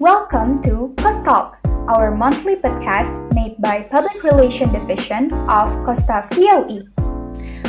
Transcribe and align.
Welcome 0.00 0.60
to 0.64 0.92
Talk, 1.22 1.62
our 1.86 2.10
monthly 2.10 2.56
podcast 2.56 3.14
made 3.32 3.54
by 3.62 3.86
Public 3.86 4.24
Relation 4.24 4.72
Division 4.72 5.32
of 5.46 5.70
Costa 5.86 6.26
VOE. 6.34 6.82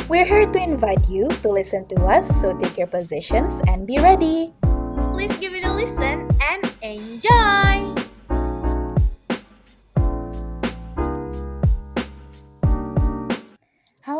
We're 0.08 0.24
here 0.24 0.50
to 0.50 0.58
invite 0.58 1.08
you 1.08 1.28
to 1.28 1.48
listen 1.48 1.86
to 1.86 2.02
us, 2.06 2.26
so 2.40 2.58
take 2.58 2.76
your 2.76 2.88
positions 2.88 3.62
and 3.68 3.86
be 3.86 3.98
ready. 4.02 4.52
Please 5.14 5.36
give 5.36 5.54
it 5.54 5.62
a 5.62 5.72
listen 5.72 6.26
and 6.42 6.66
enjoy! 6.82 7.65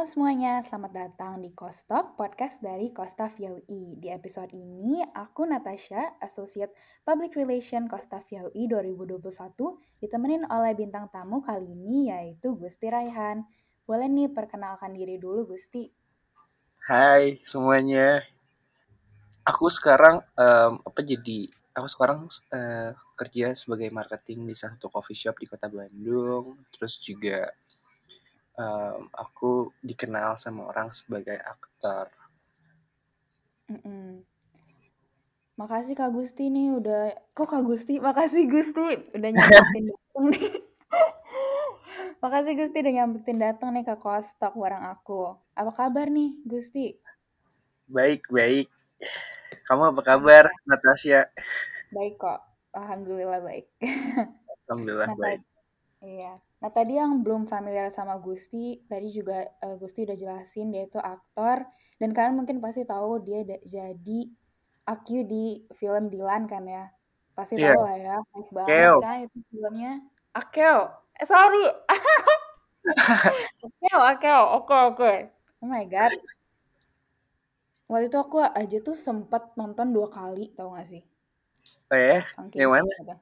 Semuanya, 0.03 0.67
selamat 0.67 0.93
datang 0.99 1.39
di 1.39 1.55
Kostok, 1.55 2.19
podcast 2.19 2.59
dari 2.59 2.91
Costa 2.91 3.31
VOE. 3.31 3.95
Di 4.03 4.11
episode 4.11 4.51
ini, 4.51 4.99
aku 4.99 5.47
Natasha, 5.47 6.19
Associate 6.27 6.75
Public 7.07 7.39
Relation 7.39 7.87
Costa 7.87 8.19
VOE 8.19 8.67
2021, 8.67 9.23
ditemenin 10.03 10.43
oleh 10.51 10.75
bintang 10.75 11.07
tamu 11.15 11.39
kali 11.39 11.71
ini 11.71 12.11
yaitu 12.11 12.59
Gusti 12.59 12.91
Raihan. 12.91 13.47
Boleh 13.87 14.11
nih 14.11 14.27
perkenalkan 14.27 14.91
diri 14.91 15.23
dulu 15.23 15.55
Gusti. 15.55 15.87
Hai 16.83 17.39
semuanya. 17.47 18.27
Aku 19.47 19.71
sekarang 19.71 20.19
um, 20.35 20.83
apa 20.83 20.99
jadi 21.07 21.47
aku 21.79 21.87
sekarang 21.87 22.27
uh, 22.51 22.91
kerja 23.15 23.55
sebagai 23.55 23.95
marketing 23.95 24.51
di 24.51 24.55
satu 24.59 24.91
coffee 24.91 25.15
shop 25.15 25.39
di 25.39 25.47
Kota 25.47 25.71
Bandung, 25.71 26.59
terus 26.75 26.99
juga 26.99 27.55
um, 28.57 29.09
aku 29.13 29.71
dikenal 29.85 30.37
sama 30.41 30.69
orang 30.69 30.91
sebagai 30.93 31.37
aktor. 31.41 32.09
Mm-mm. 33.71 34.25
Makasih 35.57 35.97
Kak 35.97 36.13
Gusti 36.13 36.53
nih 36.53 36.77
udah 36.77 37.17
kok 37.33 37.49
Kak 37.49 37.65
Gusti, 37.65 37.97
makasih 37.97 38.45
Gusti 38.45 39.09
udah 39.17 39.31
nyampetin 39.33 39.85
datang 39.93 40.25
nih. 40.29 40.45
makasih 42.23 42.53
Gusti 42.61 42.77
udah 42.85 42.95
nyampetin 43.01 43.39
datang 43.41 43.71
nih 43.73 43.85
ke 43.89 43.97
Kostok 43.97 44.53
bareng 44.53 44.85
aku. 44.85 45.33
Apa 45.57 45.73
kabar 45.73 46.13
nih 46.13 46.37
Gusti? 46.45 47.01
Baik, 47.89 48.29
baik. 48.29 48.69
Kamu 49.67 49.97
apa 49.97 50.03
kabar, 50.05 50.45
Natasha? 50.69 51.31
Baik 51.91 52.21
kok. 52.21 52.39
Alhamdulillah 52.77 53.41
baik. 53.41 53.67
Alhamdulillah 54.69 55.11
baik. 55.17 55.41
Iya. 56.05 56.37
Nah, 56.61 56.71
tadi 56.73 57.01
yang 57.01 57.25
belum 57.25 57.49
familiar 57.49 57.89
sama 57.93 58.21
Gusti, 58.21 58.85
tadi 58.85 59.09
juga 59.13 59.49
uh, 59.65 59.77
Gusti 59.81 60.05
udah 60.05 60.17
jelasin 60.17 60.73
dia 60.73 60.85
itu 60.85 61.01
aktor 61.01 61.65
dan 61.97 62.11
kalian 62.13 62.37
mungkin 62.37 62.61
pasti 62.61 62.85
tahu 62.85 63.25
dia 63.25 63.45
jadi 63.65 64.21
Akyu 64.87 65.27
di 65.27 65.67
film 65.75 66.13
Dilan 66.13 66.47
kan 66.47 66.63
ya. 66.69 66.87
Pasti 67.35 67.59
yeah. 67.59 67.75
tahu 67.75 67.81
lah 67.85 67.97
ya, 67.99 68.17
hype 68.33 68.51
banget 68.55 68.93
kan 69.03 69.17
itu 69.25 69.39
filmnya. 69.51 69.93
Akeo. 70.37 70.79
Eh 71.17 71.27
sorry. 71.27 71.65
Akeo, 73.67 74.01
Akeo. 74.01 74.43
Oke, 74.63 74.77
oke. 74.95 75.13
Oh 75.65 75.69
my 75.69 75.85
god. 75.89 76.13
Waktu 77.87 78.11
itu 78.11 78.19
aku 78.19 78.43
aja 78.43 78.79
tuh 78.83 78.99
sempat 78.99 79.55
nonton 79.55 79.95
dua 79.95 80.11
kali, 80.11 80.51
tau 80.59 80.75
gak 80.75 80.91
sih? 80.91 81.03
Oh 81.91 81.99
ya? 81.99 82.27
Yang 82.53 82.71
mana? 82.71 83.15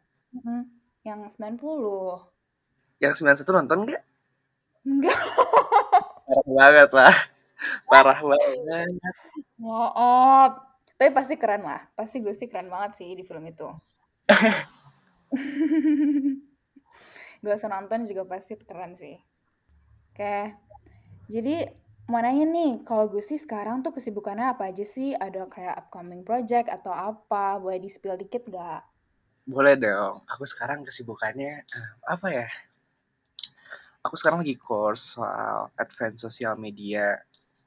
Yang 1.05 1.37
90. 1.37 2.34
Yang 3.03 3.23
91 3.23 3.51
nonton 3.51 3.79
nggak? 3.89 4.03
Enggak. 4.85 5.19
Parah 6.25 6.47
banget 6.47 6.91
lah. 6.93 7.17
Parah 7.89 8.19
banget. 8.21 8.89
Maaf. 9.61 10.53
Tapi 10.95 11.11
pasti 11.11 11.35
keren 11.35 11.67
lah. 11.67 11.83
Pasti 11.99 12.23
Gusti 12.23 12.47
keren 12.47 12.71
banget 12.71 13.03
sih 13.03 13.11
di 13.17 13.25
film 13.27 13.45
itu. 13.49 13.67
Gak 17.45 17.61
usah 17.61 17.69
nonton 17.69 18.09
juga 18.09 18.25
pasti 18.25 18.57
keren 18.57 18.97
sih. 18.97 19.19
Oke. 20.15 20.55
Jadi 21.29 21.67
mau 22.09 22.21
nanya 22.21 22.47
nih, 22.47 22.85
kalau 22.87 23.11
Gusti 23.11 23.41
sekarang 23.41 23.83
tuh 23.83 23.93
kesibukannya 23.97 24.55
apa 24.55 24.71
aja 24.71 24.85
sih? 24.87 25.13
Ada 25.13 25.51
kayak 25.51 25.89
upcoming 25.89 26.23
project 26.23 26.71
atau 26.71 26.95
apa? 26.95 27.59
Boleh 27.59 27.83
di-spill 27.83 28.17
dikit 28.17 28.47
gak? 28.49 28.85
Boleh 29.45 29.77
dong. 29.77 30.25
Aku 30.31 30.49
sekarang 30.49 30.87
kesibukannya 30.89 31.65
eh, 31.65 31.89
apa 32.09 32.27
ya? 32.33 32.49
Aku 34.05 34.15
sekarang 34.21 34.45
lagi 34.45 34.55
course 34.61 35.17
soal 35.17 35.73
advance 35.81 36.21
sosial 36.21 36.55
media 36.61 37.17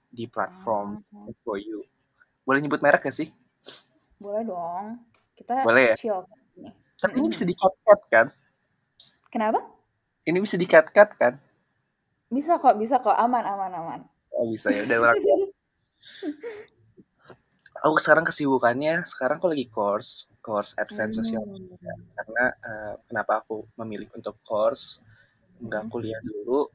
di 0.07 0.29
platform 0.29 1.01
oh. 1.11 1.33
for 1.41 1.57
you. 1.57 1.81
Boleh 2.45 2.61
nyebut 2.63 2.79
merek 2.79 3.09
gak 3.09 3.17
sih? 3.17 3.33
Boleh 4.21 4.45
dong. 4.45 5.01
Kita 5.33 5.65
Boleh 5.65 5.91
ya? 5.91 5.95
chill. 5.97 6.21
Tapi 6.97 7.13
ini 7.21 7.29
bisa 7.29 7.45
di-cut-cut 7.45 8.01
kan? 8.09 8.27
Kenapa? 9.29 9.61
Ini 10.25 10.37
bisa 10.41 10.57
di-cut-cut 10.57 11.09
kan? 11.19 11.33
Bisa 12.31 12.57
kok, 12.57 12.77
bisa 12.79 12.97
kok. 12.97 13.13
Aman, 13.13 13.45
aman, 13.45 13.71
aman. 13.73 14.01
Oh 14.33 14.49
bisa 14.49 14.69
ya, 14.73 14.85
udah 14.85 15.13
Aku 17.85 18.01
sekarang 18.01 18.25
kesibukannya, 18.25 19.05
sekarang 19.05 19.37
aku 19.37 19.53
lagi 19.53 19.69
course, 19.69 20.25
course 20.41 20.73
advance 20.81 21.13
hmm. 21.13 21.21
sosial 21.21 21.45
media. 21.45 21.77
Karena 22.17 22.45
uh, 22.65 22.93
kenapa 23.05 23.45
aku 23.45 23.69
memilih 23.77 24.09
untuk 24.17 24.33
course? 24.41 24.97
Nggak 25.57 25.83
hmm. 25.87 25.91
kuliah 25.91 26.21
dulu 26.21 26.69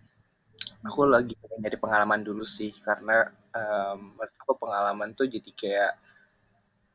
aku 0.83 1.01
lagi 1.07 1.35
pengen 1.39 1.63
jadi 1.63 1.79
pengalaman 1.79 2.21
dulu 2.27 2.43
sih 2.43 2.75
karena 2.83 3.31
um, 3.55 4.19
aku 4.19 4.59
pengalaman 4.59 5.15
tuh 5.15 5.31
jadi 5.31 5.51
kayak 5.55 5.93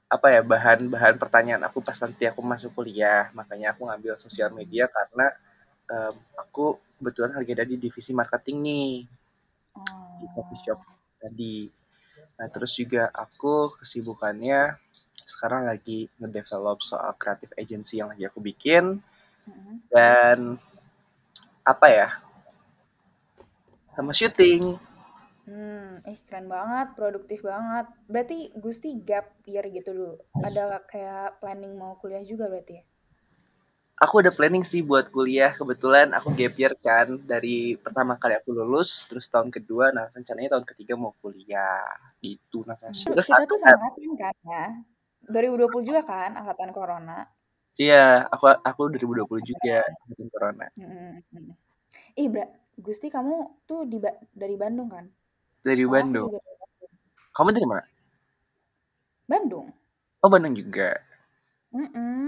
apa 0.08 0.28
ya 0.32 0.42
bahan-bahan 0.44 1.20
pertanyaan 1.20 1.68
aku 1.68 1.84
pas 1.84 2.00
nanti 2.00 2.24
aku 2.28 2.40
masuk 2.40 2.72
kuliah. 2.80 3.28
Makanya 3.36 3.76
aku 3.76 3.92
ngambil 3.92 4.16
sosial 4.16 4.56
media 4.56 4.88
karena 4.88 5.28
um, 5.92 6.16
aku 6.40 6.66
kebetulan 7.00 7.36
lagi 7.36 7.52
ada 7.52 7.68
di 7.68 7.76
divisi 7.76 8.16
marketing 8.16 8.58
nih. 8.64 8.92
Di 10.24 10.28
coffee 10.32 10.62
shop 10.64 10.80
tadi. 11.20 11.68
Nah 12.40 12.48
terus 12.48 12.72
juga 12.72 13.12
aku 13.12 13.68
kesibukannya 13.84 14.80
sekarang 15.28 15.68
lagi 15.68 16.08
ngedevelop 16.24 16.80
soal 16.80 17.12
creative 17.20 17.52
agency 17.60 18.00
yang 18.00 18.12
lagi 18.12 18.28
aku 18.28 18.40
bikin. 18.40 19.04
Hmm. 19.38 19.80
dan 19.88 20.60
apa 21.68 21.88
ya 21.92 22.08
sama 23.92 24.16
syuting 24.16 24.80
Hmm, 25.48 26.04
eh 26.04 26.20
keren 26.28 26.52
banget, 26.52 26.92
produktif 27.00 27.40
banget. 27.40 27.88
Berarti 28.12 28.52
Gusti 28.60 29.00
gap 29.00 29.32
year 29.48 29.64
gitu 29.72 29.96
dulu. 29.96 30.16
Ada 30.44 30.84
kayak 30.92 31.40
planning 31.40 31.72
mau 31.80 31.96
kuliah 32.04 32.20
juga 32.20 32.52
berarti 32.52 32.84
ya? 32.84 32.84
Aku 34.04 34.20
udah 34.20 34.36
planning 34.36 34.68
sih 34.68 34.84
buat 34.84 35.08
kuliah. 35.08 35.56
Kebetulan 35.56 36.12
aku 36.12 36.36
gap 36.36 36.52
year 36.60 36.76
kan 36.84 37.16
dari 37.24 37.80
pertama 37.80 38.20
kali 38.20 38.36
aku 38.36 38.52
lulus, 38.52 39.08
terus 39.08 39.32
tahun 39.32 39.48
kedua, 39.48 39.96
nah 39.96 40.12
rencananya 40.12 40.60
tahun 40.60 40.68
ketiga 40.68 41.00
mau 41.00 41.16
kuliah. 41.24 41.96
Gitu, 42.20 42.68
Natasha. 42.68 43.08
Hmm, 43.08 43.16
kita 43.16 43.48
tuh 43.48 43.60
sama 43.64 43.88
kan 44.20 44.36
ya? 44.44 44.66
2020 45.32 45.88
juga 45.88 46.04
kan, 46.04 46.36
angkatan 46.36 46.76
corona. 46.76 47.24
Iya, 47.78 48.26
aku 48.34 48.50
aku 48.66 48.82
2020 48.90 49.38
juga 49.46 49.86
musim 50.10 50.28
corona. 50.34 50.66
Hmm. 50.74 51.22
Ih, 52.18 52.26
Bra, 52.26 52.50
Gusti 52.74 53.14
kamu 53.14 53.66
tuh 53.70 53.86
di 53.86 54.02
ba 54.02 54.10
dari 54.34 54.58
Bandung 54.58 54.90
kan? 54.90 55.06
Dari 55.62 55.86
Soalnya 55.86 55.94
Bandung. 56.02 56.30
Bandung. 56.34 56.56
Kamu 57.38 57.50
dari 57.54 57.68
mana? 57.70 57.86
Bandung. 59.30 59.68
Oh, 60.26 60.30
Bandung 60.34 60.58
juga. 60.58 60.98
Mm 61.70 61.90
-mm. 61.94 62.28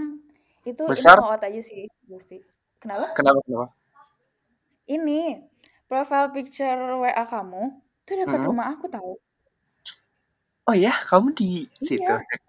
Itu 0.70 0.86
Besar? 0.86 1.18
ini 1.18 1.26
out 1.26 1.42
aja 1.42 1.62
sih, 1.66 1.90
Gusti. 2.06 2.38
Kenapa? 2.78 3.18
Kenapa 3.18 3.42
kenapa? 3.42 3.68
Ini 4.86 5.50
profile 5.90 6.30
picture 6.30 7.02
WA 7.02 7.26
kamu 7.26 7.74
tuh 8.06 8.14
dekat 8.14 8.42
hmm. 8.42 8.50
rumah 8.54 8.70
aku 8.70 8.86
tahu. 8.86 9.18
Oh 10.70 10.76
ya, 10.78 10.94
kamu 11.10 11.34
di 11.34 11.66
situ 11.74 12.06
iya. 12.06 12.22
dekat 12.22 12.42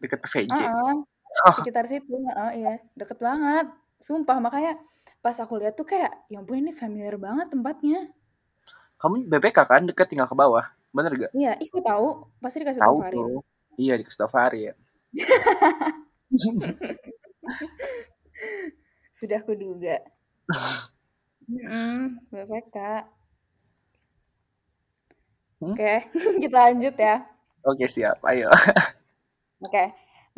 dekat 0.00 0.18
PVJ. 0.24 0.56
Uh. 0.56 1.04
Sekitar 1.56 1.88
situ, 1.88 2.12
oh 2.12 2.52
iya, 2.52 2.76
deket 2.96 3.16
banget. 3.16 3.72
Sumpah, 4.00 4.40
makanya 4.40 4.80
pas 5.20 5.36
aku 5.36 5.60
lihat 5.60 5.76
tuh 5.76 5.84
kayak, 5.84 6.08
ya 6.32 6.40
ampun 6.40 6.60
ini 6.60 6.72
familiar 6.72 7.20
banget 7.20 7.52
tempatnya. 7.52 8.08
Kamu 9.00 9.28
BPK 9.28 9.58
kan 9.64 9.84
deket 9.88 10.12
tinggal 10.12 10.28
ke 10.28 10.36
bawah, 10.36 10.64
bener 10.92 11.12
gak? 11.16 11.32
Iya, 11.32 11.56
ikut 11.60 11.84
tahu, 11.84 12.28
pasti 12.40 12.64
dikasih 12.64 12.80
tahu 12.80 13.00
Farid. 13.00 13.40
Iya, 13.80 13.96
dikasih 14.00 14.18
tahu 14.24 14.30
Farid. 14.32 14.76
Sudah 19.20 19.40
kuduga. 19.44 20.00
hmm, 21.48 22.24
BPK. 22.32 22.76
Hmm? 25.60 25.76
Oke, 25.76 25.76
okay, 25.76 25.98
kita 26.42 26.56
lanjut 26.56 26.96
ya. 26.96 27.20
Oke, 27.68 27.84
siap. 27.84 28.16
Ayo. 28.24 28.48
Oke. 29.60 29.68
Okay. 29.68 29.88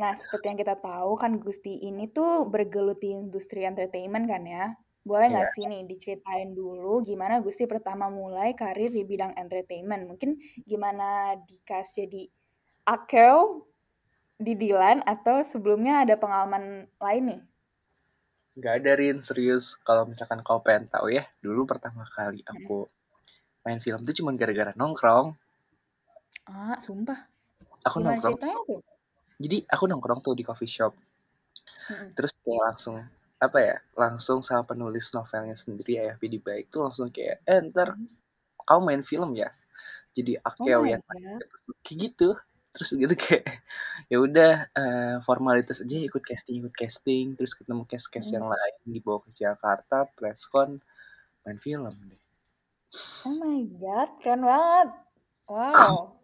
Nah, 0.03 0.19
seperti 0.19 0.51
yang 0.51 0.59
kita 0.59 0.75
tahu 0.83 1.15
kan 1.15 1.39
Gusti 1.39 1.79
ini 1.87 2.11
tuh 2.11 2.43
bergelut 2.51 2.99
di 2.99 3.15
industri 3.15 3.63
entertainment 3.63 4.27
kan 4.27 4.43
ya. 4.43 4.75
Boleh 5.07 5.31
nggak 5.31 5.47
yeah. 5.47 5.55
sih 5.55 5.65
nih 5.71 5.87
diceritain 5.87 6.51
dulu 6.51 7.07
gimana 7.07 7.39
Gusti 7.39 7.71
pertama 7.71 8.11
mulai 8.11 8.59
karir 8.59 8.91
di 8.91 9.07
bidang 9.07 9.39
entertainment? 9.39 10.11
Mungkin 10.11 10.43
gimana 10.67 11.39
dikas 11.47 11.95
jadi 11.95 12.27
Akel 12.83 13.63
di 14.43 14.59
Dilan 14.59 15.07
atau 15.07 15.47
sebelumnya 15.47 16.03
ada 16.03 16.19
pengalaman 16.19 16.91
lain 16.99 17.25
nih 17.31 17.43
Nggak 18.53 18.75
ada 18.85 18.93
Rin, 18.99 19.19
serius. 19.25 19.81
Kalau 19.81 20.05
misalkan 20.05 20.45
kau 20.45 20.61
pengen 20.61 20.91
tahu 20.93 21.09
ya, 21.15 21.25
dulu 21.41 21.65
pertama 21.65 22.05
kali 22.05 22.45
aku 22.45 22.85
main 23.65 23.81
film 23.81 24.05
tuh 24.05 24.13
cuma 24.13 24.37
gara-gara 24.37 24.77
nongkrong. 24.77 25.33
Ah, 26.51 26.77
sumpah. 26.77 27.17
Aku 27.89 28.05
Gimana 28.05 28.21
nongkrong. 28.21 28.37
ceritanya 28.37 28.59
tuh? 28.69 28.81
Jadi 29.43 29.67
aku 29.67 29.85
nongkrong 29.91 30.23
tuh 30.23 30.39
di 30.39 30.47
coffee 30.47 30.71
shop. 30.71 30.95
Terus 32.15 32.31
kayak 32.47 32.63
langsung 32.73 33.03
apa 33.43 33.59
ya? 33.59 33.77
Langsung 33.99 34.39
sama 34.47 34.63
penulis 34.63 35.11
novelnya 35.11 35.59
sendiri 35.59 35.99
ya, 35.99 36.15
Pidi 36.15 36.39
Baik 36.39 36.71
tuh 36.71 36.87
langsung 36.87 37.11
kayak, 37.11 37.43
eh 37.43 37.59
ntar 37.75 37.99
kau 38.63 38.79
main 38.79 39.03
film 39.03 39.35
ya. 39.35 39.51
Jadi 40.15 40.39
Oh 40.39 40.47
akeo 40.63 40.87
my 40.87 40.95
yang 40.95 41.03
kayak 41.83 41.99
gitu. 41.99 42.39
Terus 42.73 42.89
gitu 42.97 43.15
kayak 43.27 43.61
ya 44.09 44.17
udah 44.23 44.53
eh, 44.73 45.17
formalitas 45.27 45.85
aja 45.85 45.97
ikut 45.99 46.23
casting 46.25 46.65
ikut 46.65 46.73
casting 46.73 47.37
terus 47.37 47.53
ketemu 47.53 47.85
cast 47.85 48.09
cast 48.09 48.33
Mm. 48.33 48.41
yang 48.41 48.47
lain 48.49 48.75
dibawa 48.89 49.19
ke 49.25 49.31
Jakarta 49.37 50.09
preskon 50.17 50.81
main 51.45 51.59
film 51.61 51.93
deh 52.09 52.21
Oh 53.25 53.33
my 53.41 53.65
god, 53.81 54.11
keren 54.21 54.45
banget. 54.45 54.89
Wow. 55.49 56.13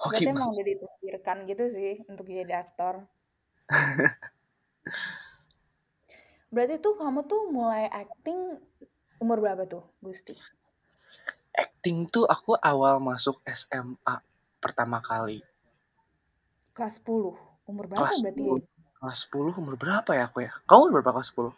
oke 0.00 0.10
Berarti 0.10 0.24
Bang. 0.26 0.36
emang 0.36 0.50
udah 0.52 0.64
ditakdirkan 0.66 1.36
gitu 1.44 1.64
sih 1.68 1.92
untuk 2.06 2.26
jadi 2.26 2.54
aktor. 2.58 3.04
Berarti 6.50 6.76
tuh 6.78 6.98
kamu 6.98 7.20
tuh 7.24 7.46
mulai 7.48 7.86
acting 7.86 8.58
umur 9.20 9.38
berapa 9.38 9.62
tuh, 9.64 9.84
Gusti? 10.00 10.34
acting 11.50 12.06
tuh 12.06 12.24
aku 12.24 12.54
awal 12.56 12.98
masuk 12.98 13.42
SMA 13.44 14.14
pertama 14.58 15.02
kali 15.02 15.42
Kelas 16.70 16.96
10. 16.98 17.34
Umur 17.66 17.84
berapa 17.86 18.06
kelas 18.06 18.22
berarti? 18.22 18.44
10 18.46 18.62
kelas 18.96 19.18
10 19.26 19.58
umur 19.58 19.74
berapa 19.76 20.10
ya 20.12 20.24
aku 20.26 20.38
ya 20.40 20.52
kamu 20.64 20.80
umur 20.86 21.00
berapa 21.00 21.20
kelas 21.20 21.30
10 21.30 21.52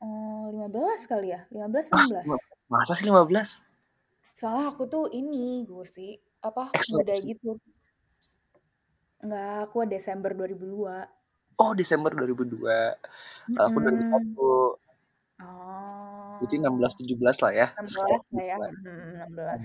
Oh, 0.00 0.48
15 0.50 1.04
kali 1.06 1.28
ya? 1.30 1.44
15, 1.52 1.92
ah 1.92 2.02
16. 2.02 2.24
lima- 2.24 2.44
masa 2.66 2.92
sih 2.94 3.04
15 3.06 3.60
Soalnya 4.32 4.72
aku 4.72 4.88
tuh 4.88 5.04
ini, 5.10 5.62
Gusti, 5.62 6.16
apa, 6.40 6.74
muda 6.92 7.14
sih. 7.16 7.34
gitu. 7.34 7.56
Enggak, 9.20 9.68
aku 9.68 9.84
Desember 9.84 10.32
2002. 10.32 11.08
oh 11.60 11.72
Desember 11.76 12.12
2002 12.16 12.96
kalau 13.52 13.66
aku 13.68 13.78
Mm-mm. 13.80 14.76
2001 14.76 14.80
Oh. 15.40 16.36
jadi 16.44 16.60
16 16.60 17.00
17 17.00 17.16
lah 17.40 17.52
ya 17.52 17.66
16 17.80 17.96
lah 18.36 18.44
ya. 18.44 18.56
Sekitar. 18.60 18.70
Hmm, 18.84 19.24
16. 19.32 19.64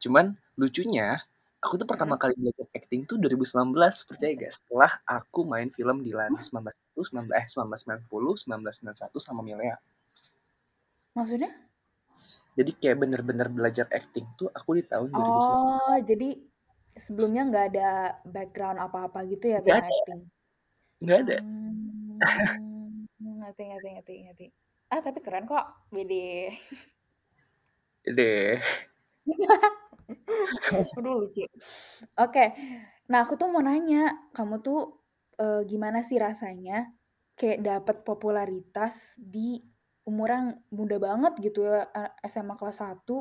Cuman 0.00 0.24
lucunya, 0.56 1.20
aku 1.60 1.76
tuh 1.76 1.84
pertama 1.84 2.16
kali 2.16 2.32
belajar 2.36 2.64
acting 2.72 3.04
tuh 3.04 3.16
2019, 3.20 3.76
percaya 4.08 4.32
gak? 4.36 4.52
Setelah 4.52 4.92
aku 5.04 5.44
main 5.44 5.68
film 5.72 6.00
di 6.00 6.12
LAN 6.12 6.32
1990, 6.40 7.12
19, 7.12 7.32
eh 7.36 7.46
1990, 7.48 8.48
1991 8.48 9.20
sama 9.20 9.40
Milea. 9.44 9.76
Maksudnya? 11.14 11.52
Jadi 12.54 12.70
kayak 12.78 12.96
bener-bener 13.02 13.50
belajar 13.50 13.86
acting 13.90 14.26
tuh 14.38 14.46
aku 14.54 14.78
di 14.78 14.84
tahun 14.86 15.10
2019. 15.10 15.58
Oh, 15.58 15.98
jadi 16.06 16.28
sebelumnya 16.94 17.42
nggak 17.50 17.66
ada 17.74 17.90
background 18.22 18.78
apa-apa 18.78 19.26
gitu 19.26 19.50
ya 19.50 19.58
tentang 19.58 19.82
ada. 19.82 19.90
acting? 19.90 20.20
Nggak 21.02 21.18
ada. 21.26 21.36
Hmm, 21.42 23.06
ngerti, 23.42 23.62
ngerti, 23.74 23.88
ngerti, 23.98 24.14
ngerti. 24.30 24.46
Ah, 24.94 25.00
tapi 25.02 25.18
keren 25.18 25.50
kok, 25.50 25.66
Bede. 25.90 26.54
Deh. 28.06 28.62
Aduh, 30.94 31.26
lucu. 31.26 31.42
Oke, 32.20 32.44
nah 33.10 33.24
aku 33.24 33.34
tuh 33.34 33.50
mau 33.50 33.64
nanya, 33.64 34.30
kamu 34.36 34.62
tuh 34.62 35.02
eh, 35.40 35.66
gimana 35.66 36.04
sih 36.06 36.20
rasanya 36.20 36.92
kayak 37.34 37.64
dapat 37.64 37.96
popularitas 38.06 39.18
di 39.18 39.58
umur 40.10 40.28
yang 40.36 40.46
muda 40.78 40.96
banget 41.06 41.32
gitu 41.46 41.60
ya, 41.70 41.80
SMA 42.32 42.54
kelas 42.60 42.78
1, 42.82 43.16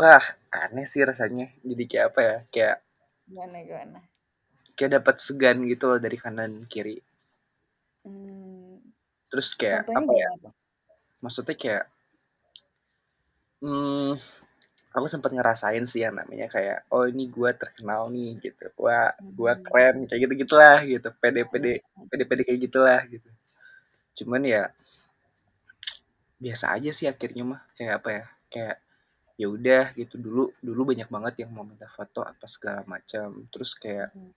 Wah, 0.00 0.24
aneh 0.62 0.86
sih 0.92 1.02
rasanya. 1.10 1.46
Jadi 1.68 1.82
kayak 1.90 2.06
apa 2.10 2.20
ya? 2.28 2.36
Kayak 2.52 2.76
gimana, 3.28 3.58
gimana? 3.68 3.98
kayak 4.76 4.92
dapat 4.96 5.16
segan 5.26 5.58
gitu 5.70 5.84
loh 5.92 5.98
dari 6.04 6.16
kanan 6.24 6.52
kiri. 6.72 6.96
Hmm, 8.04 8.78
Terus 9.30 9.48
kayak 9.60 9.82
contohnya 9.92 9.98
apa 9.98 10.12
ya? 10.22 10.28
tuh? 10.42 10.52
Maksudnya 11.24 11.56
kayak 11.62 11.84
hmm, 13.62 14.14
aku 14.96 15.06
sempat 15.14 15.30
ngerasain 15.36 15.84
sih 15.92 16.02
yang 16.06 16.14
namanya 16.20 16.46
kayak 16.54 16.78
oh 16.94 17.04
ini 17.12 17.24
gue 17.36 17.50
terkenal 17.62 18.02
nih 18.14 18.30
gitu 18.44 18.64
wah 18.84 19.10
gue 19.38 19.52
Hmm. 19.52 19.66
keren 19.66 19.96
kayak 20.08 20.20
gitu 20.26 20.34
gitulah 20.44 20.78
gitu 20.92 21.08
pede 21.22 21.42
pede 21.52 21.72
pede 22.10 22.24
pede 22.30 22.42
kayak 22.48 22.60
gitulah 22.70 23.00
gitu 23.12 23.28
cuman 24.22 24.42
ya 24.54 24.62
biasa 26.44 26.66
aja 26.76 26.90
sih 26.98 27.06
akhirnya 27.12 27.42
mah 27.52 27.60
kayak 27.76 27.94
apa 28.02 28.08
ya 28.18 28.24
kayak 28.52 28.76
ya 29.40 29.46
udah 29.56 29.84
gitu 30.00 30.16
dulu 30.26 30.42
dulu 30.68 30.82
banyak 30.90 31.08
banget 31.14 31.34
yang 31.42 31.50
mau 31.56 31.64
minta 31.70 31.88
foto 31.96 32.20
apa 32.32 32.46
segala 32.54 32.80
macam 32.94 33.28
terus 33.52 33.72
kayak 33.82 34.08
Hmm. 34.14 34.32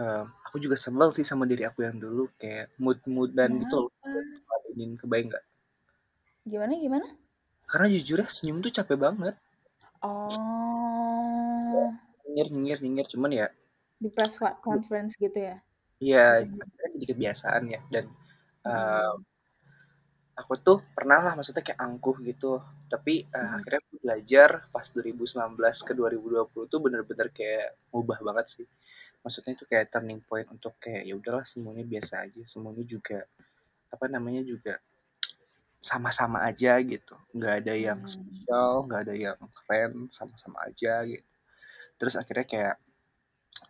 em, 0.00 0.24
aku 0.46 0.56
juga 0.64 0.76
sebel 0.84 1.08
sih 1.16 1.26
sama 1.30 1.44
diri 1.50 1.62
aku 1.70 1.80
yang 1.88 1.96
dulu 2.04 2.24
kayak 2.40 2.66
mood 2.82 2.98
moodan 3.14 3.50
gitu 3.62 3.74
loh 3.84 3.92
ingin 4.74 4.90
kebayang 5.00 5.28
nggak 5.32 5.44
Gimana, 6.46 6.74
gimana? 6.80 7.06
karena 7.70 7.86
jujur 7.94 8.18
ya 8.22 8.28
senyum 8.36 8.58
tuh 8.64 8.72
capek 8.76 8.98
banget 9.04 9.34
Oh, 10.02 11.94
nyengir 12.24 12.46
nyengir 12.54 12.78
nyengir 12.84 13.06
cuman 13.12 13.30
ya 13.40 13.46
di 14.02 14.08
press 14.14 14.34
conference 14.66 15.12
gitu 15.24 15.38
ya? 15.48 15.56
Iya, 16.04 16.18
Gitu. 16.38 16.54
akhirnya 16.64 16.88
jadi 16.94 17.06
kebiasaan 17.10 17.62
ya. 17.74 17.80
Dan 17.92 18.04
Hmm. 18.64 19.00
Aku 20.38 20.54
tuh 20.62 20.78
pernah 20.94 21.18
lah 21.18 21.32
maksudnya 21.34 21.66
kayak 21.66 21.80
angkuh 21.82 22.16
gitu. 22.22 22.62
Tapi 22.86 23.26
eh, 23.26 23.34
Hmm. 23.34 23.58
akhirnya 23.58 23.80
aku 23.82 23.94
belajar 23.98 24.48
pas 24.70 24.86
2019 24.86 25.76
ke 25.82 25.92
2020 25.92 26.70
tuh 26.70 26.78
bener-bener 26.78 27.28
kayak 27.34 27.74
ngubah 27.90 28.22
banget 28.22 28.46
sih. 28.62 28.66
Maksudnya 29.26 29.58
itu 29.58 29.66
kayak 29.66 29.90
turning 29.90 30.22
point 30.22 30.46
untuk 30.48 30.78
kayak 30.78 31.02
ya 31.04 31.14
udahlah 31.18 31.42
semuanya 31.42 31.82
biasa 31.82 32.30
aja. 32.30 32.42
Semuanya 32.46 32.86
juga 32.86 33.26
apa 33.90 34.06
namanya 34.06 34.46
juga 34.46 34.78
sama-sama 35.82 36.46
aja 36.46 36.78
gitu. 36.86 37.18
Nggak 37.34 37.54
ada 37.66 37.74
yang 37.74 37.98
Hmm. 38.02 38.10
spesial, 38.10 38.70
nggak 38.86 39.00
ada 39.10 39.14
yang 39.18 39.38
keren, 39.64 39.92
sama-sama 40.14 40.62
aja 40.70 41.02
gitu. 41.02 41.26
Terus 41.98 42.14
akhirnya 42.14 42.46
kayak 42.46 42.74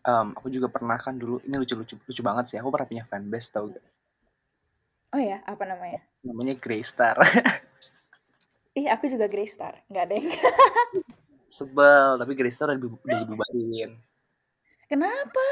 em, 0.05 0.29
aku 0.37 0.53
juga 0.53 0.69
pernah 0.69 1.01
kan 1.01 1.17
dulu 1.17 1.41
ini 1.49 1.57
lucu-lucu 1.57 1.97
lucu 1.97 2.21
banget 2.21 2.45
sih. 2.53 2.57
Aku 2.61 2.69
pernah 2.69 2.89
punya 2.89 3.05
fanbase 3.09 3.49
tau 3.49 3.73
gak? 3.73 3.85
Oh 5.17 5.21
ya, 5.21 5.41
apa 5.49 5.65
namanya? 5.65 6.05
Namanya 6.29 6.55
Greystar 6.61 7.17
Ih, 8.77 8.87
aku 8.93 9.11
juga 9.11 9.27
Greystar. 9.27 9.83
Nggak 9.91 10.05
ada 10.07 10.15
yang... 10.15 10.29
sebel 11.49 12.21
tapi 12.21 12.33
Greystar 12.37 12.69
udah, 12.71 12.79
dibu- 12.79 13.01
udah 13.03 13.19
dibubarin 13.25 13.97
Kenapa? 14.87 15.45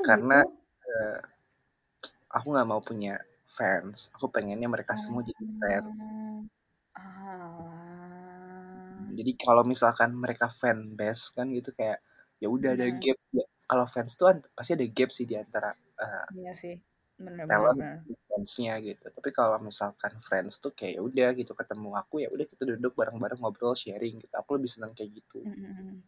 Kok 0.00 0.04
karena 0.08 0.40
gitu? 0.42 0.88
eh, 0.88 1.18
aku 2.32 2.46
nggak 2.50 2.68
mau 2.68 2.80
punya 2.80 3.20
fans 3.54 4.10
aku 4.16 4.26
pengennya 4.32 4.66
mereka 4.66 4.96
semua 4.98 5.22
jadi 5.22 5.44
fans 5.60 6.00
Oh. 6.00 6.42
Alah. 6.98 7.70
jadi 9.14 9.32
kalau 9.38 9.62
misalkan 9.66 10.14
mereka 10.14 10.50
fan 10.58 10.94
base 10.98 11.34
kan 11.34 11.50
gitu 11.50 11.70
kayak 11.74 11.98
ya 12.42 12.46
udah 12.50 12.74
ada 12.74 12.86
Hmm. 12.90 12.98
gap 12.98 13.18
ya, 13.34 13.44
kalau 13.70 13.86
fans 13.90 14.14
tuh 14.18 14.30
pasti 14.54 14.74
ada 14.74 14.86
gap 14.90 15.10
sih 15.14 15.26
di 15.26 15.34
antara 15.38 15.70
eh, 15.74 16.26
Iya 16.38 16.52
sih. 16.54 16.74
Bener, 17.14 17.46
bener, 17.46 17.50
talent 17.50 17.78
bener. 17.78 17.98
Fansnya 18.34 18.74
gitu 18.82 19.06
tapi 19.14 19.30
kalau 19.30 19.56
misalkan 19.62 20.12
friends 20.26 20.58
tuh 20.58 20.74
kayak 20.74 20.98
ya 20.98 21.02
udah 21.06 21.28
gitu 21.38 21.52
ketemu 21.54 21.88
aku 21.94 22.14
ya 22.26 22.28
udah 22.34 22.46
kita 22.50 22.62
duduk 22.74 22.92
bareng-bareng 22.98 23.38
ngobrol 23.38 23.78
sharing 23.78 24.18
gitu 24.18 24.34
aku 24.34 24.50
lebih 24.58 24.70
senang 24.74 24.90
kayak 24.98 25.10
gitu 25.22 25.46
Mm-mm. 25.46 26.02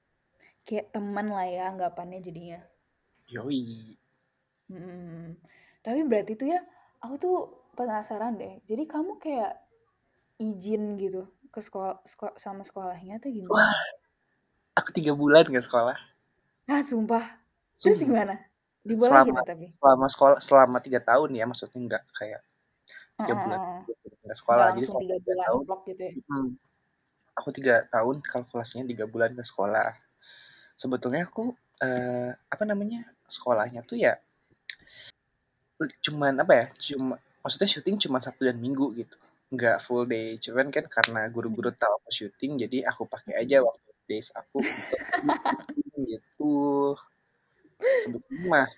Kayak 0.67 0.87
teman 0.95 1.27
lah 1.31 1.47
ya 1.47 1.63
anggapannya 1.71 2.19
jadinya. 2.27 2.61
yoi 3.29 3.99
Mm-mm. 4.73 5.39
Tapi 5.85 6.01
berarti 6.11 6.35
tuh 6.35 6.49
ya, 6.55 6.61
aku 7.05 7.15
tuh 7.23 7.37
penasaran 7.79 8.35
deh. 8.41 8.59
Jadi 8.67 8.83
kamu 8.91 9.13
kayak 9.23 9.53
izin 10.43 10.83
gitu 11.03 11.23
ke 11.55 11.61
sekolah, 11.63 12.03
sama 12.37 12.63
sekolahnya 12.67 13.17
tuh 13.23 13.31
gimana? 13.33 13.55
wah 13.55 13.75
aku 14.79 14.91
tiga 14.97 15.13
bulan 15.17 15.45
gak 15.49 15.67
sekolah 15.67 15.97
Ah, 16.73 16.83
sumpah. 16.91 17.25
Terus 17.83 17.99
Sumpah. 18.03 18.07
gimana? 18.07 18.35
Dibolehin 18.87 19.35
selama 19.35 19.43
tapi? 19.43 19.67
selama 19.77 20.07
sekolah 20.07 20.39
selama 20.39 20.79
tiga 20.79 21.01
tahun 21.03 21.31
ya 21.35 21.45
maksudnya 21.45 21.81
nggak 21.83 22.05
kayak 22.15 22.41
tiga 23.17 23.35
bulan 23.35 23.59
Heeh. 23.61 23.81
gitu, 23.91 24.07
nggak 24.23 24.39
sekolah 24.39 24.67
jadi 24.77 24.87
selama 24.87 25.01
tiga 25.03 25.17
bulan 25.21 25.37
tahun 25.43 25.63
gitu 25.87 26.03
ya? 26.03 26.13
hmm, 26.17 26.49
aku 27.37 27.49
tiga 27.53 27.75
tahun 27.93 28.17
kalkulasinya 28.25 28.85
tiga 28.89 29.05
bulan 29.05 29.31
ke 29.37 29.45
sekolah. 29.45 29.91
Sebetulnya 30.77 31.29
aku 31.29 31.57
eh, 31.83 32.31
apa 32.37 32.65
namanya 32.65 33.05
sekolahnya 33.27 33.83
tuh 33.83 33.99
ya 33.99 34.17
cuman 35.77 36.41
apa 36.41 36.53
ya 36.57 36.67
cuma 36.81 37.21
maksudnya 37.45 37.69
syuting 37.69 38.01
cuma 38.01 38.23
sabtu 38.25 38.49
dan 38.49 38.57
minggu 38.57 38.97
gitu. 38.97 39.17
Nggak 39.53 39.85
full 39.85 40.09
day. 40.09 40.41
Cuman 40.41 40.73
kan 40.73 40.89
karena 40.89 41.29
guru-guru 41.29 41.69
tahu 41.77 42.01
aku 42.01 42.11
syuting 42.11 42.57
jadi 42.65 42.89
aku 42.89 43.05
pakai 43.05 43.37
aja 43.45 43.61
waktu 43.61 43.87
days 44.07 44.31
aku 44.33 44.63
untuk 44.63 45.01
gitu 46.11 46.55
mah 48.47 48.69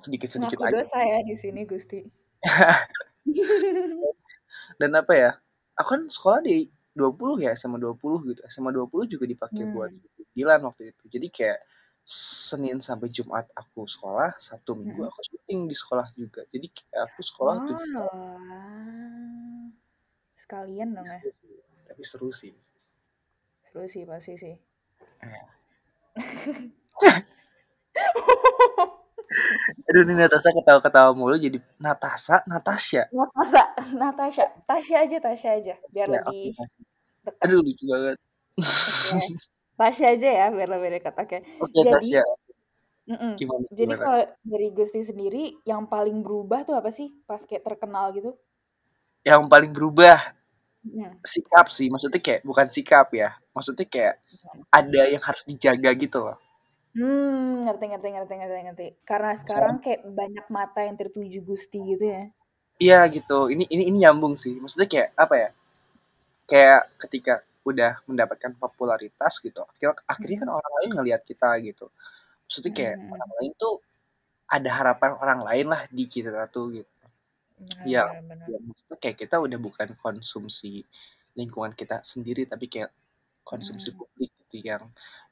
sedikit 0.00 0.28
sedikit 0.28 0.58
Ngaku 0.58 0.68
aja 0.70 0.76
dosa 0.80 0.98
ya 1.00 1.18
di 1.22 1.34
sini, 1.34 1.60
Gusti. 1.64 2.00
dan 4.76 4.90
apa 4.94 5.12
ya 5.12 5.30
aku 5.74 5.88
kan 5.88 6.02
sekolah 6.06 6.40
di 6.40 6.68
20 6.94 7.42
ya 7.42 7.52
SMA 7.52 7.76
20 7.76 8.28
gitu 8.30 8.40
SMA 8.46 8.70
20 8.72 9.12
juga 9.12 9.24
dipakai 9.24 9.64
buat 9.68 9.90
Hmm. 9.90 10.00
panggilan 10.16 10.60
waktu 10.64 10.82
itu 10.92 11.04
jadi 11.10 11.26
kayak 11.28 11.58
Senin 12.06 12.78
sampai 12.78 13.10
Jumat 13.10 13.50
aku 13.50 13.82
sekolah 13.84 14.38
Sabtu 14.38 14.78
Minggu 14.78 15.00
Mm-mm. 15.00 15.10
aku 15.10 15.20
syuting 15.26 15.66
di 15.66 15.74
sekolah 15.74 16.06
juga 16.14 16.46
jadi 16.48 16.66
kayak 16.70 17.02
aku 17.10 17.20
sekolah 17.20 17.54
tuh 17.66 17.76
Walah. 17.76 19.66
Sekalian 20.36 20.94
dong 20.94 21.04
ya. 21.04 21.18
tapi 21.86 22.02
seru 22.02 22.30
sih 22.30 22.54
Seru 23.64 23.84
sih 23.86 24.06
pasti 24.06 24.38
sih. 24.38 24.54
Eh. 25.20 25.44
aduh 29.90 30.02
ini 30.06 30.14
Natasha 30.16 30.50
ketawa-ketawa 30.54 31.10
mulu 31.12 31.36
jadi 31.36 31.58
Natasha 31.78 32.42
Natasha 32.46 33.02
Natasha, 33.10 33.62
Natasha, 33.98 34.44
Tasya 34.64 34.96
aja, 35.06 35.16
Tasya 35.20 35.50
aja, 35.58 35.74
biar 35.92 36.08
ya 36.08 36.20
lebih 36.22 36.54
Tasha. 36.56 36.80
dekat. 37.26 37.42
aduh 37.44 37.60
lucu 37.62 37.84
banget 37.86 38.18
Oke. 38.56 39.20
Tasya 39.76 40.16
aja 40.16 40.28
ya, 40.32 40.46
biar 40.48 40.68
lebih 40.72 40.88
dekat. 40.96 41.14
Oke. 41.20 41.38
oke 41.60 41.76
Jadi, 41.76 41.90
Tasya 41.92 42.24
mm-mm. 43.12 43.32
gimana 43.36 43.64
Jadi 43.68 43.92
kalau 44.00 44.22
dari 44.40 44.68
Gusti 44.72 45.00
sendiri, 45.04 45.60
yang 45.68 45.84
paling 45.84 46.24
berubah 46.24 46.64
tuh 46.64 46.74
apa 46.80 46.88
sih 46.88 47.12
pas 47.28 47.40
kayak 47.44 47.60
terkenal 47.60 48.10
gitu? 48.16 48.32
yang 49.26 49.50
paling 49.50 49.74
berubah 49.74 50.32
Mm. 50.86 51.18
sikap 51.26 51.66
sih 51.74 51.90
maksudnya 51.90 52.22
kayak 52.22 52.46
bukan 52.46 52.70
sikap 52.70 53.10
ya 53.10 53.34
maksudnya 53.50 53.90
kayak 53.90 54.22
ada 54.70 55.02
yang 55.10 55.18
harus 55.18 55.42
dijaga 55.42 55.90
gitu 55.98 56.22
loh 56.22 56.38
Hmm, 56.96 57.52
ngerti, 57.64 57.84
ngerti, 57.90 58.08
ngerti, 58.14 58.32
ngerti, 58.40 58.58
ngerti. 58.66 58.86
Karena 59.08 59.32
sekarang 59.42 59.74
kayak 59.84 60.00
banyak 60.20 60.46
mata 60.56 60.80
yang 60.86 60.96
tertuju 61.00 61.38
Gusti 61.48 61.78
gitu 61.92 62.04
ya. 62.16 62.22
iya 62.86 62.98
gitu 63.14 63.32
ini 63.52 63.64
ini 63.74 63.82
ini 63.90 63.96
nyambung 64.04 64.34
sih 64.42 64.54
maksudnya 64.62 64.88
kayak 64.92 65.08
apa 65.24 65.34
ya 65.42 65.48
kayak 66.50 66.80
ketika 67.02 67.32
udah 67.66 67.92
mendapatkan 68.08 68.52
popularitas 68.62 69.34
gitu 69.42 69.58
akhirnya 69.66 69.94
akhirnya 70.06 70.38
kan 70.46 70.50
orang 70.58 70.72
lain 70.82 70.90
ngelihat 70.96 71.22
kita 71.26 71.48
gitu 71.66 71.86
maksudnya 72.46 72.72
kayak 72.78 72.96
Hmm. 72.96 73.10
orang 73.14 73.30
lain 73.42 73.52
tuh 73.62 73.74
ada 74.56 74.70
harapan 74.78 75.12
orang 75.22 75.40
lain 75.48 75.66
lah 75.72 75.82
di 75.90 76.04
kita 76.14 76.30
tuh 76.54 76.66
gitu 76.82 76.92
Benar, 77.58 77.86
ya, 77.88 78.04
benar, 78.04 78.22
benar. 78.28 78.50
ya 78.50 78.58
maksudnya 78.62 78.96
kayak 79.02 79.16
kita 79.22 79.36
udah 79.40 79.58
bukan 79.60 79.88
konsumsi 80.02 80.84
lingkungan 81.38 81.72
kita 81.76 82.02
sendiri 82.06 82.46
tapi 82.48 82.66
kayak 82.72 82.90
konsumsi 83.46 83.90
Hmm. 83.90 83.98
publik 83.98 84.30
gitu 84.46 84.56
yang 84.70 84.82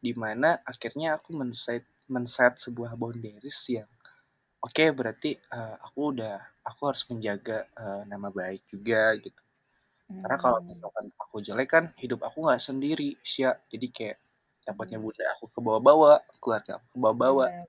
di 0.06 0.12
mana 0.22 0.48
akhirnya 0.72 1.08
aku 1.18 1.30
men-set 1.40 1.84
men-set 2.14 2.54
sebuah 2.64 2.92
boundaries 3.00 3.60
yang 3.76 3.88
oke 4.66 4.84
berarti 4.98 5.30
eh, 5.56 5.76
aku 5.86 6.00
udah 6.12 6.36
aku 6.68 6.80
harus 6.90 7.04
menjaga 7.10 7.58
eh, 7.82 8.02
nama 8.10 8.28
baik 8.38 8.62
juga 8.72 9.02
gitu 9.24 9.40
karena 10.22 10.36
kalau 10.44 10.58
Hmm. 10.58 10.70
misalkan 10.70 11.06
aku 11.22 11.36
jelek 11.46 11.68
kan 11.74 11.84
hidup 12.02 12.20
aku 12.28 12.38
nggak 12.46 12.62
sendiri 12.68 13.10
sih 13.32 13.44
jadi 13.72 13.86
kayak 13.96 14.18
dapatnya 14.68 14.98
Hmm. 14.98 15.04
bunda 15.04 15.24
aku 15.36 15.44
ke 15.54 15.60
bawah-bawah 15.66 16.16
keluarga 16.42 16.72
aku 16.80 16.86
ke 16.94 16.98
bawah-bawah 17.02 17.50
Benar. 17.50 17.66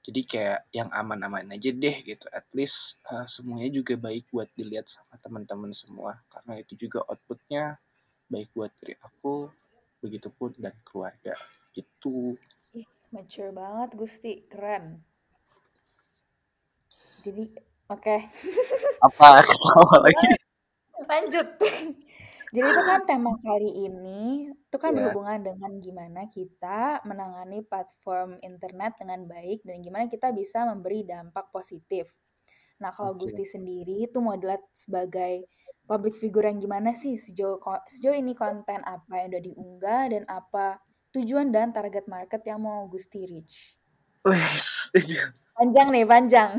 jadi 0.00 0.20
kayak 0.24 0.60
yang 0.72 0.88
aman-aman 1.00 1.44
aja 1.52 1.70
deh 1.76 1.96
gitu 2.08 2.26
at 2.32 2.46
least 2.56 2.96
uh, 3.12 3.28
semuanya 3.28 3.68
juga 3.68 3.94
baik 4.00 4.24
buat 4.32 4.48
dilihat 4.56 4.88
sama 4.88 5.14
teman-teman 5.20 5.72
semua 5.76 6.20
karena 6.32 6.52
itu 6.64 6.72
juga 6.88 7.04
outputnya 7.04 7.76
baik 8.32 8.48
buat 8.56 8.72
diri 8.80 8.96
aku 9.04 9.52
begitupun 10.00 10.56
dan 10.58 10.74
keluarga 10.82 11.36
gitu 11.76 12.34
Ih, 12.74 12.88
mature 13.14 13.52
banget 13.54 13.94
Gusti, 13.94 14.46
keren. 14.48 15.04
Jadi, 17.20 17.52
oke. 17.92 18.16
apa 19.06 19.26
ketawa 19.44 19.96
lagi 20.04 20.28
Lanjut. 21.10 21.48
Jadi 22.50 22.66
itu 22.66 22.82
kan 22.82 23.06
tema 23.06 23.30
kali 23.46 23.86
ini 23.86 24.50
itu 24.50 24.74
kan 24.74 24.90
ya 24.90 25.06
berhubungan 25.06 25.54
dengan 25.54 25.72
gimana 25.78 26.26
kita 26.26 26.98
menangani 27.06 27.62
platform 27.62 28.42
internet 28.42 28.98
dengan 28.98 29.22
baik 29.30 29.62
dan 29.62 29.78
gimana 29.78 30.10
kita 30.10 30.34
bisa 30.34 30.66
memberi 30.66 31.06
dampak 31.06 31.54
positif. 31.54 32.10
Nah, 32.82 32.90
kalau 32.90 33.14
oke 33.14 33.22
Gusti 33.22 33.46
sendiri 33.46 34.10
itu 34.10 34.18
mau 34.18 34.34
dilihat 34.34 34.66
sebagai 34.74 35.46
public 35.90 36.14
figure 36.14 36.46
yang 36.46 36.62
gimana 36.62 36.94
sih 36.94 37.18
sejauh 37.18 37.58
sejauh 37.90 38.14
ini 38.14 38.38
konten 38.38 38.78
apa 38.86 39.10
yang 39.18 39.34
udah 39.34 39.42
diunggah 39.42 40.02
dan 40.14 40.22
apa 40.30 40.78
tujuan 41.10 41.50
dan 41.50 41.74
target 41.74 42.06
market 42.06 42.46
yang 42.46 42.62
mau 42.62 42.86
Gusti 42.86 43.26
reach? 43.26 43.74
Wes, 44.22 44.94
Panjang 45.58 45.90
nih, 45.90 46.06
panjang. 46.06 46.54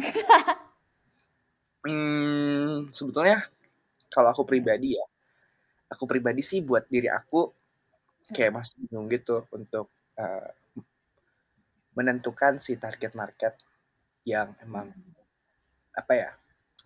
hmm, 1.87 2.91
sebetulnya 2.91 3.47
kalau 4.11 4.35
aku 4.35 4.43
pribadi 4.43 4.99
ya 4.99 5.05
aku 5.91 6.03
pribadi 6.07 6.43
sih 6.43 6.63
buat 6.63 6.87
diri 6.87 7.07
aku 7.11 7.51
kayak 8.31 8.63
masih 8.63 8.75
bingung 8.87 9.11
gitu 9.11 9.43
untuk 9.51 9.91
uh, 10.15 10.49
menentukan 11.95 12.59
si 12.63 12.79
target 12.79 13.11
market 13.11 13.59
yang 14.23 14.55
emang 14.63 14.91
apa 15.91 16.13
ya 16.15 16.31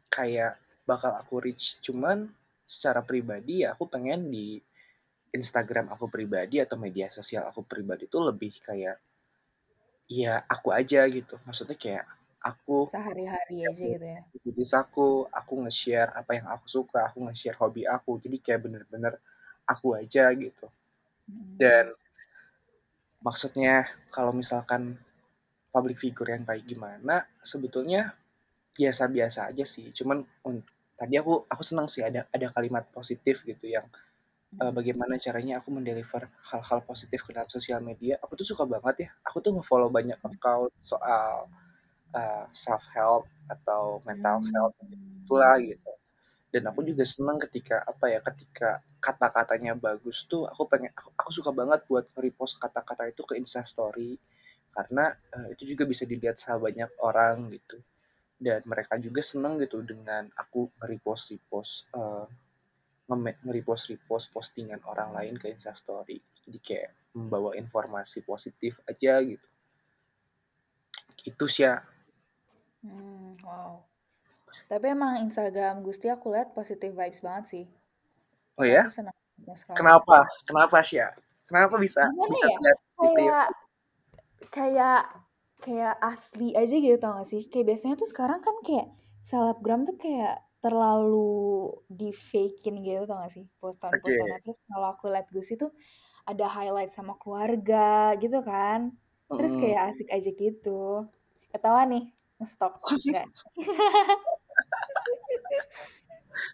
kayak 0.10 0.58
bakal 0.86 1.12
aku 1.18 1.42
reach 1.42 1.82
cuman 1.82 2.30
secara 2.66 3.02
pribadi 3.06 3.62
ya 3.66 3.74
aku 3.74 3.86
pengen 3.90 4.30
di 4.30 4.58
Instagram 5.36 5.92
aku 5.92 6.08
pribadi 6.08 6.62
atau 6.64 6.80
media 6.80 7.12
sosial 7.12 7.46
aku 7.50 7.62
pribadi 7.66 8.08
itu 8.08 8.18
lebih 8.22 8.54
kayak 8.64 8.98
ya 10.08 10.42
aku 10.46 10.70
aja 10.72 11.06
gitu 11.10 11.36
maksudnya 11.44 11.76
kayak 11.76 12.06
aku 12.46 12.86
Sehari-hari 12.94 13.66
aja 13.66 13.86
gitu 13.98 14.06
ya. 14.06 14.22
aktivitas 14.32 14.72
aku 14.78 15.26
aku 15.34 15.54
nge-share 15.66 16.14
apa 16.14 16.38
yang 16.38 16.46
aku 16.46 16.66
suka 16.70 17.10
aku 17.10 17.26
nge-share 17.26 17.58
hobi 17.58 17.90
aku 17.90 18.22
jadi 18.22 18.38
kayak 18.38 18.62
bener-bener 18.70 19.14
aku 19.66 19.98
aja 19.98 20.30
gitu 20.34 20.70
Hmm. 21.26 21.58
dan 21.58 21.90
maksudnya 23.18 23.90
kalau 24.14 24.30
misalkan 24.30 24.94
public 25.74 25.98
figure 25.98 26.30
yang 26.30 26.46
kayak 26.46 26.62
gimana 26.70 27.26
sebetulnya 27.42 28.14
biasa-biasa 28.78 29.40
aja 29.52 29.66
sih. 29.68 29.86
Cuman 29.98 30.18
un- 30.48 30.66
tadi 31.00 31.16
aku 31.22 31.34
aku 31.54 31.64
senang 31.70 31.88
sih 31.94 32.04
ada 32.10 32.22
ada 32.36 32.48
kalimat 32.56 32.84
positif 32.98 33.36
gitu 33.50 33.66
yang 33.76 33.86
uh, 34.62 34.72
bagaimana 34.78 35.16
caranya 35.26 35.54
aku 35.62 35.70
mendeliver 35.78 36.24
hal-hal 36.52 36.80
positif 36.90 37.20
ke 37.26 37.32
dalam 37.36 37.50
sosial 37.52 37.80
media. 37.90 38.16
Aku 38.24 38.34
tuh 38.40 38.48
suka 38.52 38.64
banget 38.74 38.96
ya. 39.08 39.10
Aku 39.28 39.38
tuh 39.46 39.52
nge-follow 39.58 39.90
banyak 39.92 40.20
account 40.30 40.72
soal 40.92 41.48
uh, 42.20 42.46
self 42.54 42.84
help 42.96 43.24
atau 43.52 44.02
mental 44.08 44.38
health 44.54 44.76
Hmm. 44.82 45.24
itulah 45.26 45.56
gitu. 45.62 45.92
Dan 46.54 46.64
aku 46.72 46.82
juga 46.90 47.04
senang 47.06 47.38
ketika 47.46 47.84
apa 47.92 48.06
ya 48.14 48.20
ketika 48.24 48.70
kata-katanya 49.04 49.74
bagus 49.78 50.24
tuh 50.32 50.48
aku 50.52 50.64
pengen 50.72 50.92
aku, 50.98 51.10
aku 51.20 51.32
suka 51.38 51.52
banget 51.54 51.80
buat 51.92 52.06
repost 52.18 52.56
kata-kata 52.64 53.12
itu 53.14 53.22
ke 53.30 53.36
Instastory 53.44 54.18
karena 54.76 55.06
uh, 55.36 55.48
itu 55.54 55.64
juga 55.76 55.84
bisa 55.90 56.04
dilihat 56.08 56.38
sama 56.42 56.70
banyak 56.72 56.92
orang 57.04 57.36
gitu 57.56 57.78
dan 58.46 58.62
mereka 58.70 59.02
juga 59.02 59.26
seneng 59.26 59.58
gitu 59.58 59.82
dengan 59.82 60.30
aku 60.38 60.70
nge-repost 60.78 61.34
repost 61.34 61.90
uh, 61.98 62.30
nge-repost 63.10 63.90
repost 63.90 64.30
postingan 64.30 64.86
orang 64.86 65.18
lain 65.18 65.34
ke 65.42 65.50
Instastory 65.50 66.22
jadi 66.46 66.60
kayak 66.62 66.90
membawa 67.18 67.58
informasi 67.58 68.22
positif 68.22 68.78
aja 68.86 69.18
gitu. 69.26 69.48
Itu 71.26 71.50
sih 71.50 71.66
ya. 71.66 71.82
Hmm, 72.86 73.34
wow. 73.42 73.82
Tapi 74.70 74.94
emang 74.94 75.26
Instagram 75.26 75.82
Gusti 75.82 76.06
aku 76.06 76.38
lihat 76.38 76.54
positive 76.54 76.94
vibes 76.94 77.26
banget 77.26 77.46
sih. 77.50 77.66
oh 78.62 78.66
ya? 78.68 78.86
Kenapa? 79.74 80.30
Kenapa 80.46 80.78
sih 80.86 81.02
ya? 81.02 81.10
Kenapa 81.50 81.76
bisa 81.82 82.06
Gimana 82.06 82.30
bisa 82.30 82.46
ya? 82.46 82.58
lihat 82.62 82.80
Kayak 82.96 83.48
kayak 84.54 85.02
kayak 85.62 85.96
asli 86.04 86.52
aja 86.56 86.76
gitu 86.76 86.98
tau 87.00 87.16
gak 87.20 87.28
sih? 87.30 87.48
Kayak 87.48 87.76
biasanya 87.76 87.96
tuh 88.00 88.10
sekarang 88.10 88.40
kan 88.44 88.56
kayak 88.66 88.88
selebgram 89.26 89.88
tuh 89.88 89.98
kayak 89.98 90.44
terlalu 90.62 91.70
di 91.88 92.10
fakein 92.10 92.82
gitu 92.82 93.06
tau 93.06 93.22
gak 93.22 93.34
sih? 93.34 93.46
Postan-postannya. 93.62 94.40
Terus 94.44 94.58
kalau 94.68 94.88
aku 94.92 95.06
liat 95.12 95.28
Gusti 95.32 95.56
tuh 95.56 95.72
ada 96.26 96.50
highlight 96.50 96.90
sama 96.90 97.16
keluarga 97.22 98.18
gitu 98.18 98.42
kan. 98.42 98.94
Terus 99.30 99.54
kayak 99.58 99.94
asik 99.94 100.10
aja 100.14 100.30
gitu. 100.34 101.10
Ketawa 101.54 101.86
nih 101.88 102.12
ngestok 102.42 102.82
enggak. 103.08 103.26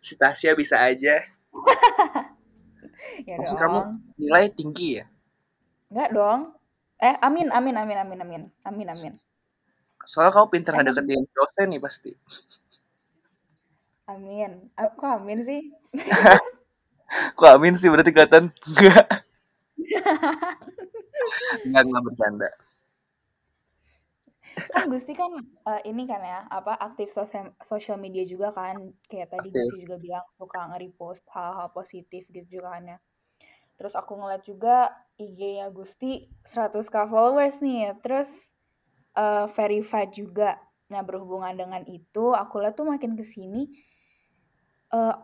Si 0.01 0.13
Tasya 0.15 0.53
bisa 0.53 0.77
aja. 0.77 1.22
Ya 3.25 3.38
mungkin 3.38 3.58
kamu 3.58 3.79
dong. 3.81 3.89
nilai 4.17 4.46
tinggi 4.53 5.01
ya? 5.01 5.05
Enggak 5.89 6.10
dong 6.13 6.41
eh 7.01 7.15
amin 7.25 7.50
amin 7.50 7.75
amin 7.81 7.98
amin 7.98 8.20
amin. 8.22 8.43
Amin 8.62 8.88
amin. 8.93 9.13
Soalnya 10.05 10.34
kamu 10.38 10.48
pinter 10.53 10.74
emang 10.74 10.93
ngedeketin 10.93 11.25
dosen 11.34 11.67
nih 11.74 11.81
pasti. 11.81 12.12
Amin. 14.10 14.70
Ah, 14.77 14.89
kok 14.93 15.10
amin 15.22 15.39
sih? 15.46 15.62
Kok 17.38 17.51
amin 17.60 17.75
sih? 17.75 17.91
Berarti 17.91 18.15
kelihatan 18.15 18.55
enggak. 18.55 19.08
Enggak 21.67 21.84
enggak 21.84 22.03
bercanda. 22.08 22.50
Kan 24.72 24.88
Gusti 24.88 25.12
kan 25.12 25.31
uh, 25.67 25.81
ini 25.84 26.08
kan 26.08 26.24
ya 26.24 26.48
apa 26.48 26.79
aktif 26.79 27.12
sosial 27.12 27.51
sosial 27.60 28.00
media 28.00 28.24
juga 28.24 28.55
kan. 28.55 28.96
Kayak 29.12 29.36
tadi 29.36 29.51
Aktif. 29.51 29.60
Gusti 29.67 29.84
juga 29.84 29.96
bilang 30.00 30.25
suka 30.39 30.72
nge-repost 30.72 31.27
hal-hal 31.36 31.67
positif 31.75 32.24
gitu 32.31 32.48
juga 32.48 32.79
kan 32.79 32.96
ya 32.96 32.98
terus 33.81 33.97
aku 33.97 34.13
ngeliat 34.13 34.45
juga 34.45 34.93
IG-nya 35.17 35.73
Gusti 35.73 36.29
100k 36.45 37.09
followers 37.09 37.65
nih 37.65 37.97
terus 38.05 38.29
uh, 39.17 39.50
verified 39.50 40.13
juga. 40.13 40.61
Nah 40.93 41.01
berhubungan 41.01 41.57
dengan 41.57 41.81
itu 41.89 42.38
aku 42.38 42.61
lihat 42.61 42.77
tuh 42.77 42.85
makin 42.85 43.17
ke 43.17 43.25
sini 43.25 43.73
uh, 44.93 45.17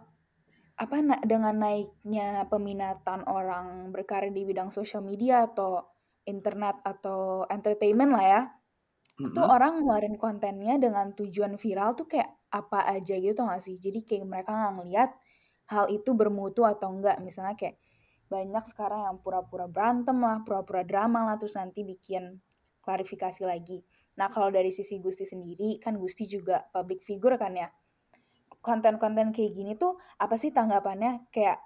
apa 0.78 0.98
na 1.06 1.22
dengan 1.22 1.54
naiknya 1.54 2.50
peminatan 2.50 3.30
orang 3.30 3.94
berkarir 3.94 4.34
di 4.34 4.42
bidang 4.42 4.74
sosial 4.74 5.06
media 5.06 5.46
atau 5.46 5.86
internet 6.26 6.82
atau 6.82 7.46
entertainment 7.50 8.10
lah 8.14 8.26
ya 8.26 8.42
mm-hmm. 9.22 9.38
tuh 9.38 9.46
orang 9.46 9.82
ngeluarin 9.82 10.18
kontennya 10.18 10.82
dengan 10.82 11.14
tujuan 11.14 11.62
viral 11.62 11.94
tuh 11.94 12.10
kayak 12.10 12.34
apa 12.50 12.90
aja 12.90 13.22
gitu 13.22 13.38
gak 13.46 13.62
sih? 13.62 13.78
Jadi 13.78 14.02
kayak 14.02 14.26
mereka 14.26 14.50
nggak 14.50 14.74
ngeliat 14.82 15.12
hal 15.68 15.86
itu 15.92 16.16
bermutu 16.16 16.64
atau 16.64 16.96
enggak 16.96 17.20
misalnya 17.20 17.60
kayak 17.60 17.76
banyak 18.28 18.64
sekarang 18.68 19.08
yang 19.08 19.18
pura-pura 19.24 19.66
berantem 19.66 20.20
lah 20.20 20.44
pura-pura 20.44 20.84
drama 20.84 21.24
lah 21.24 21.36
terus 21.40 21.56
nanti 21.56 21.84
bikin 21.88 22.40
klarifikasi 22.88 23.44
lagi. 23.44 23.84
Nah 24.16 24.32
kalau 24.32 24.48
dari 24.48 24.72
sisi 24.72 25.04
Gusti 25.04 25.28
sendiri 25.28 25.76
kan 25.84 26.00
Gusti 26.00 26.24
juga 26.24 26.64
public 26.72 27.04
figure 27.04 27.36
kan 27.36 27.52
ya. 27.52 27.68
Konten-konten 28.64 29.36
kayak 29.36 29.52
gini 29.52 29.76
tuh 29.76 30.00
apa 30.20 30.40
sih 30.40 30.56
tanggapannya? 30.56 31.28
Kayak 31.36 31.60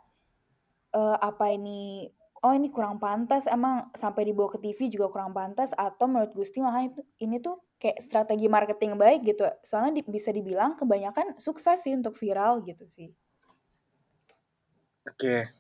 uh, 0.98 1.18
apa 1.22 1.54
ini 1.54 2.10
oh 2.42 2.54
ini 2.58 2.74
kurang 2.74 2.98
pantas 2.98 3.46
emang 3.46 3.94
sampai 3.94 4.26
dibawa 4.26 4.50
ke 4.50 4.58
TV 4.58 4.90
juga 4.90 5.14
kurang 5.14 5.30
pantas 5.30 5.78
atau 5.78 6.10
menurut 6.10 6.34
Gusti 6.34 6.58
makanya 6.58 6.98
itu 6.98 7.02
ini 7.22 7.38
tuh 7.38 7.62
kayak 7.78 8.02
strategi 8.02 8.50
marketing 8.50 8.98
baik 8.98 9.22
gitu. 9.30 9.46
Soalnya 9.62 10.02
di, 10.02 10.02
bisa 10.10 10.34
dibilang 10.34 10.74
kebanyakan 10.74 11.38
sukses 11.38 11.86
sih 11.86 11.94
untuk 11.94 12.18
viral 12.18 12.66
gitu 12.66 12.86
sih. 12.90 13.14
Oke. 15.06 15.54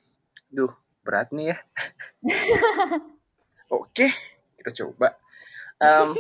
Duh 0.51 0.74
berat 1.01 1.29
nih 1.34 1.53
ya. 1.53 1.58
Oke 3.81 4.13
kita 4.62 4.86
coba. 4.86 5.17
Um, 5.81 6.13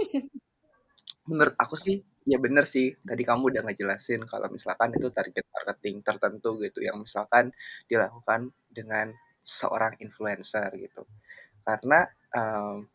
menurut 1.29 1.53
aku 1.61 1.77
sih 1.77 2.01
ya 2.25 2.41
bener 2.41 2.65
sih. 2.65 2.97
Tadi 2.97 3.21
kamu 3.21 3.53
udah 3.53 3.61
ngejelasin 3.69 4.25
kalau 4.25 4.49
misalkan 4.49 4.97
itu 4.97 5.13
target 5.13 5.45
marketing 5.53 6.01
tertentu 6.01 6.57
gitu 6.57 6.81
yang 6.81 6.97
misalkan 7.05 7.53
dilakukan 7.85 8.49
dengan 8.73 9.13
seorang 9.45 9.93
influencer 10.01 10.73
gitu. 10.81 11.05
Karena 11.61 12.09
um, 12.33 12.89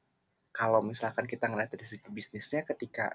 kalau 0.50 0.82
misalkan 0.82 1.30
kita 1.30 1.46
ngeliat 1.46 1.70
dari 1.70 1.86
segi 1.86 2.10
bisnisnya 2.10 2.66
ketika 2.66 3.14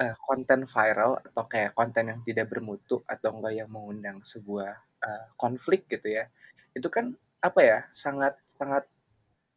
uh, 0.00 0.14
konten 0.24 0.64
viral 0.64 1.20
atau 1.20 1.44
kayak 1.44 1.76
konten 1.76 2.08
yang 2.08 2.20
tidak 2.24 2.48
bermutu 2.48 3.02
atau 3.04 3.36
enggak 3.36 3.54
yang 3.64 3.68
mengundang 3.68 4.22
sebuah 4.24 4.72
uh, 5.02 5.24
konflik 5.34 5.90
gitu 5.90 6.14
ya 6.14 6.30
itu 6.70 6.86
kan 6.86 7.10
apa 7.40 7.60
ya 7.60 7.78
sangat 7.92 8.36
sangat 8.46 8.84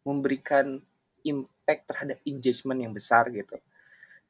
memberikan 0.08 0.80
impact 1.24 1.88
terhadap 1.88 2.18
engagement 2.28 2.80
yang 2.80 2.92
besar 2.96 3.28
gitu 3.32 3.56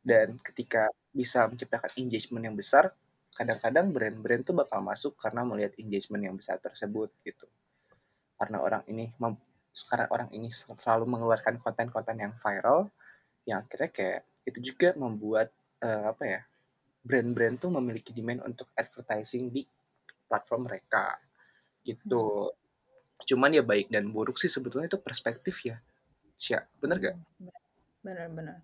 dan 0.04 0.36
ketika 0.44 0.92
bisa 1.16 1.48
menciptakan 1.48 1.88
engagement 1.96 2.44
yang 2.44 2.58
besar, 2.60 2.92
kadang-kadang 3.34 3.90
brand-brand 3.96 4.44
tuh 4.44 4.52
bakal 4.52 4.84
masuk 4.84 5.16
karena 5.16 5.48
melihat 5.48 5.72
engagement 5.80 6.22
yang 6.28 6.36
besar 6.36 6.60
tersebut 6.60 7.10
gitu. 7.24 7.48
Karena 8.36 8.60
orang 8.60 8.84
ini 8.92 9.16
sekarang 9.72 10.12
orang 10.12 10.30
ini 10.36 10.52
selalu 10.52 11.08
mengeluarkan 11.08 11.58
konten-konten 11.64 12.20
yang 12.20 12.36
viral, 12.44 12.92
yang 13.48 13.64
akhirnya 13.64 13.90
kayak 13.90 14.22
itu 14.44 14.60
juga 14.76 14.92
membuat 15.00 15.56
uh, 15.80 16.12
apa 16.12 16.24
ya 16.28 16.42
brand-brand 17.00 17.64
tuh 17.64 17.72
memiliki 17.72 18.12
demand 18.12 18.44
untuk 18.44 18.68
advertising 18.76 19.56
di 19.56 19.64
platform 20.28 20.68
mereka 20.68 21.16
gitu. 21.88 22.52
Hmm. 23.24 23.28
Cuman 23.32 23.56
ya 23.56 23.64
baik 23.64 23.88
dan 23.88 24.12
buruk 24.12 24.36
sih 24.36 24.52
sebetulnya 24.52 24.92
itu 24.92 25.00
perspektif 25.00 25.64
ya. 25.64 25.80
Siap, 26.36 26.84
bener 26.84 26.98
gak? 27.00 27.16
Bener-bener. 28.04 28.60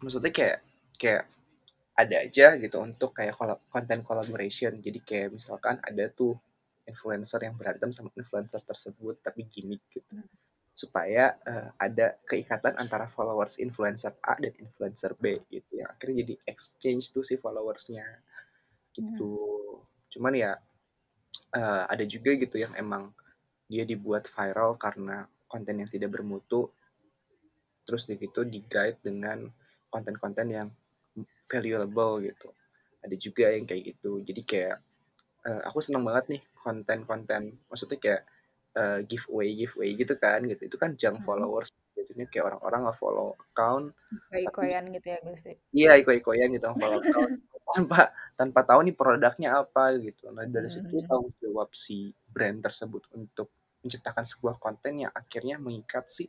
Maksudnya 0.00 0.32
kayak 0.32 0.58
kayak 0.96 1.24
ada 1.98 2.16
aja 2.24 2.54
gitu 2.56 2.78
untuk 2.80 3.12
kayak 3.12 3.36
konten 3.68 4.00
collaboration. 4.00 4.80
Jadi 4.80 4.98
kayak 5.04 5.36
misalkan 5.36 5.76
ada 5.84 6.08
tuh 6.08 6.38
influencer 6.88 7.44
yang 7.44 7.58
berantem 7.58 7.92
sama 7.92 8.08
influencer 8.16 8.64
tersebut 8.64 9.20
tapi 9.20 9.44
gimmick 9.50 9.84
gitu. 9.92 10.24
Supaya 10.72 11.36
uh, 11.42 11.74
ada 11.76 12.16
keikatan 12.24 12.78
antara 12.78 13.10
followers 13.10 13.58
influencer 13.58 14.14
A 14.24 14.38
dan 14.38 14.54
influencer 14.56 15.12
B 15.18 15.42
gitu 15.52 15.82
ya. 15.82 15.90
Akhirnya 15.90 16.24
jadi 16.24 16.34
exchange 16.48 17.12
tuh 17.12 17.26
si 17.26 17.34
followersnya 17.36 18.06
gitu. 18.94 19.34
Hmm. 19.34 19.84
Cuman 20.08 20.32
ya 20.38 20.54
uh, 21.52 21.84
ada 21.90 22.04
juga 22.06 22.32
gitu 22.38 22.62
yang 22.62 22.72
emang 22.78 23.10
dia 23.68 23.84
dibuat 23.84 24.26
viral 24.32 24.80
karena 24.80 25.28
konten 25.46 25.84
yang 25.84 25.90
tidak 25.92 26.10
bermutu. 26.16 26.72
Terus 27.84 28.04
gitu 28.04 28.44
di 28.44 28.64
guide 28.64 29.00
dengan 29.00 29.48
konten-konten 29.88 30.48
yang 30.48 30.68
valuable 31.48 32.20
gitu. 32.24 32.52
Ada 33.04 33.16
juga 33.16 33.52
yang 33.52 33.64
kayak 33.64 33.96
gitu. 33.96 34.20
Jadi 34.24 34.42
kayak 34.44 34.76
uh, 35.48 35.60
aku 35.68 35.80
seneng 35.80 36.04
banget 36.04 36.36
nih 36.36 36.42
konten-konten 36.58 37.56
maksudnya 37.70 37.96
kayak 37.96 38.22
uh, 38.76 39.00
giveaway 39.04 39.56
giveaway 39.56 39.96
gitu 39.96 40.14
kan 40.16 40.44
gitu. 40.44 40.62
Itu 40.68 40.76
kan 40.76 40.96
junk 40.96 41.22
hmm. 41.22 41.26
followers 41.28 41.72
jadinya 41.98 42.26
kayak 42.32 42.44
orang-orang 42.54 42.80
nggak 42.88 42.98
follow 43.02 43.28
account 43.36 43.86
iko-ikoyan 44.32 44.84
gitu 44.96 45.06
ya 45.12 45.18
Gus 45.20 45.42
iya 45.76 45.92
iko-ikoyan 46.00 46.48
gitu 46.56 46.72
follow 46.72 46.98
account. 47.04 47.36
Tanpa 47.68 48.08
tanpa 48.32 48.64
tahu 48.64 48.80
nih 48.88 48.96
produknya 48.96 49.60
apa 49.60 49.92
gitu. 50.00 50.32
Nah 50.32 50.48
dari 50.48 50.72
situ 50.72 51.04
hmm. 51.04 51.04
tahu 51.04 51.28
jawab 51.36 51.68
si 51.76 52.16
brand 52.32 52.64
tersebut 52.64 53.04
untuk 53.12 53.52
menciptakan 53.82 54.24
sebuah 54.26 54.58
konten 54.58 55.06
yang 55.06 55.12
akhirnya 55.14 55.56
mengikat 55.60 56.10
si 56.10 56.26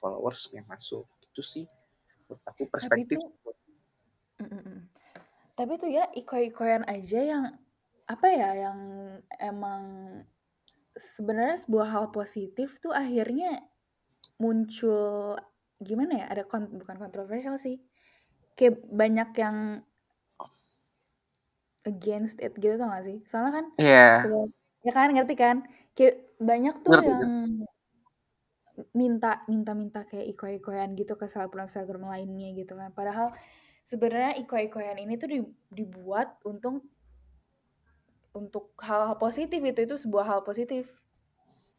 followers 0.00 0.48
yang 0.52 0.64
masuk. 0.68 1.04
Itu 1.22 1.42
sih 1.44 1.64
menurut 2.26 2.42
aku 2.44 2.62
perspektif 2.66 3.18
Tapi 3.18 3.28
itu, 3.30 3.46
tapi 5.56 5.72
tuh 5.80 5.88
ya 5.88 6.04
iko-ikoyan 6.12 6.84
aja 6.84 7.20
yang 7.24 7.44
apa 8.06 8.26
ya 8.28 8.50
yang 8.68 8.78
emang 9.40 9.82
sebenarnya 10.94 11.58
sebuah 11.58 11.88
hal 11.90 12.04
positif 12.12 12.78
tuh 12.78 12.92
akhirnya 12.92 13.64
muncul 14.36 15.36
gimana 15.80 16.24
ya 16.24 16.26
ada 16.32 16.44
kon 16.44 16.68
bukan 16.72 16.96
kontroversial 16.96 17.56
sih 17.60 17.80
kayak 18.56 18.80
banyak 18.88 19.30
yang 19.36 19.84
against 21.86 22.42
it 22.42 22.52
gitu 22.58 22.76
tau 22.76 22.90
gak 22.90 23.06
sih? 23.06 23.22
Soalnya 23.24 23.52
kan 23.62 23.66
yeah. 23.78 24.26
Ya 24.86 24.92
kan 24.94 25.10
ngerti 25.10 25.34
kan? 25.34 25.66
Kayak 25.98 26.22
banyak 26.38 26.74
tuh 26.86 26.92
ngerti, 26.94 27.10
yang 27.10 27.66
minta 28.92 29.42
minta 29.48 29.72
minta 29.72 30.00
kayak 30.04 30.36
iko-ikoyan 30.36 30.92
gitu 30.94 31.16
ke 31.16 31.26
selebgram 31.26 31.66
selebgram 31.66 32.06
lainnya 32.06 32.54
gitu 32.54 32.78
kan. 32.78 32.94
Padahal 32.94 33.34
sebenarnya 33.82 34.38
iko-ikoyan 34.46 35.02
ini 35.02 35.18
tuh 35.18 35.28
dibuat 35.72 36.38
untuk 36.46 36.84
untuk 38.36 38.76
hal-hal 38.84 39.16
positif 39.16 39.64
itu 39.64 39.80
itu 39.82 39.96
sebuah 39.96 40.24
hal 40.28 40.40
positif. 40.44 40.92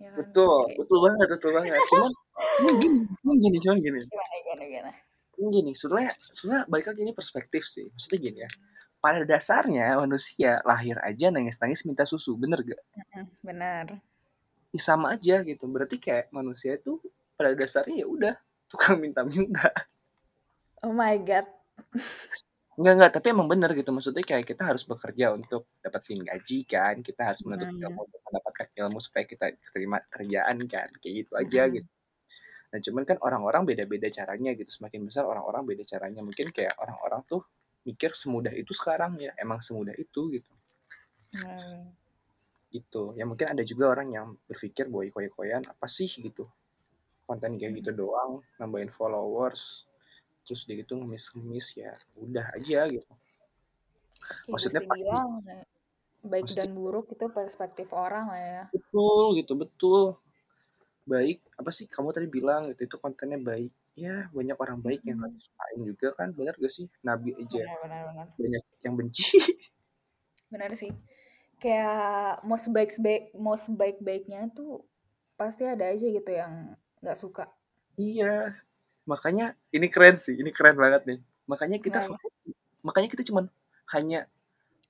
Ya 0.02 0.12
kan? 0.12 0.26
betul 0.26 0.58
Kayak... 0.68 0.78
betul 0.84 0.98
banget 1.00 1.28
betul 1.32 1.52
banget. 1.56 1.72
Cuman 1.88 2.76
gini 2.82 3.00
cuman 3.24 3.36
gini 3.40 3.58
cuman 3.62 3.78
gini. 3.80 4.00
Gimana 4.10 4.36
gimana 4.44 4.64
gimana? 4.66 4.92
Gini 5.38 5.72
sebenarnya 5.78 6.14
sebenarnya 6.34 6.64
balik 6.66 6.86
lagi 6.90 7.02
ini 7.06 7.14
perspektif 7.14 7.64
sih. 7.70 7.86
Maksudnya 7.94 8.20
gini 8.20 8.40
ya 8.42 8.52
pada 9.08 9.24
dasarnya 9.24 9.96
manusia 10.04 10.60
lahir 10.68 11.00
aja 11.00 11.32
nangis-nangis 11.32 11.88
minta 11.88 12.04
susu 12.04 12.36
bener 12.36 12.60
gak 12.60 12.84
benar 13.40 14.04
ya, 14.76 14.80
sama 14.84 15.16
aja 15.16 15.40
gitu 15.48 15.64
berarti 15.72 15.96
kayak 15.96 16.28
manusia 16.36 16.76
itu 16.76 17.00
pada 17.40 17.56
dasarnya 17.56 18.04
ya 18.04 18.08
udah 18.12 18.36
tukang 18.68 19.00
minta-minta 19.00 19.72
oh 20.84 20.92
my 20.92 21.16
god 21.24 21.48
Enggak 22.78 22.94
enggak, 22.94 23.12
tapi 23.18 23.28
emang 23.34 23.50
bener 23.50 23.74
gitu. 23.74 23.90
Maksudnya 23.90 24.22
kayak 24.22 24.46
kita 24.46 24.62
harus 24.70 24.86
bekerja 24.86 25.34
untuk 25.34 25.66
dapetin 25.82 26.22
gaji 26.22 26.62
kan, 26.70 27.02
kita 27.02 27.34
harus 27.34 27.42
menuntut 27.42 27.74
hmm. 27.74 27.86
ilmu 27.90 28.02
untuk 28.06 28.22
mendapatkan 28.30 28.68
ilmu 28.78 29.00
supaya 29.02 29.26
kita 29.26 29.46
terima 29.74 29.98
kerjaan 30.14 30.62
kan, 30.70 30.90
kayak 31.02 31.26
gitu 31.26 31.34
aja 31.34 31.62
hmm. 31.66 31.74
gitu. 31.74 31.90
Nah 32.70 32.80
cuman 32.86 33.04
kan 33.10 33.18
orang-orang 33.26 33.66
beda-beda 33.66 34.14
caranya 34.14 34.54
gitu. 34.54 34.70
Semakin 34.70 35.10
besar 35.10 35.26
orang-orang 35.26 35.66
beda 35.66 35.84
caranya. 35.90 36.22
Mungkin 36.22 36.54
kayak 36.54 36.78
orang-orang 36.78 37.26
tuh 37.26 37.42
mikir 37.88 38.12
semudah 38.12 38.52
itu 38.52 38.76
sekarang 38.76 39.16
ya, 39.16 39.32
emang 39.40 39.64
semudah 39.64 39.96
itu 39.96 40.28
gitu. 40.36 40.52
Hmm. 41.40 41.96
Gitu. 42.68 43.16
Ya 43.16 43.24
mungkin 43.24 43.48
ada 43.56 43.64
juga 43.64 43.96
orang 43.96 44.12
yang 44.12 44.36
berpikir 44.52 44.92
bahwa 44.92 45.08
iko-ikoyan 45.08 45.64
apa 45.64 45.88
sih 45.88 46.12
gitu. 46.12 46.44
Konten 47.24 47.56
kayak 47.56 47.80
gitu 47.80 47.96
doang, 47.96 48.44
nambahin 48.60 48.92
followers, 48.92 49.88
terus 50.48 50.64
dia 50.64 50.80
gitu 50.80 50.96
ngemis-ngemis 50.96 51.76
ya 51.76 51.92
udah 52.16 52.56
aja 52.56 52.88
gitu 52.88 53.14
maksudnya 54.48 54.80
pasti, 54.88 55.04
bilang 55.04 55.44
baik 56.24 56.48
maksudnya, 56.48 56.64
dan 56.64 56.72
buruk 56.72 57.06
itu 57.12 57.26
perspektif 57.28 57.92
orang 57.92 58.32
lah 58.32 58.40
ya 58.40 58.64
betul 58.72 59.36
gitu 59.36 59.54
betul 59.60 60.16
baik 61.04 61.44
apa 61.60 61.70
sih 61.76 61.84
kamu 61.92 62.16
tadi 62.16 62.28
bilang 62.32 62.72
gitu 62.72 62.88
itu 62.88 62.96
kontennya 62.96 63.36
baik 63.44 63.76
ya 63.98 64.30
banyak 64.30 64.54
orang 64.56 64.78
baik 64.80 65.02
yang 65.04 65.18
Hmm. 65.18 65.26
gak 65.26 65.34
disukain 65.36 65.80
juga 65.84 66.08
kan 66.14 66.28
benar 66.32 66.54
gak 66.56 66.70
sih 66.70 66.86
nabi 67.02 67.34
aja 67.34 67.58
Benar, 67.58 67.78
benar, 67.82 68.02
benar. 68.14 68.26
banyak 68.38 68.64
yang 68.86 68.94
benci 68.96 69.26
Benar 70.48 70.72
sih. 70.78 70.94
Kayak 71.58 72.46
mau 72.46 72.56
sebaik 72.56 72.94
sebaik 72.94 73.24
mau 73.36 73.58
sebaik 73.58 73.98
baiknya 74.00 74.48
tuh 74.54 74.86
pasti 75.36 75.66
ada 75.66 75.90
aja 75.90 76.06
gitu 76.06 76.30
yang 76.32 76.78
nggak 77.02 77.18
suka. 77.18 77.46
iya 77.98 78.54
makanya 79.04 79.58
ini 79.74 79.90
keren 79.90 80.16
sih 80.16 80.38
ini 80.38 80.54
keren 80.54 80.78
banget 80.78 81.02
nih 81.04 81.20
makanya 81.46 81.78
kita 81.82 82.00
Kenapa? 82.06 82.22
fokus 82.22 82.34
makanya 82.80 83.10
kita 83.10 83.24
cuman 83.26 83.46
hanya 83.92 84.30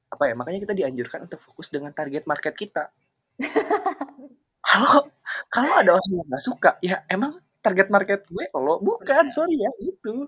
apa 0.08 0.24
ya 0.28 0.34
makanya 0.36 0.60
kita 0.64 0.76
dianjurkan 0.76 1.24
untuk 1.28 1.40
fokus 1.40 1.72
dengan 1.72 1.96
target 1.96 2.28
market 2.28 2.52
kita 2.54 2.92
kalau 4.68 5.08
kalau 5.48 5.72
ada 5.80 5.96
orang 5.96 6.10
yang 6.12 6.28
nggak 6.28 6.44
suka 6.44 6.72
ya 6.84 7.04
emang 7.08 7.40
target 7.68 7.88
market 7.92 8.22
gue 8.28 8.46
lo 8.56 8.80
bukan 8.80 9.28
sorry 9.30 9.60
ya 9.60 9.72
itu 9.84 10.28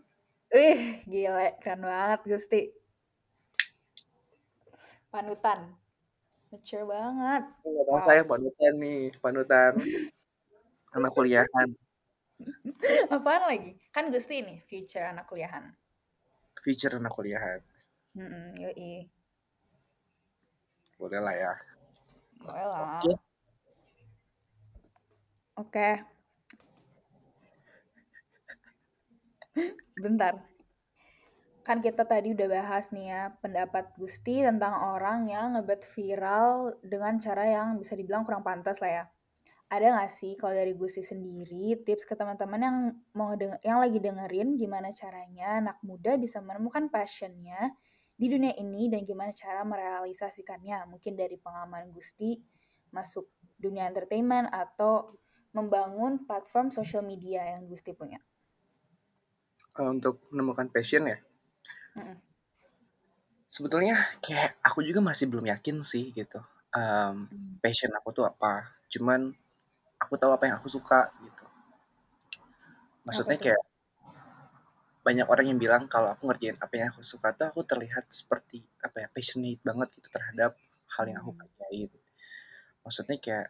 Wih, 0.50 1.06
gile, 1.06 1.62
keren 1.62 1.86
banget 1.86 2.26
Gusti. 2.26 2.74
Panutan. 5.14 5.78
Mature 6.50 6.90
banget. 6.90 7.44
tahu 7.62 7.86
Wow. 7.86 8.02
saya 8.02 8.26
panutan 8.26 8.74
nih 8.82 9.14
panutan 9.22 9.78
anak 10.98 11.14
kuliahan 11.14 11.70
Apaan 13.14 13.46
lagi? 13.46 13.78
Kan 13.94 14.10
Gusti 14.10 14.42
nih, 14.42 14.58
future 14.66 15.06
anak 15.06 15.30
kuliahan. 15.30 15.70
future 16.66 16.98
anak 16.98 17.14
kuliahan 17.14 17.62
Hmm, 18.18 18.58
yoi. 18.58 19.06
boleh 20.98 21.22
lah 21.22 21.36
ya 21.38 21.54
Boleh 22.42 22.66
lah. 22.66 23.00
Oke. 23.06 23.14
Oke. 25.62 25.90
Bentar. 30.04 30.40
Kan 31.64 31.84
kita 31.86 32.08
tadi 32.08 32.34
udah 32.34 32.48
bahas 32.50 32.90
nih 32.90 33.14
ya 33.14 33.22
pendapat 33.44 33.94
Gusti 34.00 34.42
tentang 34.42 34.74
orang 34.96 35.30
yang 35.30 35.54
ngebet 35.54 35.86
viral 35.92 36.80
dengan 36.82 37.20
cara 37.22 37.46
yang 37.46 37.78
bisa 37.78 37.94
dibilang 37.94 38.26
kurang 38.26 38.42
pantas 38.42 38.82
lah 38.82 38.92
ya. 38.92 39.04
Ada 39.70 39.94
nggak 39.94 40.10
sih 40.10 40.34
kalau 40.34 40.58
dari 40.58 40.74
Gusti 40.74 41.06
sendiri 41.06 41.78
tips 41.86 42.10
ke 42.10 42.18
teman-teman 42.18 42.58
yang 42.58 42.78
mau 43.14 43.38
yang 43.62 43.78
lagi 43.78 44.02
dengerin 44.02 44.58
gimana 44.58 44.90
caranya 44.90 45.62
anak 45.62 45.78
muda 45.86 46.18
bisa 46.18 46.42
menemukan 46.42 46.90
passionnya 46.90 47.70
di 48.18 48.28
dunia 48.28 48.58
ini 48.58 48.90
dan 48.90 49.06
gimana 49.06 49.30
cara 49.30 49.62
merealisasikannya? 49.62 50.90
Mungkin 50.90 51.14
dari 51.14 51.38
pengalaman 51.38 51.94
Gusti 51.94 52.42
masuk 52.90 53.30
dunia 53.62 53.86
entertainment 53.86 54.50
atau 54.50 55.14
membangun 55.54 56.26
platform 56.26 56.74
social 56.74 57.06
media 57.06 57.46
yang 57.54 57.70
Gusti 57.70 57.94
punya. 57.94 58.18
Kalau 59.76 59.90
untuk 59.96 60.16
menemukan 60.34 60.68
passion 60.72 61.08
ya. 61.08 61.18
Mm-mm. 61.98 62.18
sebetulnya 63.50 63.98
kayak 64.22 64.62
aku 64.62 64.86
juga 64.86 65.02
masih 65.02 65.26
belum 65.26 65.50
yakin 65.50 65.82
sih 65.82 66.14
gitu 66.14 66.38
Em, 66.70 67.26
passion 67.66 67.90
aku 67.98 68.14
tuh 68.14 68.26
apa. 68.30 68.78
Cuman 68.94 69.34
aku 69.98 70.14
tahu 70.22 70.32
apa 70.38 70.46
yang 70.46 70.56
aku 70.62 70.70
suka 70.70 71.10
gitu. 71.26 71.46
Maksudnya 73.06 73.38
Apa 73.42 73.44
kayak 73.44 73.62
banyak 75.02 75.26
orang 75.26 75.46
yang 75.50 75.58
bilang 75.58 75.84
kalau 75.90 76.14
aku 76.14 76.30
ngerjain 76.30 76.54
apa 76.62 76.74
yang 76.78 76.88
aku 76.94 77.02
suka 77.02 77.34
tuh 77.34 77.50
aku 77.50 77.66
terlihat 77.66 78.06
seperti 78.14 78.62
apa 78.86 79.02
ya 79.02 79.08
passionate 79.10 79.58
banget 79.66 79.90
gitu 79.98 80.08
terhadap 80.14 80.54
hal 80.94 81.04
yang 81.10 81.18
aku 81.24 81.34
Hmm. 81.34 81.42
kerjain. 81.42 81.90
Maksudnya 82.86 83.18
kayak 83.18 83.48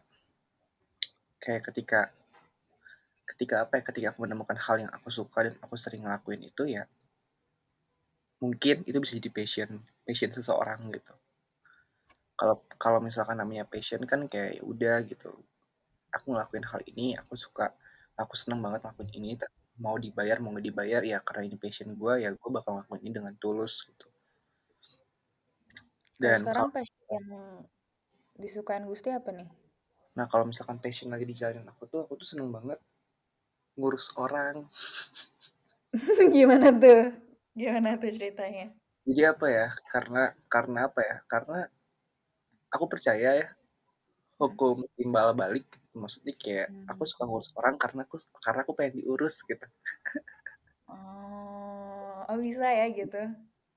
kayak 1.44 1.62
ketika 1.68 2.00
ketika 3.34 3.62
apa 3.62 3.78
ya 3.78 3.82
ketika 3.86 4.06
aku 4.10 4.26
menemukan 4.26 4.58
hal 4.58 4.76
yang 4.82 4.90
aku 4.90 5.08
suka 5.08 5.46
dan 5.46 5.54
aku 5.62 5.78
sering 5.78 6.02
ngelakuin 6.02 6.42
itu 6.42 6.66
ya 6.66 6.84
mungkin 8.42 8.82
itu 8.88 8.98
bisa 8.98 9.20
jadi 9.20 9.30
passion 9.30 9.70
passion 10.02 10.30
seseorang 10.32 10.80
gitu. 10.90 11.14
Kalau 12.34 12.64
kalau 12.80 12.98
misalkan 13.04 13.36
namanya 13.36 13.68
passion 13.68 14.00
kan 14.08 14.24
kayak 14.26 14.58
ya 14.58 14.62
udah 14.64 14.96
gitu. 15.04 15.30
Aku 16.10 16.34
ngelakuin 16.34 16.66
hal 16.66 16.80
ini 16.90 17.14
aku 17.20 17.36
suka 17.36 17.70
aku 18.18 18.34
seneng 18.34 18.64
banget 18.64 18.82
ngelakuin 18.82 19.12
ini 19.14 19.30
mau 19.78 19.94
dibayar 19.96 20.40
mau 20.42 20.50
nggak 20.50 20.66
dibayar 20.66 21.02
ya 21.04 21.18
karena 21.22 21.52
ini 21.52 21.56
passion 21.60 21.94
gue 21.94 22.26
ya 22.26 22.32
gue 22.32 22.50
bakal 22.50 22.80
ngelakuin 22.80 23.02
ini 23.06 23.12
dengan 23.12 23.34
tulus 23.38 23.86
gitu. 23.86 24.08
Dan 26.20 26.42
sekarang 26.42 26.68
kalau 26.68 26.74
passion 26.74 27.04
yang 27.12 27.26
disukain 28.40 28.84
Gusti 28.88 29.12
apa 29.12 29.30
nih? 29.36 29.48
nah 30.10 30.26
kalau 30.26 30.42
misalkan 30.42 30.82
passion 30.82 31.08
lagi 31.08 31.22
dijalanin 31.22 31.64
aku 31.70 31.86
tuh 31.86 32.02
aku 32.02 32.18
tuh 32.18 32.26
seneng 32.26 32.50
banget 32.50 32.82
ngurus 33.78 34.14
orang. 34.16 34.66
Gimana 36.34 36.70
tuh? 36.74 37.14
Gimana 37.54 37.98
tuh 37.98 38.10
ceritanya? 38.14 38.70
jadi 39.10 39.34
apa 39.34 39.46
ya? 39.50 39.66
Karena 39.90 40.22
karena 40.46 40.78
apa 40.86 41.00
ya? 41.02 41.16
Karena 41.26 41.58
aku 42.70 42.84
percaya 42.86 43.30
ya 43.42 43.48
hukum 44.40 44.86
timbal 44.96 45.36
balik. 45.36 45.66
Maksudnya 45.92 46.34
kayak 46.38 46.68
aku 46.86 47.02
suka 47.04 47.26
ngurus 47.26 47.50
orang 47.58 47.76
karena 47.76 48.06
aku 48.06 48.16
karena 48.40 48.60
aku 48.62 48.72
pengen 48.78 49.02
diurus 49.02 49.42
gitu. 49.44 49.66
Oh, 50.90 52.24
oh 52.26 52.38
bisa 52.38 52.66
ya 52.66 52.86
gitu. 52.90 53.20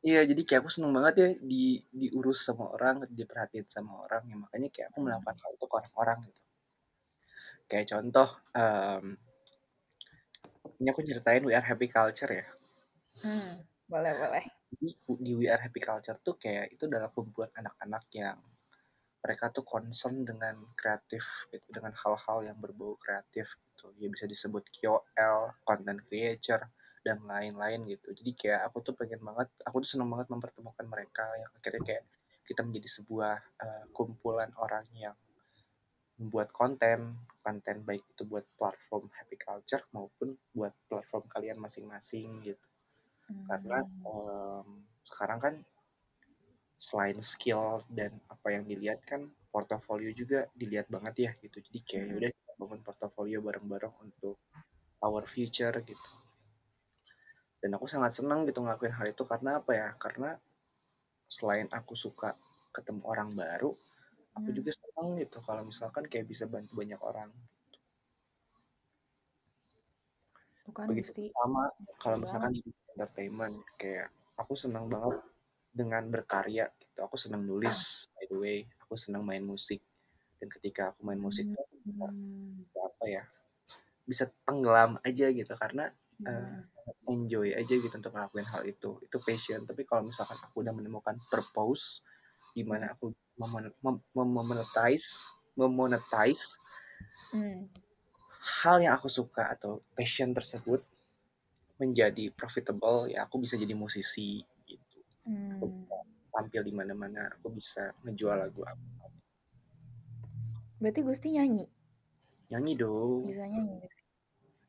iya 0.04 0.20
jadi 0.28 0.42
kayak 0.44 0.68
aku 0.68 0.72
seneng 0.74 0.92
banget 0.92 1.14
ya 1.16 1.30
di 1.40 1.80
diurus 1.88 2.44
sama 2.44 2.68
orang 2.76 3.08
diperhatiin 3.08 3.68
sama 3.72 4.04
orang. 4.04 4.24
Ya 4.30 4.36
makanya 4.36 4.70
kayak 4.74 4.88
aku 4.92 5.00
melakukan 5.00 5.36
hal 5.40 5.52
itu 5.56 5.66
ke 5.66 5.76
orang-orang 5.80 6.18
gitu. 6.28 6.42
Kayak 7.72 7.86
contoh 7.92 8.30
em, 8.54 9.06
ini 10.84 10.92
aku 10.92 11.00
ceritain 11.08 11.40
We 11.48 11.56
Are 11.56 11.64
Happy 11.64 11.88
Culture 11.88 12.28
ya 12.28 12.48
Hmm, 13.24 13.62
boleh 13.88 14.14
boleh. 14.20 14.44
Jadi 14.74 14.90
di 15.22 15.32
We 15.38 15.46
Are 15.48 15.62
Happy 15.62 15.80
Culture 15.80 16.20
tuh 16.20 16.36
kayak 16.36 16.76
itu 16.76 16.90
adalah 16.92 17.14
kumpulan 17.14 17.54
anak-anak 17.56 18.04
yang 18.12 18.36
mereka 19.24 19.48
tuh 19.56 19.64
concern 19.64 20.28
dengan 20.28 20.60
kreatif 20.76 21.24
gitu, 21.48 21.64
dengan 21.72 21.96
hal-hal 21.96 22.44
yang 22.44 22.58
berbau 22.60 23.00
kreatif 23.00 23.48
gitu. 23.72 23.96
Ya 23.96 24.12
bisa 24.12 24.28
disebut 24.28 24.68
KOL, 24.76 25.56
content 25.64 26.04
creator 26.10 26.68
dan 27.06 27.24
lain-lain 27.24 27.88
gitu. 27.88 28.12
Jadi 28.12 28.32
kayak 28.36 28.68
aku 28.68 28.84
tuh 28.84 28.94
pengen 28.98 29.24
banget, 29.24 29.48
aku 29.64 29.80
tuh 29.88 29.96
seneng 29.96 30.12
banget 30.12 30.28
mempertemukan 30.28 30.86
mereka 30.90 31.24
yang 31.40 31.52
akhirnya 31.56 31.84
kayak 31.88 32.04
kita 32.44 32.60
menjadi 32.60 32.90
sebuah 33.00 33.38
uh, 33.64 33.84
kumpulan 33.96 34.52
orang 34.60 34.84
yang 35.00 35.16
membuat 36.20 36.52
konten, 36.52 37.16
konten 37.44 37.84
baik 37.84 38.04
itu 38.08 38.24
buat 38.24 38.48
platform 38.56 39.12
Happy 39.14 39.36
Culture 39.38 39.84
maupun 39.92 40.34
buat 40.56 40.72
platform 40.88 41.28
kalian 41.28 41.60
masing-masing 41.60 42.42
gitu 42.48 42.66
karena 43.48 43.84
Hmm. 43.84 44.08
em, 44.08 44.68
sekarang 45.04 45.40
kan 45.44 45.56
selain 46.80 47.20
skill 47.24 47.84
dan 47.92 48.12
apa 48.28 48.48
yang 48.52 48.64
dilihat 48.68 49.00
kan 49.08 49.32
portofolio 49.52 50.12
juga 50.12 50.48
dilihat 50.56 50.88
banget 50.92 51.16
ya 51.30 51.32
gitu 51.40 51.58
jadi 51.60 51.80
kayak 51.84 52.06
Hmm. 52.08 52.18
udah 52.20 52.32
bangun 52.60 52.82
portofolio 52.84 53.40
bareng-bareng 53.44 53.96
untuk 54.04 54.40
our 55.04 55.24
future 55.28 55.76
gitu 55.84 56.10
dan 57.64 57.72
aku 57.80 57.88
sangat 57.88 58.12
senang 58.12 58.44
gitu 58.44 58.60
ngelakuin 58.60 58.92
hal 58.92 59.08
itu 59.08 59.24
karena 59.24 59.64
apa 59.64 59.72
ya 59.72 59.88
karena 59.96 60.36
selain 61.32 61.72
aku 61.72 61.96
suka 61.96 62.36
ketemu 62.76 63.02
orang 63.08 63.32
baru 63.32 63.72
aku 64.34 64.50
Hmm. 64.50 64.58
juga 64.58 64.72
senang 64.74 65.08
gitu 65.22 65.38
kalau 65.46 65.62
misalkan 65.70 66.04
kayak 66.10 66.26
bisa 66.30 66.46
bantu 66.50 66.74
banyak 66.74 66.98
orang 67.02 67.30
Bukan 70.64 70.86
begitu 70.90 71.12
Gusti. 71.12 71.26
sama 71.36 71.64
kalau 72.00 72.18
Banget. 72.18 72.26
misalkan 72.26 72.52
di 72.56 72.62
entertainment 72.96 73.56
kayak 73.76 74.08
aku 74.40 74.54
senang 74.56 74.88
banget 74.88 75.20
dengan 75.74 76.04
berkarya 76.10 76.70
gitu 76.80 77.00
aku 77.04 77.16
senang 77.20 77.44
nulis 77.46 78.08
by 78.16 78.26
the 78.30 78.38
way 78.38 78.58
aku 78.82 78.96
senang 78.96 79.26
main 79.26 79.44
musik 79.44 79.82
dan 80.40 80.48
ketika 80.50 80.94
aku 80.94 81.04
main 81.06 81.20
musik 81.20 81.46
tuh 81.52 81.62
aku 81.62 81.76
bisa, 81.84 82.06
Hmm. 82.10 82.64
bisa 82.64 82.80
apa 82.86 83.06
ya 83.10 83.24
bisa 84.04 84.24
tenggelam 84.46 84.98
aja 85.04 85.26
gitu 85.30 85.54
karena 85.56 85.92
Hmm. 86.22 86.64
sangat 86.72 86.98
enjoy 87.12 87.48
aja 87.52 87.74
gitu 87.76 87.92
untuk 87.92 88.14
ngelakuin 88.16 88.48
hal 88.48 88.64
itu 88.64 88.90
itu 89.04 89.18
passion 89.20 89.68
tapi 89.68 89.84
kalau 89.84 90.08
misalkan 90.08 90.40
aku 90.40 90.64
udah 90.64 90.72
menemukan 90.72 91.20
purpose 91.28 92.00
di 92.52 92.68
mana 92.68 92.92
aku 92.92 93.16
memon- 93.40 93.74
mem- 93.80 94.04
mem- 94.12 94.34
memonetize 94.36 95.24
memonetize 95.56 96.60
Hmm. 97.32 97.66
hal 98.62 98.84
yang 98.84 98.94
aku 98.94 99.08
suka 99.08 99.56
atau 99.56 99.80
passion 99.96 100.36
tersebut 100.36 100.84
menjadi 101.80 102.30
profitable 102.30 103.08
ya 103.08 103.24
aku 103.26 103.40
bisa 103.40 103.56
jadi 103.56 103.74
musisi 103.74 104.44
gitu 104.68 105.00
aku 105.56 105.66
Hmm. 105.66 105.74
bisa 105.82 105.96
tampil 106.30 106.62
di 106.62 106.74
mana-mana 106.74 107.32
aku 107.34 107.54
bisa 107.54 107.94
ngejual 108.04 108.38
lagu 108.38 108.62
apa 108.66 109.08
Berarti 110.78 111.00
Gusti 111.00 111.32
nyanyi, 111.32 111.64
nyanyi 112.52 112.76
dong 112.76 113.24
bisa 113.24 113.48
nyanyi. 113.48 113.88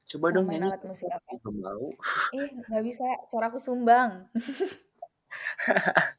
Coba 0.06 0.30
Sama 0.30 0.34
dong 0.38 0.46
nyanyi 0.46 0.70
alat 0.70 0.82
musik 0.86 1.10
apa? 1.10 1.30
Eh, 2.30 2.48
nggak 2.70 2.82
bisa, 2.86 3.08
suaraku 3.26 3.58
sumbang. 3.58 4.30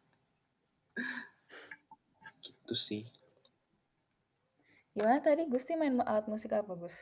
gitu 2.66 2.74
sih 2.74 3.06
Gimana 4.98 5.22
tadi 5.22 5.46
Gusti 5.46 5.78
main 5.78 6.02
alat 6.02 6.26
musik 6.26 6.50
apa, 6.50 6.74
Gus? 6.74 6.98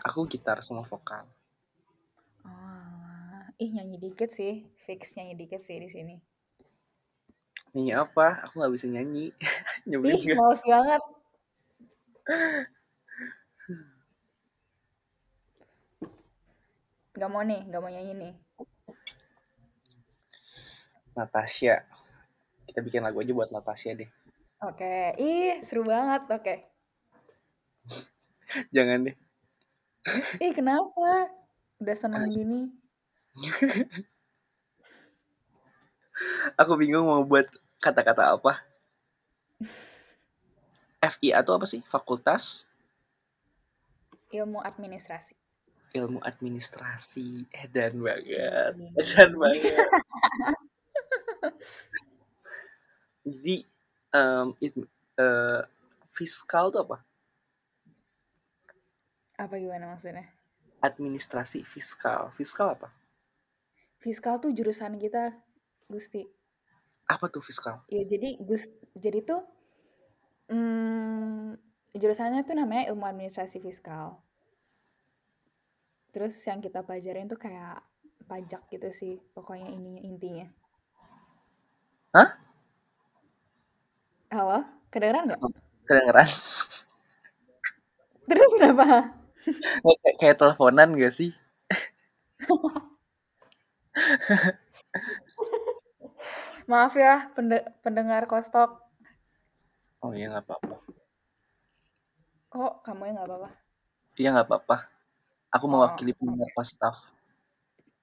aku 0.00 0.24
gitar 0.24 0.64
sama 0.64 0.80
vokal 0.88 1.28
Ah, 2.46 3.44
Ih, 3.58 3.74
nyanyi 3.74 3.98
dikit 3.98 4.30
sih. 4.30 4.70
Fix 4.86 5.18
nyanyi 5.18 5.34
dikit 5.34 5.60
sih 5.60 5.76
di 5.82 5.88
sini. 5.90 6.16
Nyanyi 7.74 7.92
apa? 7.92 8.46
Aku 8.46 8.62
nggak 8.62 8.72
bisa 8.72 8.86
nyanyi. 8.86 9.34
Nyebelin 9.90 10.14
Ih, 10.14 10.38
males 10.38 10.62
banget. 10.62 11.02
Gak 17.16 17.30
mau 17.32 17.42
nih, 17.42 17.60
gak 17.72 17.80
mau 17.82 17.90
nyanyi 17.90 18.12
nih. 18.14 18.34
Natasha. 21.16 21.74
Kita 22.68 22.78
bikin 22.84 23.02
lagu 23.02 23.18
aja 23.24 23.32
buat 23.32 23.50
Natasha 23.50 23.90
deh. 23.96 24.10
Oke, 24.64 25.12
ih 25.20 25.60
seru 25.68 25.84
banget. 25.84 26.22
Oke. 26.32 26.54
Jangan 28.72 29.10
deh. 29.10 29.16
Ih, 30.40 30.52
kenapa? 30.56 31.28
Udah 31.76 31.96
seneng 31.98 32.30
gini. 32.32 32.72
Aku 36.56 36.72
bingung 36.80 37.04
mau 37.04 37.20
buat 37.20 37.44
kata-kata 37.84 38.32
apa. 38.32 38.64
FIA 41.04 41.44
itu 41.44 41.52
apa 41.52 41.66
sih? 41.68 41.84
Fakultas 41.84 42.64
Ilmu 44.32 44.58
administrasi. 44.64 45.36
Ilmu 45.94 46.18
Administrasi. 46.20 47.46
Edan 47.54 48.02
banget. 48.02 48.74
Ih. 48.76 48.92
Edan 49.00 49.32
banget. 49.38 49.62
Jadi 53.26 53.56
em, 54.16 54.48
it- 54.64 54.90
eh, 55.20 55.60
fiskal 56.16 56.72
itu 56.72 56.78
apa? 56.80 56.96
Apa 59.36 59.54
gimana 59.60 59.92
maksudnya? 59.92 60.24
Administrasi 60.80 61.60
fiskal. 61.64 62.32
Fiskal 62.32 62.72
apa? 62.80 62.88
Fiskal 64.00 64.40
tuh 64.40 64.52
jurusan 64.56 64.96
kita, 64.96 65.36
Gusti. 65.92 66.24
Apa 67.06 67.28
tuh 67.28 67.44
fiskal? 67.44 67.84
Ya 67.92 68.02
jadi 68.02 68.40
Gus 68.42 68.66
jadi 68.96 69.22
tuh 69.22 69.42
hmm, 70.50 71.54
jurusannya 71.94 72.42
tuh 72.42 72.56
namanya 72.58 72.90
ilmu 72.90 73.04
administrasi 73.06 73.62
fiskal. 73.62 74.18
Terus 76.10 76.34
yang 76.48 76.64
kita 76.64 76.80
pelajarin 76.82 77.28
tuh 77.28 77.36
kayak 77.36 77.84
pajak 78.26 78.66
gitu 78.72 78.88
sih, 78.90 79.14
pokoknya 79.36 79.70
ini 79.70 80.02
intinya. 80.08 80.48
Hah? 82.16 82.45
Halo, 84.30 84.58
kedengeran 84.90 85.24
nggak? 85.30 85.40
Kedengeran? 85.86 86.28
Terus 88.26 88.50
kenapa? 88.58 88.84
kayak, 90.02 90.16
kayak 90.20 90.36
teleponan 90.40 90.98
gak 90.98 91.14
sih? 91.14 91.30
Maaf 96.70 96.94
ya 96.98 97.30
pende- 97.34 97.66
pendengar 97.84 98.26
kostok. 98.26 98.70
Oh 100.02 100.12
iya 100.16 100.26
nggak 100.30 100.44
apa-apa. 100.46 100.74
Kok 102.52 102.72
kamu 102.84 103.02
ya 103.06 103.10
nggak 103.14 103.28
apa-apa? 103.28 103.48
Iya 104.18 104.28
nggak 104.34 104.46
apa-apa. 104.48 104.76
Aku 105.54 105.64
Oh, 105.66 105.70
mewakili 105.72 106.12
pendengar 106.18 106.50
staff. 106.66 106.96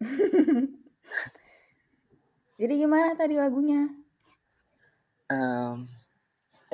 Jadi 2.60 2.74
gimana 2.82 3.10
tadi 3.20 3.36
lagunya? 3.36 3.82
Em, 5.30 5.78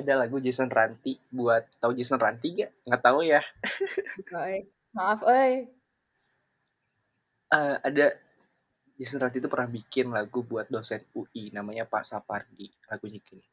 ada 0.00 0.24
lagu 0.24 0.40
Jason 0.40 0.72
Ranti 0.72 1.20
buat 1.30 1.62
tahu 1.78 1.92
Jason 1.94 2.20
Ranti 2.20 2.64
gak? 2.64 2.70
Nggak 2.88 3.02
tahu 3.04 3.20
ya. 3.24 3.40
Oi, 4.32 4.66
maaf, 4.96 5.20
oi. 5.24 5.68
Eh, 7.50 7.76
ada 7.82 8.06
Jason 9.00 9.20
Ranti 9.20 9.40
itu 9.40 9.48
pernah 9.48 9.68
bikin 9.68 10.12
lagu 10.12 10.44
buat 10.44 10.68
dosen 10.68 11.00
UI 11.16 11.52
namanya 11.52 11.84
Pak 11.88 12.04
Sapardi. 12.04 12.68
Lagunya 12.88 13.20
gini. 13.24 13.44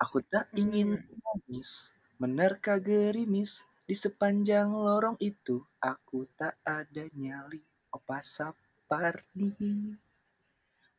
Aku 0.00 0.24
tak 0.24 0.50
ingin 0.56 0.96
Hmm, 0.96 1.20
nangis, 1.20 1.92
menerka 2.16 2.80
gerimis 2.80 3.68
di 3.84 3.92
sepanjang 3.92 4.72
lorong 4.72 5.20
itu. 5.20 5.60
Aku 5.78 6.24
tak 6.34 6.56
ada 6.64 7.04
nyali, 7.12 7.60
oh 7.92 8.00
Pak 8.00 8.24
Sapardi. 8.24 9.52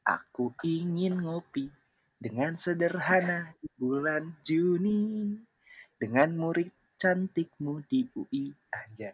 Aku 0.08 0.54
ingin 0.64 1.26
ngopi 1.26 1.68
dengan 2.18 2.58
sederhana 2.58 3.54
di 3.62 3.70
bulan 3.78 4.34
Juni 4.42 5.38
dengan 6.02 6.34
murid 6.34 6.70
cantikmu 6.98 7.86
di 7.86 8.10
UI 8.18 8.50
anjay. 8.74 9.14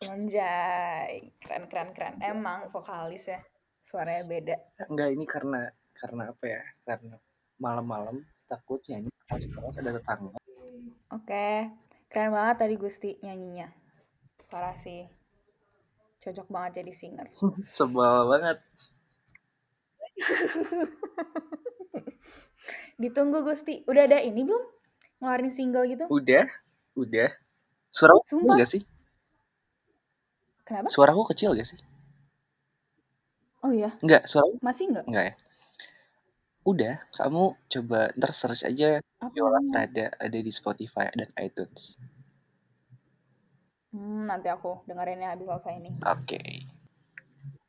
Anjay, 0.00 1.28
keren 1.36 1.68
keren 1.68 1.92
keren. 1.92 2.16
Emang 2.24 2.72
vokalis 2.72 3.28
ya, 3.28 3.40
suaranya 3.84 4.24
beda. 4.24 4.56
Enggak 4.88 5.08
ini 5.12 5.24
karena 5.28 5.68
karena 5.92 6.32
apa 6.32 6.44
ya? 6.48 6.62
Karena 6.88 7.16
malam-malam 7.60 8.24
takut 8.48 8.80
nyanyi 8.88 9.12
pas 9.28 9.44
ada 9.76 9.92
tetangga. 10.00 10.40
Oke, 11.12 11.68
keren 12.08 12.32
banget 12.32 12.56
tadi 12.64 12.74
Gusti 12.80 13.20
nyanyinya. 13.20 13.68
Parah 14.48 14.72
sih. 14.80 15.04
Cocok 16.24 16.48
banget 16.48 16.80
jadi 16.80 16.92
singer. 16.96 17.28
Sebel 17.76 18.24
banget. 18.24 18.58
Ditunggu 23.00 23.42
Gusti. 23.42 23.82
Udah 23.88 24.04
ada 24.06 24.18
ini 24.20 24.44
belum? 24.44 24.64
Ngeluarin 25.20 25.52
single 25.52 25.84
gitu? 25.88 26.04
Udah, 26.08 26.48
udah. 26.96 27.30
Suaraku 27.90 28.22
kecil 28.24 28.38
Sumpah? 28.40 28.56
gak 28.56 28.70
sih? 28.70 28.82
Kenapa? 30.64 30.88
Suaraku 30.88 31.22
kecil 31.34 31.50
gak 31.56 31.68
sih? 31.68 31.80
Oh 33.60 33.72
iya, 33.76 33.92
Enggak, 34.00 34.24
suaraku 34.24 34.56
masih 34.64 34.88
nggak? 34.88 35.04
enggak 35.04 35.24
ya. 35.28 35.34
Udah, 36.64 36.94
kamu 37.12 37.42
coba 37.68 38.00
ntar 38.16 38.32
search 38.32 38.64
aja? 38.64 39.04
Viola 39.36 39.60
Prada 39.68 40.06
ada 40.16 40.38
di 40.40 40.48
Spotify 40.48 41.12
dan 41.12 41.28
iTunes. 41.36 42.00
Hmm, 43.92 44.24
nanti 44.24 44.48
aku 44.48 44.80
dengerinnya 44.88 45.36
habis 45.36 45.44
selesai 45.44 45.76
ini. 45.76 45.90
Oke. 46.00 46.40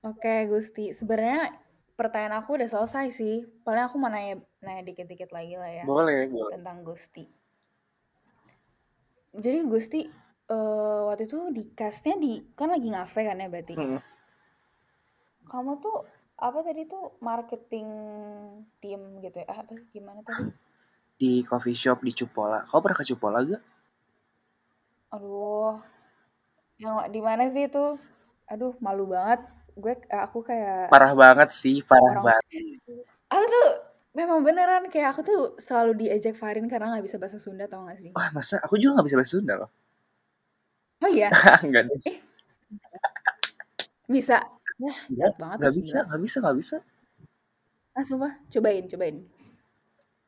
Oke, 0.06 0.36
Gusti. 0.47 0.95
Sebenarnya 0.95 1.51
pertanyaan 1.99 2.39
aku 2.39 2.56
udah 2.56 2.69
selesai 2.71 3.12
sih. 3.12 3.43
Paling 3.67 3.84
aku 3.89 3.95
mau 3.99 4.08
nanya, 4.08 4.39
nanya 4.62 4.84
dikit-dikit 4.86 5.30
lagi 5.34 5.56
lah 5.58 5.71
ya 5.74 5.86
Boleh, 5.89 6.30
boleh. 6.30 6.54
tentang 6.54 6.78
Gusti. 6.86 7.26
Jadi 9.34 9.60
Gusti 9.65 10.02
eh, 10.56 11.00
waktu 11.08 11.24
itu 11.26 11.39
di 11.56 11.63
castnya 11.74 12.15
di 12.19 12.32
kan 12.54 12.69
lagi 12.69 12.88
ngafe 12.93 13.21
kan 13.26 13.41
ya 13.41 13.47
berarti. 13.50 13.74
Hmm. 13.74 14.00
Kamu 15.50 15.71
tuh 15.84 15.97
apa 16.41 16.60
tadi 16.67 16.82
tuh 16.89 17.17
marketing 17.21 17.88
tim 18.82 19.02
gitu 19.24 19.36
ya? 19.41 19.45
Ah, 19.52 19.58
apa 19.65 19.74
gimana 19.93 20.21
tadi? 20.21 20.45
Di 21.19 21.32
coffee 21.50 21.78
shop 21.78 22.02
di 22.06 22.12
Cupola. 22.13 22.65
Kau 22.69 22.82
pernah 22.84 22.97
ke 22.97 23.06
Cupola 23.10 23.39
gak? 23.45 23.62
Aduh, 25.12 25.76
yang 26.82 26.95
di 27.13 27.21
mana 27.21 27.43
sih 27.54 27.63
itu? 27.69 27.86
Aduh, 28.52 28.74
malu 28.86 29.06
banget. 29.13 29.39
Gue 29.78 29.93
aku 30.12 30.43
kayak 30.43 30.91
Parah 30.91 31.13
banget 31.15 31.50
sih, 31.56 31.80
parah 31.86 32.19
orang 32.19 32.26
banget. 32.28 32.45
aku 33.32 33.43
tuh 33.56 33.67
memang 34.12 34.43
beneran 34.43 34.91
kayak 34.91 35.15
aku 35.15 35.21
tuh 35.24 35.39
selalu 35.56 36.06
diejek 36.06 36.36
Farin 36.36 36.67
karena 36.67 36.91
nggak 36.95 37.06
bisa 37.08 37.17
bahasa 37.17 37.39
Sunda 37.39 37.65
tau 37.67 37.88
gak 37.88 38.00
sih? 38.00 38.12
Wah, 38.12 38.30
masa 38.36 38.60
aku 38.60 38.76
juga 38.76 39.00
gak 39.00 39.08
bisa 39.08 39.17
bahasa 39.19 39.34
Sunda 39.39 39.54
loh. 39.56 39.71
Oh 41.02 41.10
iya, 41.10 41.32
Enggak 41.65 41.89
deh. 41.89 41.97
eh 42.12 42.17
bisa. 44.12 44.43
Wah, 44.82 44.97
Enggak, 45.08 45.32
jahat 45.32 45.36
banget 45.39 45.58
gak 45.63 45.74
bisa, 45.80 45.97
gak 46.04 46.21
bisa, 46.21 46.38
gak 46.43 46.58
bisa. 46.60 46.78
Ah, 47.91 48.04
sumpah. 48.08 48.34
Cobain, 48.52 48.84
cobain. 48.88 49.17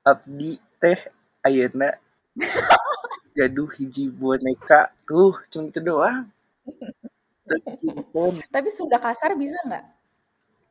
Abdi 0.04 0.60
teh 0.84 1.00
ayeuna 1.48 1.96
gaduh 3.38 3.70
hiji 3.80 4.12
boneka. 4.12 4.92
Tuh, 5.08 5.36
cuma 5.52 5.68
itu 5.72 5.80
doang. 5.80 6.28
Tapi 8.56 8.70
Sunda 8.72 9.00
kasar 9.00 9.36
bisa 9.36 9.60
nggak? 9.68 9.86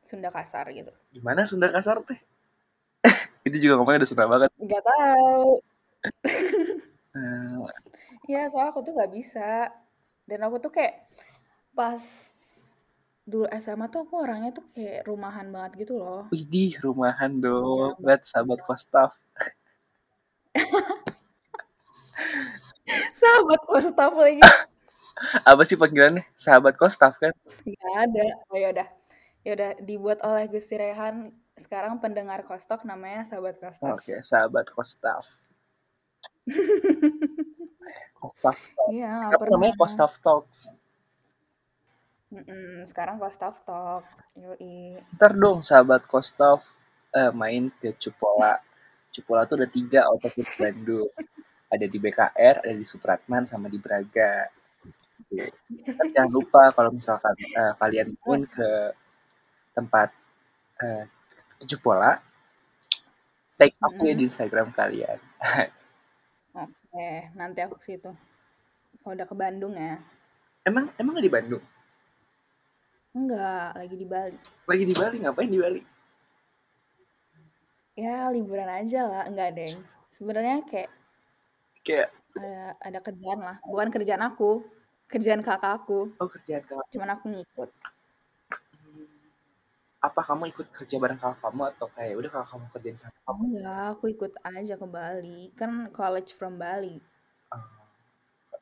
Sunda 0.05 0.29
kasar 0.33 0.69
gitu. 0.73 0.89
Gimana 1.13 1.45
Sunda 1.45 1.69
kasar 1.69 2.01
teh? 2.05 2.17
Itu 3.47 3.57
juga 3.59 3.79
ngomongnya 3.79 4.03
udah 4.03 4.09
Sunda 4.09 4.25
banget. 4.27 4.49
Nggak 4.59 4.83
tahu. 4.83 5.49
Ya, 8.31 8.47
soalnya 8.47 8.71
aku 8.71 8.79
tuh 8.81 8.93
nggak 8.95 9.11
bisa. 9.11 9.71
Dan 10.23 10.39
aku 10.47 10.55
tuh 10.63 10.71
kayak 10.71 11.03
pas 11.75 11.99
dulu 13.23 13.47
SMA 13.55 13.87
tuh 13.87 14.03
aku 14.03 14.19
orangnya 14.19 14.51
tuh 14.51 14.67
kayak 14.75 15.07
rumahan 15.07 15.47
banget 15.51 15.87
gitu 15.87 15.99
loh. 15.99 16.27
Widih, 16.31 16.79
rumahan 16.83 17.39
dong. 17.39 17.99
Buat 17.99 18.23
sahabat 18.29 18.59
kostaf. 18.63 19.11
Sahabat 23.15 23.61
kostaf 23.67 24.13
lagi. 24.15 24.43
Apa 25.49 25.63
sih 25.63 25.79
panggilannya? 25.79 26.23
Sahabat 26.35 26.75
kostaf 26.75 27.15
kan? 27.19 27.31
Nggak 27.63 27.93
ada. 28.07 28.25
Oh 28.51 28.59
yaudah. 28.59 28.87
Yaudah, 29.43 29.75
dibuat 29.83 30.23
oleh 30.23 30.47
Gusti 30.47 30.79
Rehan. 30.79 31.42
Sekarang 31.57 32.01
pendengar 32.01 32.41
kostok 32.45 32.81
namanya 32.85 33.23
sahabat 33.25 33.57
kostaf. 33.61 33.97
Oke, 33.97 34.15
sahabat 34.25 34.65
kostaf. 34.73 35.25
Kostaf. 38.23 38.57
Iya, 38.87 39.35
Kenapa 39.35 39.45
namanya 39.51 39.75
kostaf 39.75 40.15
talks? 40.23 40.71
Mm-mm, 42.33 42.81
sekarang 42.89 43.21
Kostaf 43.21 43.61
Talk. 43.61 44.09
Yoi. 44.33 44.97
Ntar 45.13 45.37
dong 45.37 45.61
sahabat 45.61 46.01
Kostov 46.09 46.65
eh, 47.13 47.29
main 47.29 47.69
ke 47.77 47.93
Cupola. 47.93 48.57
Cupola 49.13 49.45
tuh 49.45 49.61
ada 49.61 49.69
tiga 49.69 50.09
outfit 50.09 50.49
Bandung. 50.57 51.13
Ada 51.69 51.85
di 51.85 51.97
BKR, 52.01 52.65
ada 52.65 52.73
di 52.73 52.85
Supratman, 52.85 53.45
sama 53.45 53.69
di 53.69 53.77
Braga. 53.77 54.49
Gitu. 55.29 55.45
Ntar 55.93 56.05
jangan 56.09 56.31
lupa 56.33 56.73
kalau 56.73 56.89
misalkan 56.89 57.37
eh, 57.37 57.73
kalian 57.77 58.17
main 58.17 58.41
ke 58.41 58.69
tempat 59.77 60.09
eh, 60.81 61.05
Cupola, 61.69 62.11
tag 63.57 63.71
aku 63.87 64.01
ya 64.09 64.13
Mm-mm. 64.13 64.19
di 64.19 64.23
Instagram 64.29 64.67
kalian. 64.77 65.19
Oke, 66.63 67.09
nanti 67.39 67.59
aku 67.61 67.75
ke 67.79 67.85
situ. 67.89 68.11
Kalau 69.01 69.13
udah 69.17 69.27
ke 69.31 69.35
Bandung 69.41 69.73
ya. 69.85 69.93
Emang 70.69 70.85
emang 70.99 71.13
nggak 71.15 71.25
di 71.27 71.33
Bandung? 71.35 71.63
Enggak, 73.17 73.69
lagi 73.79 73.95
di 74.01 74.05
Bali. 74.11 74.37
Lagi 74.69 74.83
di 74.89 74.93
Bali, 74.99 75.15
ngapain 75.23 75.49
di 75.53 75.59
Bali? 75.63 75.81
Ya, 78.01 78.15
liburan 78.33 78.69
aja 78.79 78.99
lah. 79.11 79.23
Enggak, 79.29 79.49
Deng. 79.57 79.77
Sebenarnya 80.15 80.55
kayak 80.69 80.89
Kayak, 81.83 82.11
ada 82.37 82.53
ada 82.87 82.99
kerjaan 83.05 83.39
lah. 83.47 83.55
Bukan 83.71 83.89
kerjaan 83.93 84.23
aku, 84.29 84.51
kerjaan 85.11 85.41
kakak 85.47 85.73
aku. 85.81 85.99
oh 86.21 86.27
kerjaan 86.33 86.63
kamu. 86.67 86.83
Cuman 86.91 87.09
aku 87.15 87.25
ngikut. 87.33 87.69
Apa 90.03 90.19
kamu 90.27 90.51
ikut 90.51 90.67
kerja 90.75 90.99
bareng 90.99 91.15
kakak 91.15 91.39
kamu 91.39 91.61
atau 91.71 91.87
kayak 91.95 92.19
udah 92.19 92.29
kakak 92.35 92.49
kamu 92.51 92.65
kerjain 92.75 92.97
sama 92.99 93.15
kamu? 93.23 93.41
Enggak, 93.55 93.83
aku 93.95 94.05
ikut 94.11 94.33
aja 94.43 94.75
ke 94.75 94.87
Bali. 94.87 95.39
Kan 95.55 95.71
college 95.95 96.35
from 96.35 96.59
Bali. 96.59 96.99
Oh, 97.55 97.63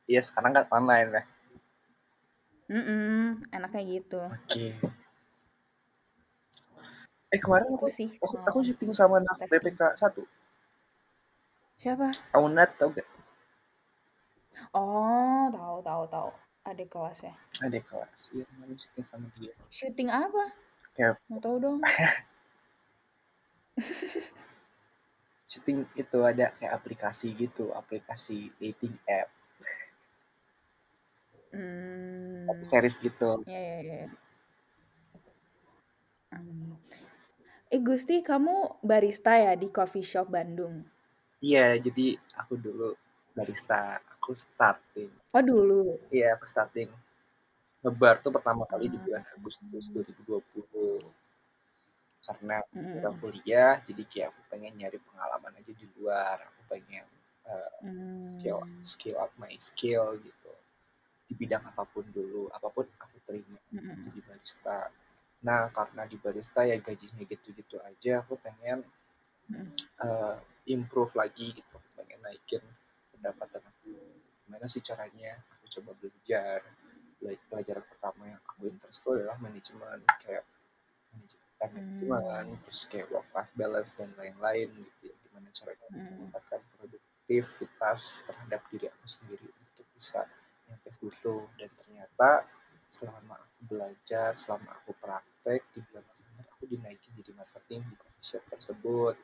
Iya 0.06 0.22
sekarang 0.22 0.54
kan 0.54 0.64
online 0.70 1.08
ya. 1.18 1.22
Mm-mm, 2.72 3.42
enaknya 3.50 3.82
gitu. 3.84 4.22
Oke. 4.22 4.78
Eh 7.32 7.40
kemarin 7.42 7.74
Itu 7.74 7.76
aku, 7.80 7.86
sih. 7.90 8.08
aku, 8.22 8.34
mau 8.38 8.46
aku 8.48 8.58
syuting 8.62 8.92
sama 8.94 9.18
anak. 9.18 9.34
BPK 9.50 9.98
1. 9.98 10.22
Siapa? 11.80 12.08
Aunat 12.38 12.70
tau 12.78 12.94
gak? 12.94 13.08
Oh, 14.70 15.50
tahu 15.50 15.82
tahu 15.82 16.04
tahu. 16.06 16.30
Adik 16.62 16.94
kelasnya. 16.94 17.34
Ada 17.58 17.82
kelas. 17.82 18.20
Iya 18.30 18.44
kemarin 18.46 18.76
syuting 18.78 19.06
sama 19.10 19.26
dia. 19.34 19.52
Syuting 19.68 20.08
apa? 20.14 20.44
Kayak 20.96 21.16
Mau 21.28 21.40
tahu 21.40 21.56
dong. 21.62 21.78
syuting 25.52 25.84
itu 26.00 26.18
ada 26.24 26.48
kayak 26.56 26.72
aplikasi 26.80 27.28
gitu, 27.36 27.76
aplikasi 27.76 28.48
dating 28.56 28.96
app, 29.04 29.28
Hmm. 31.52 32.48
series 32.64 32.96
gitu. 32.96 33.44
Ya 33.44 33.60
ya 33.60 33.78
ya. 33.84 34.04
Hmm. 36.32 36.72
Eh 37.68 37.80
Gusti, 37.84 38.24
kamu 38.24 38.80
barista 38.80 39.36
ya 39.36 39.52
di 39.52 39.68
coffee 39.68 40.04
shop 40.04 40.32
Bandung? 40.32 40.80
Iya, 41.44 41.76
jadi 41.84 42.16
aku 42.40 42.56
dulu 42.56 42.96
barista, 43.36 44.00
aku 44.16 44.32
starting. 44.32 45.12
Oh 45.36 45.42
dulu. 45.44 46.00
Iya, 46.08 46.36
aku 46.40 46.48
starting 46.48 46.88
ngebar 47.82 48.22
tuh 48.22 48.30
pertama 48.30 48.62
kali 48.64 48.86
di 48.88 48.98
Ah. 48.98 49.02
bulan 49.02 49.22
Agustus 49.34 49.84
2020. 49.90 51.02
Karena 52.22 52.62
Mm-mm. 52.70 53.02
udah 53.02 53.12
kuliah, 53.18 53.74
jadi 53.82 54.02
kayak 54.06 54.28
aku 54.30 54.40
pengen 54.46 54.78
nyari 54.78 54.98
pengalaman 55.02 55.58
aja 55.58 55.72
di 55.74 55.86
luar. 55.98 56.38
Aku 56.54 56.60
pengen 56.70 57.02
uh, 57.50 57.82
skill 58.22 58.62
Hmm. 58.62 58.78
skill 58.86 59.16
up 59.18 59.34
my 59.42 59.50
skill 59.58 60.14
gitu 60.22 60.52
di 61.26 61.34
bidang 61.34 61.64
apa 61.66 61.82
pun 61.88 62.06
dulu, 62.12 62.46
apa 62.54 62.68
pun 62.70 62.86
aku 63.00 63.16
terima 63.26 63.58
Mm-mm. 63.74 64.12
di 64.14 64.20
barista. 64.22 64.86
Nah, 65.42 65.66
karena 65.74 66.06
di 66.06 66.14
barista 66.20 66.62
ya 66.62 66.78
gajinya 66.78 67.26
gitu-gitu 67.26 67.82
aja, 67.82 68.22
aku 68.22 68.38
pengen 68.38 68.86
uh, 69.98 70.36
improve 70.70 71.10
lagi 71.18 71.56
gitu, 71.56 71.72
aku 71.74 71.88
pengen 71.98 72.20
naikin 72.22 72.62
pendapatan 73.10 73.64
aku. 73.66 73.96
Gimana 74.46 74.70
sih 74.70 74.84
caranya? 74.84 75.40
Aku 75.58 75.66
coba 75.80 75.90
belajar. 75.98 76.62
Bela- 77.22 77.38
Pelajaran 77.46 77.84
pertama 77.86 78.22
yang 78.26 78.40
aku 78.42 78.66
interest 78.66 78.98
itu 78.98 79.08
adalah 79.14 79.38
manajemen, 79.38 79.98
kayak 80.26 80.42
manajemen, 81.14 81.46
manajemen, 81.62 82.46
Hmm. 82.50 82.58
terus 82.66 82.80
kayak 82.90 83.06
work 83.14 83.28
life 83.30 83.52
balance 83.54 83.94
dan 83.94 84.10
lain-lain 84.18 84.68
gitu. 84.74 85.00
ya. 85.06 85.14
Gimana 85.22 85.46
caranya 85.54 85.86
Hmm. 85.94 86.02
meningkatkan 86.18 86.60
produktivitas 86.74 88.26
terhadap 88.26 88.60
diri 88.74 88.90
aku 88.90 89.06
sendiri 89.06 89.46
untuk 89.54 89.86
bisa 89.94 90.26
nyampe 90.66 90.90
situ. 90.90 91.46
Dan 91.54 91.70
ternyata 91.78 92.50
selama 92.90 93.38
aku 93.38 93.60
belajar, 93.70 94.34
selama 94.34 94.74
aku 94.82 94.90
praktek 94.98 95.62
di 95.72 95.80
bulan 95.86 96.02
aku 96.42 96.66
dinaikin 96.66 97.14
jadi 97.22 97.32
marketing 97.38 97.86
di 97.86 97.94
coffee 97.98 98.42
tersebut. 98.50 99.14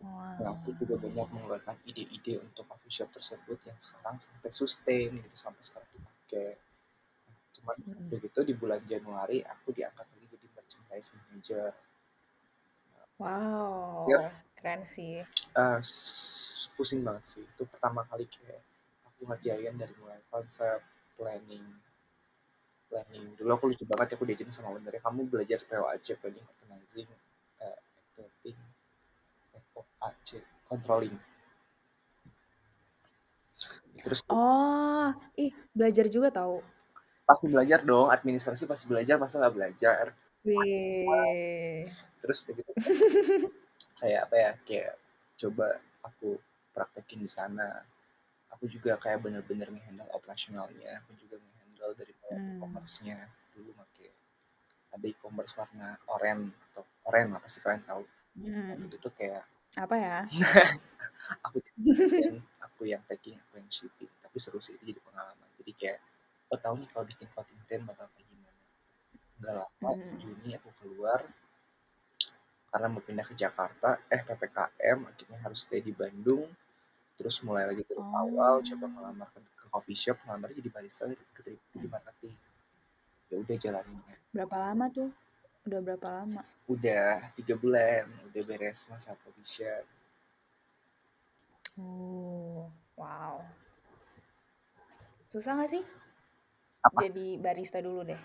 Nah, 0.00 0.56
aku 0.56 0.72
juga 0.80 0.96
Wow. 0.96 1.02
banyak 1.04 1.28
mengeluarkan 1.34 1.76
ide-ide 1.84 2.40
untuk 2.40 2.64
coffee 2.66 2.90
shop 2.90 3.12
tersebut 3.12 3.60
yang 3.68 3.76
sekarang 3.76 4.16
sampai 4.16 4.50
sustain 4.50 5.10
gitu 5.18 5.36
sampai 5.36 5.60
sekarang 5.60 5.86
dipakai. 6.30 6.58
Cuman 7.58 7.76
Mm-mm. 7.88 8.10
begitu 8.10 8.40
di 8.48 8.54
bulan 8.60 8.80
Januari 8.86 9.38
aku 9.44 9.68
diangkat 9.76 10.06
lagi 10.14 10.26
jadi 10.34 10.46
merchandise 10.54 11.08
manager. 11.18 11.70
Wow, 13.20 14.06
Ya, 14.06 14.32
keren 14.56 14.82
sih. 14.86 15.22
s- 15.82 16.68
pusing 16.76 17.00
banget 17.06 17.24
sih. 17.32 17.42
Itu 17.52 17.62
pertama 17.72 18.00
kali 18.10 18.24
kayak 18.34 18.62
aku 19.08 19.20
ngerjain 19.28 19.74
dari 19.82 19.94
mulai 20.00 20.20
konsep, 20.32 20.78
planning, 21.16 21.66
planning. 22.88 23.26
Dulu 23.38 23.50
aku 23.56 23.64
lucu 23.72 23.84
banget 23.90 24.08
aku 24.14 24.24
diajarin 24.28 24.52
sama 24.56 24.68
ownernya, 24.76 25.00
kamu 25.06 25.20
belajar 25.32 25.58
POAC, 25.68 26.06
planning, 26.20 26.44
organizing, 26.52 27.08
eh, 27.64 27.78
accounting, 28.00 28.58
FOAC, 29.72 30.28
controlling. 30.68 31.16
Terus 34.04 34.20
Oh, 34.32 35.08
ih 35.36 35.52
belajar 35.76 36.06
juga 36.14 36.28
tahu. 36.38 36.56
pasti 37.28 37.46
belajar 37.52 37.80
dong, 37.86 38.08
administrasi 38.16 38.64
pasti 38.70 38.84
belajar, 38.90 39.16
masa 39.22 39.38
nggak 39.40 39.54
belajar? 39.56 40.04
Wih. 40.44 41.88
Terus 42.20 42.38
gitu 42.46 42.62
kayak 44.00 44.20
apa 44.28 44.36
ya, 44.44 44.50
kayak 44.66 44.92
coba 45.40 45.66
aku 46.08 46.28
praktekin 46.74 47.20
di 47.24 47.30
sana. 47.30 47.68
Aku 48.54 48.64
juga 48.74 48.92
kayak 49.04 49.20
bener-bener 49.24 49.68
ngehandle 49.70 50.10
operasionalnya, 50.18 50.92
aku 51.04 51.12
juga 51.22 51.36
ngehandle 51.40 51.92
dari 52.00 52.12
Hmm. 52.30 52.50
e-commerce-nya. 52.56 53.18
Dulu 53.54 53.70
pakai 53.80 54.08
ada 54.94 55.06
e-commerce 55.06 55.52
warna 55.58 55.88
oranye 56.14 56.50
atau 56.70 56.82
oranye 57.08 57.34
apa 57.38 57.48
sih 57.52 57.60
kalian 57.64 57.82
tahu? 57.86 58.02
Nah, 58.40 58.74
Hmm. 58.76 58.84
itu 58.84 58.96
tuh 59.04 59.12
kayak 59.18 59.44
Apa 59.78 59.96
ya? 59.96 60.16
aku 61.46 61.58
aku 62.80 62.88
yang 62.88 63.04
packing, 63.04 63.36
aku 63.36 63.60
yang 63.60 63.68
shipping. 63.68 64.08
Tapi 64.24 64.36
seru 64.40 64.56
sih 64.56 64.72
itu 64.72 64.96
jadi 64.96 65.00
pengalaman. 65.04 65.48
Jadi 65.60 65.72
kayak 65.76 66.00
oh 66.48 66.56
tahu 66.56 66.80
nih 66.80 66.88
kalau 66.88 67.04
bikin 67.04 67.28
clothing 67.36 67.60
brand 67.68 67.84
bakal 67.84 68.08
kayak 68.16 68.24
gimana. 68.32 68.60
Nggak 69.36 69.54
lama 69.60 69.90
Hmm. 69.92 70.16
Juni 70.16 70.56
aku 70.56 70.72
keluar 70.80 71.20
karena 72.72 72.86
mau 72.88 73.02
pindah 73.04 73.26
ke 73.28 73.34
Jakarta, 73.36 74.00
eh 74.08 74.22
PPKM 74.24 74.98
akhirnya 75.12 75.38
harus 75.44 75.60
stay 75.68 75.84
di 75.84 75.92
Bandung. 75.92 76.48
Terus 77.20 77.36
mulai 77.44 77.68
lagi 77.68 77.84
dari 77.84 78.00
awal, 78.00 78.64
coba 78.64 78.84
Oh. 78.86 78.90
ngelamar 78.96 79.28
ke, 79.36 79.38
ke 79.44 79.66
coffee 79.68 79.98
shop, 79.98 80.16
ngelamar 80.24 80.48
jadi 80.56 80.70
barista, 80.72 81.04
keterima 81.36 81.60
di 81.76 81.88
marketing. 81.92 82.34
Ya 83.28 83.36
udah 83.36 83.56
jalanin. 83.60 84.00
Berapa 84.32 84.56
lama 84.56 84.84
tuh? 84.88 85.10
Udah 85.68 85.80
berapa 85.84 86.08
lama? 86.08 86.40
Udah 86.64 87.28
tiga 87.36 87.58
bulan, 87.60 88.08
udah 88.30 88.42
beres 88.48 88.88
masa 88.88 89.12
probation. 89.20 89.82
Oh, 91.80 92.29
wow. 93.00 93.40
Susah 95.32 95.56
gak 95.56 95.70
sih? 95.72 95.84
Apa? 96.84 97.06
Jadi 97.08 97.40
barista 97.40 97.80
dulu 97.80 98.04
deh. 98.04 98.20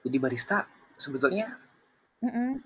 Jadi 0.00 0.16
barista 0.16 0.64
sebetulnya 0.96 1.60
Mm-mm. 2.20 2.60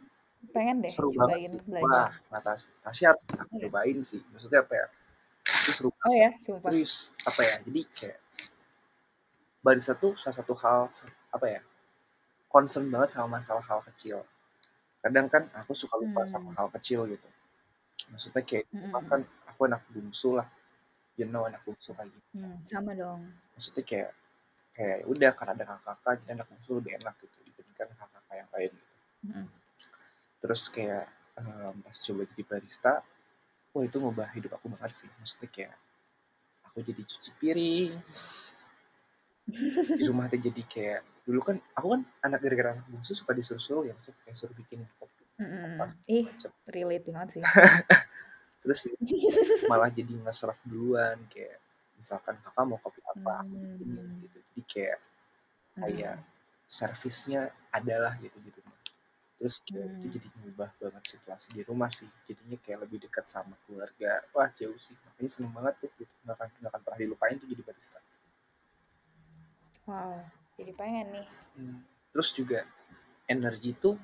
Pengen 0.51 0.83
deh 0.85 0.91
seru 0.93 1.11
banget 1.15 1.47
cobain 1.47 1.51
sih. 1.51 1.61
belajar. 1.67 1.89
Wah, 1.89 2.11
nah, 2.31 2.41
Tas- 2.43 2.71
Tasya 2.85 3.07
harus 3.15 3.23
aku 3.35 3.55
Iya. 3.59 3.63
cobain 3.71 3.99
sih. 4.03 4.21
Maksudnya 4.31 4.61
apa 4.63 4.75
ya? 4.77 4.87
Itu 5.43 5.71
seru 5.73 5.91
Oh 6.05 6.15
ya, 6.15 6.31
sumpah. 6.39 6.71
serius. 6.71 7.09
Apa 7.25 7.41
ya? 7.43 7.55
Jadi 7.65 7.81
kayak 7.89 8.19
barista 9.65 9.97
tuh 9.97 10.13
salah 10.21 10.37
satu 10.37 10.53
hal 10.61 10.91
apa 11.33 11.47
ya? 11.49 11.61
Concern 12.53 12.87
banget 12.93 13.17
sama 13.17 13.41
masalah 13.41 13.65
hal 13.65 13.81
kecil. 13.91 14.23
Kadang 15.01 15.27
kan 15.33 15.49
aku 15.57 15.73
suka 15.75 15.97
lupa 15.99 16.23
sama 16.29 16.53
Hmm. 16.53 16.57
hal 16.61 16.69
kecil 16.77 17.09
gitu. 17.09 17.29
Maksudnya 18.13 18.43
kayak 18.45 18.67
Mm-mm. 18.75 19.03
kan 19.09 19.21
aku 19.49 19.61
anak 19.65 19.81
bungsu 19.91 20.37
lah. 20.39 20.47
You 21.15 21.31
know 21.31 21.47
anak 21.47 21.62
bungsu 21.62 21.95
kayak 21.95 22.11
gitu. 22.11 22.29
Hmm, 22.35 22.59
sama 22.67 22.93
dong. 22.99 23.31
Maksudnya 23.55 23.85
kayak 23.87 24.11
kayak 24.75 24.97
ya 25.03 25.07
udah 25.07 25.31
karena 25.39 25.53
ada 25.55 25.65
kakak 25.79 26.15
jadi 26.27 26.31
anak 26.35 26.47
bungsu 26.51 26.71
lebih 26.83 26.93
enak 26.99 27.15
gitu 27.23 27.37
dibandingkan 27.47 27.89
kakak 27.95 28.35
yang 28.35 28.51
lain 28.51 28.71
gitu. 28.75 28.95
Mm-mm. 29.31 29.47
Terus 30.43 30.62
kayak 30.75 31.07
em, 31.39 31.75
pas 31.87 31.97
coba 31.97 32.23
jadi 32.35 32.43
barista, 32.43 32.93
wah 33.71 33.83
itu 33.87 33.97
ngubah 34.03 34.29
hidup 34.35 34.59
aku 34.59 34.67
banget 34.75 34.91
sih. 34.91 35.09
Maksudnya 35.23 35.49
kayak 35.55 35.75
aku 36.67 36.83
jadi 36.83 37.03
cuci 37.07 37.31
piring, 37.39 37.93
di 39.45 40.05
rumah 40.09 40.27
tuh 40.33 40.41
jadi 40.41 40.62
kayak 40.65 41.01
dulu 41.29 41.41
kan 41.45 41.57
aku 41.77 41.87
kan 41.97 42.01
anak 42.25 42.41
gara-gara 42.41 42.77
anak 42.77 42.87
bungsu 42.89 43.12
suka 43.12 43.37
disuruh-suruh 43.37 43.85
ya 43.89 43.93
maksudnya 43.97 44.21
kayak 44.25 44.37
suruh 44.41 44.55
bikinin 44.57 44.89
kopi 44.97 45.25
Mm-mm. 45.41 45.77
pas 45.81 45.93
Ih, 46.09 46.25
macam 46.31 46.53
relate 46.71 47.07
banget 47.11 47.29
sih. 47.39 47.43
terus 48.65 48.89
malah 49.71 49.93
jadi 49.93 50.09
nge-serve 50.25 50.57
duluan 50.65 51.21
kayak 51.29 51.61
misalkan 51.95 52.35
kakak 52.41 52.65
mau 52.65 52.81
kopi 52.81 53.05
apa 53.05 53.45
Hmm. 53.45 54.25
gitu 54.25 54.39
jadi 54.51 54.62
kayak 54.65 54.99
kayak 55.77 56.17
Mm. 56.17 56.25
servisnya 56.65 57.43
adalah 57.71 58.17
gitu 58.19 58.35
gitu 58.41 58.61
terus 59.37 59.61
kayak 59.62 59.85
itu 59.91 60.07
Hmm. 60.09 60.15
jadi 60.17 60.29
ngubah 60.41 60.71
banget 60.81 61.05
situasi 61.12 61.47
di 61.53 61.62
rumah 61.62 61.93
sih 61.93 62.09
jadinya 62.25 62.57
kayak 62.65 62.89
lebih 62.89 63.05
dekat 63.05 63.29
sama 63.29 63.53
keluarga 63.69 64.25
wah 64.33 64.49
jauh 64.57 64.79
sih 64.81 64.97
makanya 65.05 65.31
seneng 65.31 65.53
banget 65.53 65.75
tuh 65.85 65.91
gitu 66.01 66.09
nggak 66.25 66.35
akan 66.35 66.49
nggak 66.57 66.71
akan 66.73 66.81
pernah 66.81 66.99
dilupain 66.99 67.37
tuh 67.37 67.49
jadi 67.53 67.62
barista 67.62 68.01
Wow, 69.85 70.25
jadi 70.57 70.73
pengen 70.73 71.07
nih. 71.12 71.27
Hmm. 71.61 71.79
terus 72.15 72.33
juga 72.33 72.65
energi 73.29 73.77
tuh 73.77 74.01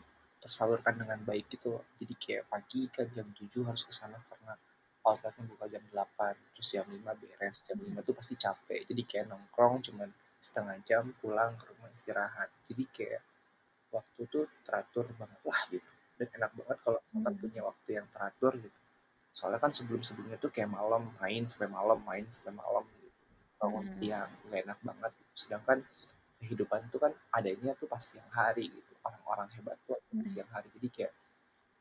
tersalurkan 0.51 0.99
dengan 0.99 1.23
baik 1.23 1.47
gitu 1.47 1.79
loh. 1.79 1.85
jadi 2.03 2.15
kayak 2.19 2.45
pagi 2.51 2.91
kan 2.91 3.07
jam 3.15 3.31
7 3.39 3.63
harus 3.63 3.87
ke 3.87 3.95
sana 3.95 4.19
karena 4.27 4.59
outletnya 5.07 5.47
buka 5.47 5.65
jam 5.71 5.81
8 5.95 6.35
terus 6.59 6.69
jam 6.75 6.87
5 6.91 7.01
beres 7.23 7.57
jam 7.65 7.79
5 7.79 8.03
tuh 8.03 8.15
pasti 8.19 8.35
capek 8.35 8.83
jadi 8.91 9.03
kayak 9.07 9.27
nongkrong 9.31 9.81
cuman 9.87 10.11
setengah 10.43 10.77
jam 10.83 11.05
pulang 11.23 11.55
ke 11.55 11.65
rumah 11.71 11.89
istirahat 11.95 12.51
jadi 12.67 12.85
kayak 12.91 13.23
waktu 13.91 14.23
tuh 14.27 14.45
teratur 14.67 15.07
banget 15.19 15.41
lah 15.47 15.63
gitu 15.71 15.89
dan 16.19 16.29
enak 16.37 16.51
banget 16.59 16.79
kalau 16.85 16.99
misalkan 17.01 17.33
Hmm. 17.33 17.43
punya 17.43 17.61
waktu 17.65 17.91
yang 17.97 18.07
teratur 18.13 18.53
gitu 18.59 18.79
soalnya 19.31 19.61
kan 19.63 19.73
sebelum 19.73 20.03
sebelumnya 20.03 20.37
tuh 20.43 20.51
kayak 20.51 20.69
malam 20.69 21.15
main 21.23 21.47
sampai 21.47 21.71
malam 21.71 21.99
main 22.03 22.27
sampai 22.29 22.53
malam 22.59 22.83
gitu 22.99 23.09
bangun 23.63 23.87
Hmm. 23.87 23.95
siang 23.95 24.31
nggak 24.51 24.61
enak 24.67 24.79
banget 24.83 25.13
gitu. 25.15 25.33
sedangkan 25.47 25.79
kehidupan 26.43 26.81
tuh 26.91 27.01
kan 27.01 27.13
adanya 27.33 27.73
tuh 27.79 27.87
pas 27.89 28.03
siang 28.03 28.27
hari 28.35 28.69
gitu 28.69 28.90
orang-orang 29.07 29.49
hebat 29.57 29.77
tuh 29.89 29.99
di 30.11 30.23
Hmm. 30.23 30.29
siang 30.29 30.51
hari 30.55 30.69
jadi 30.77 30.89
kayak 30.95 31.13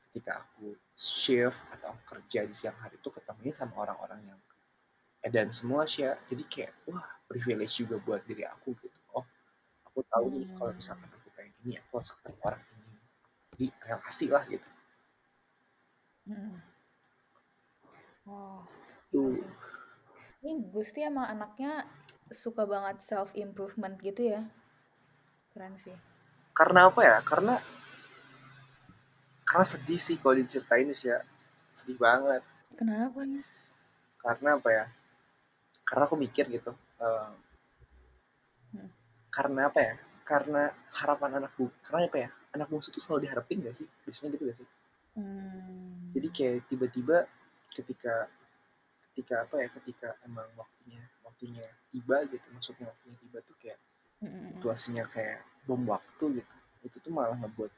ketika 0.09 0.31
aku 0.41 0.73
shift 0.97 1.59
atau 1.75 1.93
aku 1.93 2.01
kerja 2.17 2.39
di 2.49 2.55
siang 2.57 2.77
hari 2.81 2.97
tuh 3.03 3.13
ketemunya 3.13 3.53
sama 3.53 3.73
orang-orang 3.83 4.21
yang 4.33 4.39
edan 5.21 5.49
semua 5.51 5.83
sih 5.85 6.07
jadi 6.31 6.43
kayak 6.47 6.71
wah 6.89 7.05
privilege 7.27 7.75
juga 7.81 7.95
buat 8.01 8.21
diri 8.25 8.43
aku 8.47 8.73
gitu 8.79 8.97
oh 9.13 9.25
aku 9.85 9.99
tahu 10.07 10.25
nih 10.33 10.47
kalau 10.57 10.71
Hmm. 10.71 10.79
misalkan 10.79 11.09
aku 11.11 11.29
kayak 11.35 11.51
gini 11.61 11.75
aku 11.77 11.91
harus 12.01 12.11
ketemu 12.15 12.39
orang 12.47 12.61
ini 12.73 12.97
jadi 13.53 13.65
relasi 13.85 14.27
lah 14.31 14.43
gitu 14.47 14.69
Mm. 16.29 16.61
Wah, 18.29 18.61
gila 19.11 19.33
tuh. 19.33 19.49
Ini 20.45 20.53
Gusti 20.73 20.99
emang 21.03 21.27
anaknya 21.33 21.71
suka 22.41 22.63
banget 22.73 22.97
self 23.09 23.29
improvement 23.35 23.95
gitu 24.07 24.21
ya. 24.33 24.41
Keren 25.53 25.75
sih. 25.85 25.97
Karena 26.53 26.89
apa 26.91 27.01
ya? 27.01 27.17
Karena 27.23 27.55
karena 29.47 29.65
sedih 29.65 29.97
sih 29.97 30.15
kalau 30.21 30.37
diceritain 30.37 30.89
sih 30.93 31.09
ya. 31.09 31.19
Sedih 31.73 31.97
banget. 31.97 32.41
Kenapa 32.77 33.21
ya? 33.25 33.41
karena 34.19 34.59
apa 34.59 34.69
ya? 34.69 34.85
Karena 35.87 36.03
aku 36.05 36.15
mikir 36.19 36.45
gitu 36.51 36.71
eh, 36.99 37.31
Hmm. 38.69 38.85
karena 39.33 39.65
apa 39.73 39.79
ya? 39.81 39.95
Karena 40.21 40.69
harapan 40.93 41.41
anak 41.41 41.57
bu 41.57 41.73
karena 41.81 42.05
apa 42.05 42.17
ya? 42.21 42.29
Anak 42.53 42.69
bungsu 42.69 42.93
tuh 42.93 43.01
selalu 43.01 43.25
diharapin 43.25 43.65
gak 43.65 43.73
sih? 43.73 43.87
Biasanya 44.05 44.37
gitu 44.37 44.43
gak 44.49 44.57
sih? 44.61 44.67
Hmm. 45.17 46.13
jadi 46.13 46.27
kayak 46.31 46.57
tiba-tiba 46.69 47.25
ketika 47.73 48.29
ketika 49.11 49.35
apa 49.49 49.55
ya? 49.65 49.67
Ketika 49.73 50.13
emang 50.27 50.45
waktunya 50.53 51.01
waktunya 51.25 51.65
tiba 51.89 52.21
gitu 52.29 52.45
maksudnya 52.53 52.85
waktunya 52.93 53.17
tiba 53.17 53.37
tuh 53.41 53.55
kayak 53.57 53.79
Situasinya 54.49 55.05
kayak 55.13 55.39
bom 55.67 55.81
waktu 55.93 56.25
gitu. 56.41 56.55
Itu 56.87 56.97
tuh 57.03 57.11
malah 57.17 57.35
ngebuat 57.41 57.71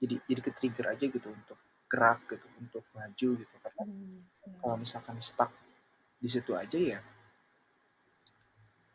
jadi 0.00 0.16
jadi 0.30 0.40
ke 0.46 0.50
trigger 0.56 0.86
aja 0.94 1.04
gitu 1.16 1.28
untuk 1.28 1.58
gerak 1.90 2.20
gitu 2.32 2.46
untuk 2.62 2.84
maju 2.96 3.28
gitu 3.42 3.54
karena 3.64 3.84
Hmm, 3.84 4.22
kalau 4.60 4.76
misalkan 4.80 5.18
stuck 5.20 5.52
di 6.22 6.28
situ 6.30 6.52
aja 6.56 6.78
ya 6.78 7.00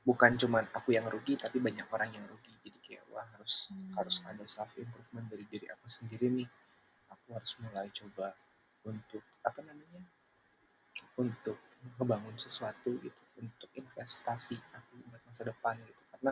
bukan 0.07 0.31
cuman 0.41 0.65
aku 0.77 0.89
yang 0.97 1.05
rugi 1.13 1.33
tapi 1.43 1.57
banyak 1.67 1.87
orang 1.95 2.09
yang 2.15 2.25
rugi. 2.31 2.53
Jadi 2.65 2.77
kayak 2.85 3.03
wah 3.11 3.25
harus 3.35 3.55
Hmm. 3.69 3.95
harus 3.97 4.17
ada 4.29 4.43
self 4.55 4.71
improvement 4.83 5.27
dari 5.31 5.45
diri 5.51 5.67
aku 5.73 5.85
sendiri 5.89 6.27
nih. 6.37 6.49
Aku 7.13 7.27
harus 7.37 7.51
mulai 7.63 7.87
coba 7.99 8.27
untuk 8.85 9.23
apa 9.49 9.59
namanya 9.65 10.01
untuk 11.23 11.57
ngebangun 11.97 12.35
sesuatu 12.45 12.89
gitu 13.05 13.21
untuk 13.41 13.69
investasi 13.81 14.55
aku 14.77 14.91
buat 15.09 15.21
masa 15.27 15.41
depan 15.51 15.75
gitu 15.89 16.01
karena 16.15 16.31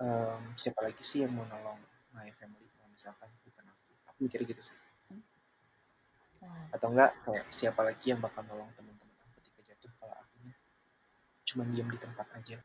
em, 0.00 0.42
siapa 0.56 0.80
lagi 0.80 1.02
sih 1.04 1.20
yang 1.20 1.36
mau 1.36 1.44
nolong 1.44 1.76
my 2.16 2.32
family 2.40 2.64
kalau 2.72 2.88
misalkan 2.88 3.28
bukan 3.44 3.64
aku? 3.68 3.90
Aku 4.08 4.18
mikir 4.24 4.40
gitu 4.48 4.62
sih. 4.64 4.78
Atau 6.72 6.96
enggak 6.96 7.12
kayak 7.28 7.46
siapa 7.52 7.84
lagi 7.84 8.16
yang 8.16 8.24
bakal 8.24 8.40
nolong 8.48 8.72
teman-teman 8.72 9.16
aku 9.20 9.44
ketika 9.44 9.60
jatuh 9.68 9.92
kalau 10.00 10.16
akunya 10.16 10.56
cuma 11.44 11.62
diam 11.68 11.88
di 11.92 11.98
tempat 12.00 12.26
aja? 12.32 12.56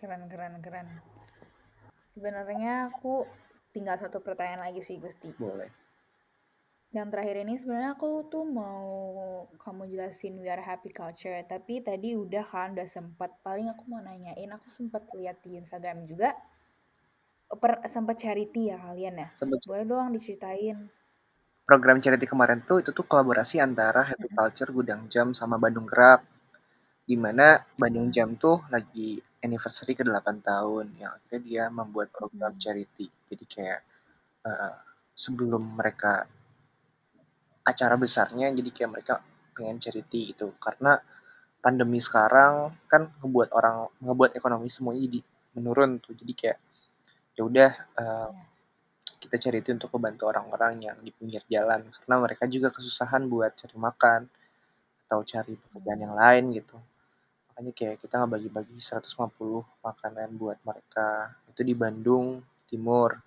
Keren, 0.00 0.22
keren, 0.32 0.54
keren. 0.64 0.88
Sebenarnya 2.16 2.88
aku 2.88 3.28
tinggal 3.76 4.00
satu 4.00 4.24
pertanyaan 4.24 4.72
lagi 4.72 4.80
sih, 4.80 4.96
Gusti. 4.96 5.36
boleh 5.36 5.89
Yang 6.96 7.06
terakhir 7.14 7.36
ini 7.46 7.54
sebenarnya 7.60 7.90
aku 7.96 8.10
tuh 8.32 8.44
mau 8.58 8.86
kamu 9.64 9.82
jelasin 9.92 10.34
we 10.42 10.48
are 10.54 10.64
happy 10.70 10.90
culture, 11.00 11.38
tapi 11.52 11.74
tadi 11.88 12.08
udah 12.24 12.44
kan 12.52 12.68
udah 12.74 12.88
sempat 12.96 13.30
paling 13.46 13.66
aku 13.72 13.82
mau 13.92 14.02
nanyain, 14.08 14.50
aku 14.56 14.66
sempat 14.78 15.02
lihat 15.18 15.36
di 15.44 15.50
Instagram 15.62 15.98
juga 16.10 16.28
per 17.62 17.72
sempat 17.94 18.16
charity 18.22 18.62
ya 18.70 18.78
kalian 18.86 19.14
ya. 19.24 19.28
Sempet 19.38 19.60
Boleh 19.66 19.84
dong 19.90 20.06
diceritain. 20.16 20.78
program 21.68 21.98
charity 22.04 22.26
kemarin 22.32 22.60
tuh 22.68 22.76
itu 22.82 22.90
tuh 22.98 23.04
kolaborasi 23.10 23.56
antara 23.66 24.00
Happy 24.10 24.28
Culture 24.38 24.70
Gudang 24.76 25.02
Jam 25.12 25.26
sama 25.40 25.56
Bandung 25.64 25.86
Gerak 25.90 26.20
di 27.08 27.16
mana 27.24 27.46
Bandung 27.80 28.08
Jam 28.16 28.28
tuh 28.44 28.56
lagi 28.74 29.08
anniversary 29.46 29.92
ke 29.98 30.02
8 30.04 30.38
tahun 30.50 30.86
yang 31.00 31.12
akhirnya 31.16 31.40
dia 31.48 31.64
membuat 31.78 32.08
program 32.18 32.52
Hmm. 32.52 32.62
charity 32.62 33.06
jadi 33.30 33.44
kayak 33.54 33.80
eh, 34.50 34.74
sebelum 35.24 35.62
mereka 35.80 36.12
acara 37.64 37.94
besarnya 38.00 38.50
jadi 38.52 38.70
kayak 38.72 38.90
mereka 38.90 39.14
pengen 39.54 39.78
charity 39.82 40.32
gitu. 40.34 40.52
Karena 40.58 40.96
pandemi 41.60 42.00
sekarang 42.00 42.72
kan 42.88 43.12
ngebuat 43.20 43.52
orang 43.52 43.92
ngebuat 44.00 44.32
ekonomi 44.36 44.68
semuanya 44.72 45.00
jadi 45.06 45.20
menurun 45.56 46.00
tuh. 46.00 46.16
Jadi 46.16 46.32
kayak 46.36 46.58
ya 47.36 47.42
udah 47.46 47.70
Ya. 48.00 48.32
kita 49.20 49.36
charity 49.36 49.76
untuk 49.76 49.92
membantu 49.96 50.32
orang-orang 50.32 50.80
yang 50.80 50.96
di 51.04 51.12
pinggir 51.12 51.44
jalan. 51.52 51.84
Karena 51.92 52.16
mereka 52.24 52.48
juga 52.48 52.72
kesusahan 52.72 53.28
buat 53.28 53.52
cari 53.52 53.76
makan 53.76 54.20
atau 55.04 55.20
cari 55.26 55.54
pekerjaan 55.60 56.00
yang 56.00 56.14
lain 56.16 56.44
gitu. 56.56 56.76
Makanya 57.52 57.72
kayak 57.76 57.96
kita 58.00 58.14
ngebagi-bagi 58.24 58.78
150 58.80 59.60
makanan 59.84 60.28
buat 60.40 60.56
mereka. 60.64 61.36
Itu 61.52 61.60
di 61.60 61.74
Bandung 61.76 62.40
Timur 62.64 63.20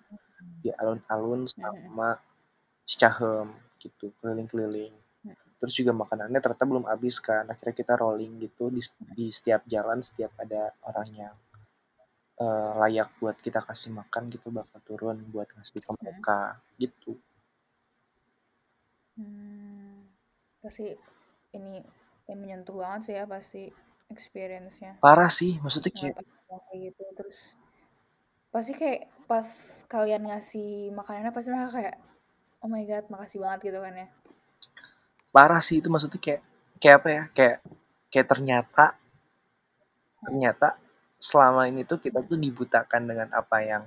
di 0.64 0.72
alun-alun 0.74 1.46
sama 1.46 2.18
Cicahem 2.84 3.54
gitu 3.84 4.16
keliling-keliling. 4.18 4.94
Terus 5.60 5.74
juga 5.80 5.92
makanannya 5.96 6.40
ternyata 6.40 6.64
belum 6.68 6.84
habis 6.88 7.20
kan 7.20 7.48
akhirnya 7.48 7.76
kita 7.76 7.94
rolling 7.96 8.36
gitu 8.40 8.68
di, 8.68 8.84
di 9.16 9.32
setiap 9.32 9.64
jalan 9.64 10.04
setiap 10.04 10.32
ada 10.36 10.72
orang 10.84 11.08
yang 11.12 11.34
eh, 12.40 12.72
layak 12.84 13.08
buat 13.20 13.36
kita 13.40 13.64
kasih 13.64 13.92
makan 13.92 14.32
gitu 14.32 14.52
bakal 14.52 14.80
turun 14.84 15.24
buat 15.32 15.48
ngasih 15.56 15.80
ke 15.80 15.90
mereka 15.96 16.60
gitu. 16.76 17.16
Hmm, 19.14 20.10
pasti 20.60 20.90
ini 21.54 21.80
yang 22.26 22.38
menyentuh 22.40 22.74
banget 22.74 23.00
sih 23.06 23.14
ya 23.14 23.24
pasti 23.28 23.62
experience-nya. 24.10 25.00
parah 25.00 25.30
sih 25.32 25.56
maksudnya 25.60 25.92
kayak 25.92 26.16
gitu 26.72 27.02
terus 27.16 27.38
pasti 28.52 28.72
kayak 28.76 29.10
pas 29.26 29.48
kalian 29.90 30.30
ngasih 30.30 30.92
makanannya 30.94 31.32
pasti 31.34 31.48
mereka 31.50 31.72
kayak 31.74 31.96
oh 32.64 32.68
my 32.72 32.80
god 32.88 33.04
makasih 33.12 33.44
banget 33.44 33.68
gitu 33.68 33.78
kan 33.84 33.92
ya. 33.92 34.08
parah 35.28 35.60
sih 35.60 35.84
itu 35.84 35.92
maksudnya 35.92 36.16
kayak 36.16 36.42
kayak 36.80 36.96
apa 36.96 37.08
ya 37.12 37.22
kayak 37.36 37.56
kayak 38.08 38.26
ternyata 38.32 38.84
ternyata 40.24 40.68
selama 41.20 41.68
ini 41.68 41.84
tuh 41.84 42.00
kita 42.00 42.24
tuh 42.24 42.40
dibutakan 42.40 43.04
dengan 43.04 43.28
apa 43.36 43.56
yang 43.60 43.84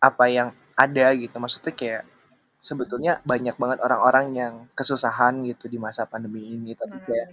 apa 0.00 0.24
yang 0.32 0.48
ada 0.78 1.12
gitu 1.12 1.36
maksudnya 1.36 1.74
kayak 1.76 2.02
sebetulnya 2.62 3.20
banyak 3.26 3.54
banget 3.58 3.78
orang-orang 3.82 4.26
yang 4.34 4.54
kesusahan 4.72 5.44
gitu 5.44 5.66
di 5.68 5.76
masa 5.76 6.06
pandemi 6.08 6.54
ini 6.54 6.72
tapi 6.72 6.96
kayak 7.02 7.28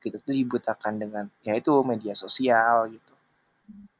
kita 0.00 0.16
tuh 0.20 0.32
dibutakan 0.32 0.96
dengan 0.96 1.24
ya 1.44 1.54
itu 1.54 1.70
media 1.84 2.16
sosial 2.16 2.88
gitu 2.88 3.14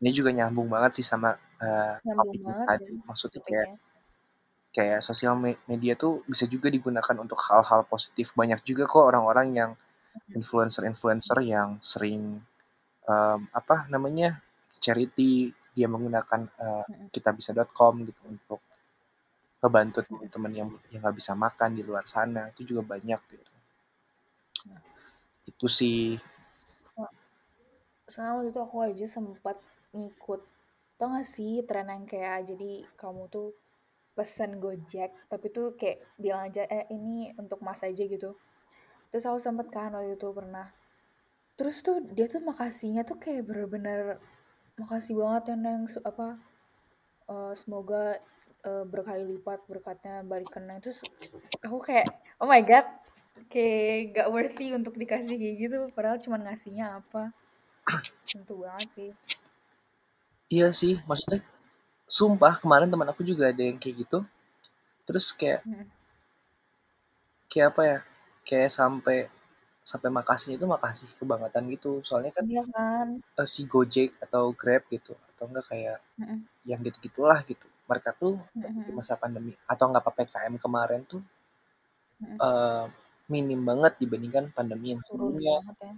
ini 0.01 0.11
juga 0.17 0.33
nyambung 0.33 0.67
banget 0.67 1.01
sih 1.01 1.07
sama 1.07 1.37
Nyambung 1.61 2.17
topik 2.25 2.41
banget 2.41 2.67
tadi 2.67 2.85
ya 2.89 3.05
maksudnya 3.05 3.41
kayak 3.45 3.69
topiknya. 3.69 3.90
Kayak 4.71 5.03
sosial 5.03 5.35
me- 5.35 5.59
media 5.67 5.99
tuh 5.99 6.23
bisa 6.31 6.47
juga 6.47 6.71
digunakan 6.71 7.17
untuk 7.19 7.39
hal-hal 7.43 7.83
positif 7.91 8.31
banyak 8.39 8.63
juga 8.63 8.87
kok 8.87 9.03
orang-orang 9.11 9.49
yang 9.55 9.71
influencer-influencer 10.31 11.39
yang 11.43 11.79
sering 11.83 12.39
em, 13.07 13.41
apa 13.51 13.87
namanya 13.91 14.39
charity 14.79 15.51
di 15.51 15.77
dia 15.77 15.87
menggunakan 15.87 16.51
uh, 16.59 16.83
Mm-mm. 16.83 17.15
kitabisa.com 17.15 18.03
gitu 18.03 18.23
untuk 18.27 18.61
ngebantu 19.63 20.03
teman-teman 20.03 20.53
yang 20.57 20.69
yang 20.91 21.01
nggak 21.05 21.15
bisa 21.21 21.33
makan 21.37 21.79
di 21.79 21.83
luar 21.87 22.09
sana 22.11 22.51
itu 22.51 22.75
juga 22.75 22.97
banyak 22.97 23.21
gitu 23.31 23.51
Nah. 24.61 24.83
itu 25.49 25.67
sih 25.73 26.21
Sama 28.11 28.43
waktu 28.43 28.51
itu 28.53 28.61
aku 28.61 28.77
aja 28.83 29.07
sempat 29.09 29.57
ngikut 29.95 30.43
tau 31.01 31.17
gak 31.17 31.25
sih 31.25 31.65
tren 31.65 31.89
yang 31.89 32.05
kayak 32.05 32.45
jadi 32.45 32.85
kamu 32.99 33.31
tuh 33.33 33.57
pesen 34.21 34.61
Gojek 34.61 35.09
tapi 35.33 35.49
tuh 35.49 35.73
kayak 35.81 36.05
bilang 36.21 36.53
aja 36.53 36.69
eh 36.69 36.85
ini 36.93 37.33
untuk 37.41 37.65
mas 37.65 37.81
aja 37.81 38.05
gitu. 38.05 38.37
Terus 39.09 39.25
aku 39.25 39.41
sempet 39.41 39.73
kan 39.73 39.97
waktu 39.97 40.21
itu 40.21 40.29
pernah. 40.37 40.69
Terus 41.57 41.81
tuh 41.81 42.05
dia 42.13 42.29
tuh 42.29 42.45
makasihnya 42.45 43.09
tuh 43.09 43.17
kayak 43.17 43.49
bener-bener 43.49 44.21
makasih 44.77 45.17
banget 45.17 45.53
ya 45.53 45.57
neng 45.57 45.89
apa 46.05 46.37
eh, 47.33 47.53
semoga 47.57 48.21
eh, 48.61 48.85
berkali 48.85 49.25
lipat 49.25 49.65
berkatnya 49.65 50.21
balik 50.29 50.53
ke 50.53 50.61
neng. 50.61 50.85
Terus 50.85 51.01
aku 51.65 51.81
kayak 51.81 52.13
oh 52.45 52.45
my 52.45 52.61
god 52.61 52.85
kayak 53.49 54.21
gak 54.21 54.29
worthy 54.29 54.77
untuk 54.77 55.01
dikasih 55.01 55.41
kayak 55.41 55.57
gitu 55.57 55.79
padahal 55.97 56.21
cuma 56.21 56.37
ngasihnya 56.37 57.01
apa. 57.01 57.33
Tentu 58.29 58.61
banget 58.61 58.89
sih. 58.93 59.11
Iya 60.53 60.69
sih 60.77 61.01
maksudnya 61.09 61.41
sumpah 62.17 62.55
kemarin 62.63 62.91
teman 62.93 63.09
aku 63.13 63.23
juga 63.31 63.45
ada 63.53 63.63
yang 63.69 63.79
kayak 63.83 63.97
gitu. 64.07 64.19
Terus 65.09 65.27
kayak 65.41 65.63
Mm. 65.67 65.91
kayak 67.51 67.67
apa 67.73 67.83
ya 67.91 67.99
kayak 68.49 68.71
sampai 68.79 69.17
sampai 69.91 70.09
makasihnya 70.19 70.57
itu 70.61 70.69
makasih 70.75 71.09
kebangetan 71.21 71.65
gitu. 71.75 71.91
Soalnya 72.09 72.33
kan 72.39 72.47
iya 72.49 72.63
kan? 72.75 73.09
eh, 73.41 73.49
si 73.55 73.63
Gojek 73.73 74.11
atau 74.25 74.45
Grab 74.61 74.83
gitu 74.95 75.13
atau 75.35 75.45
enggak 75.51 75.67
kayak 75.73 75.99
Mm-mm. 76.21 76.49
yang 76.71 76.81
gitu 76.87 76.99
gitulah 77.07 77.41
gitu. 77.51 77.67
Mereka 77.91 78.11
tuh 78.23 78.35
di 78.87 78.91
Mm-mm. 78.91 78.99
masa 78.99 79.15
pandemi 79.23 79.53
atau 79.73 79.85
enggak 79.91 80.05
ppkm 80.09 80.55
kemarin 80.65 81.03
tuh 81.13 81.23
Mm-mm. 82.23 82.41
eh, 82.47 82.85
minim 83.33 83.61
banget 83.69 83.93
dibandingkan 84.03 84.45
pandemi 84.57 84.87
yang 84.95 85.03
sebelumnya. 85.07 85.55
ya. 85.81 85.93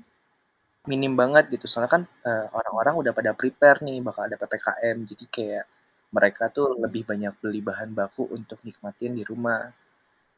Minim 0.91 1.13
banget 1.21 1.45
gitu. 1.55 1.67
Soalnya 1.71 1.91
kan 1.97 2.03
eh, 2.31 2.47
orang-orang 2.59 2.95
udah 3.01 3.13
pada 3.19 3.31
prepare 3.41 3.79
nih 3.87 3.99
bakal 4.07 4.23
ada 4.27 4.37
ppkm 4.43 4.97
jadi 5.11 5.25
kayak 5.35 5.65
mereka 6.13 6.45
tuh 6.53 6.77
lebih 6.85 7.03
banyak 7.09 7.33
beli 7.41 7.61
bahan 7.65 7.91
baku 7.97 8.29
untuk 8.37 8.59
nikmatin 8.67 9.13
di 9.19 9.25
rumah 9.25 9.73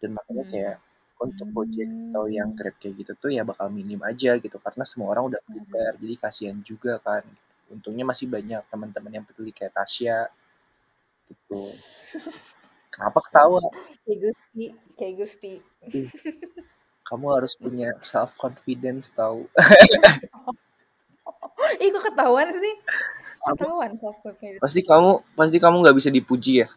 dan 0.01 0.11
makanya 0.17 0.45
Hmm. 0.47 0.53
kayak 0.53 0.77
untuk 1.25 1.47
Gojek 1.57 1.89
atau 2.11 2.25
yang 2.31 2.51
Hmm. 2.53 2.59
Grab 2.59 2.75
kayak 2.83 2.95
gitu 3.01 3.13
tuh 3.23 3.31
ya 3.35 3.43
bakal 3.47 3.67
minim 3.71 4.01
aja 4.07 4.31
gitu 4.39 4.57
karena 4.63 4.85
semua 4.87 5.09
orang 5.15 5.25
udah 5.35 5.41
Hmm. 5.47 5.55
prepare 5.67 5.95
jadi 6.03 6.15
kasihan 6.23 6.59
juga 6.63 6.99
kan 7.03 7.23
untungnya 7.73 8.05
masih 8.07 8.27
banyak 8.31 8.63
teman-teman 8.71 9.13
yang 9.23 9.27
peduli 9.27 9.51
kayak 9.55 9.75
Tasya 9.75 10.31
gitu 11.31 11.61
kenapa 12.95 13.19
ketawa 13.27 13.61
kayak 14.05 14.19
Gusti 14.23 14.65
kayak 14.99 15.15
Gusti 15.21 15.53
Ih, 15.91 16.09
kamu 17.09 17.27
harus 17.37 17.53
punya 17.59 17.89
self 18.01 18.33
confidence 18.39 19.11
tahu 19.15 19.47
ih 21.83 21.91
kok 21.91 22.05
ketahuan 22.07 22.49
sih? 22.61 22.75
Ketahuan 23.45 23.93
confidence 24.01 24.61
pasti 24.61 24.81
kamu 24.81 25.21
pasti 25.37 25.57
kamu 25.61 25.77
nggak 25.85 25.97
bisa 26.01 26.09
dipuji 26.09 26.65
ya? 26.65 26.69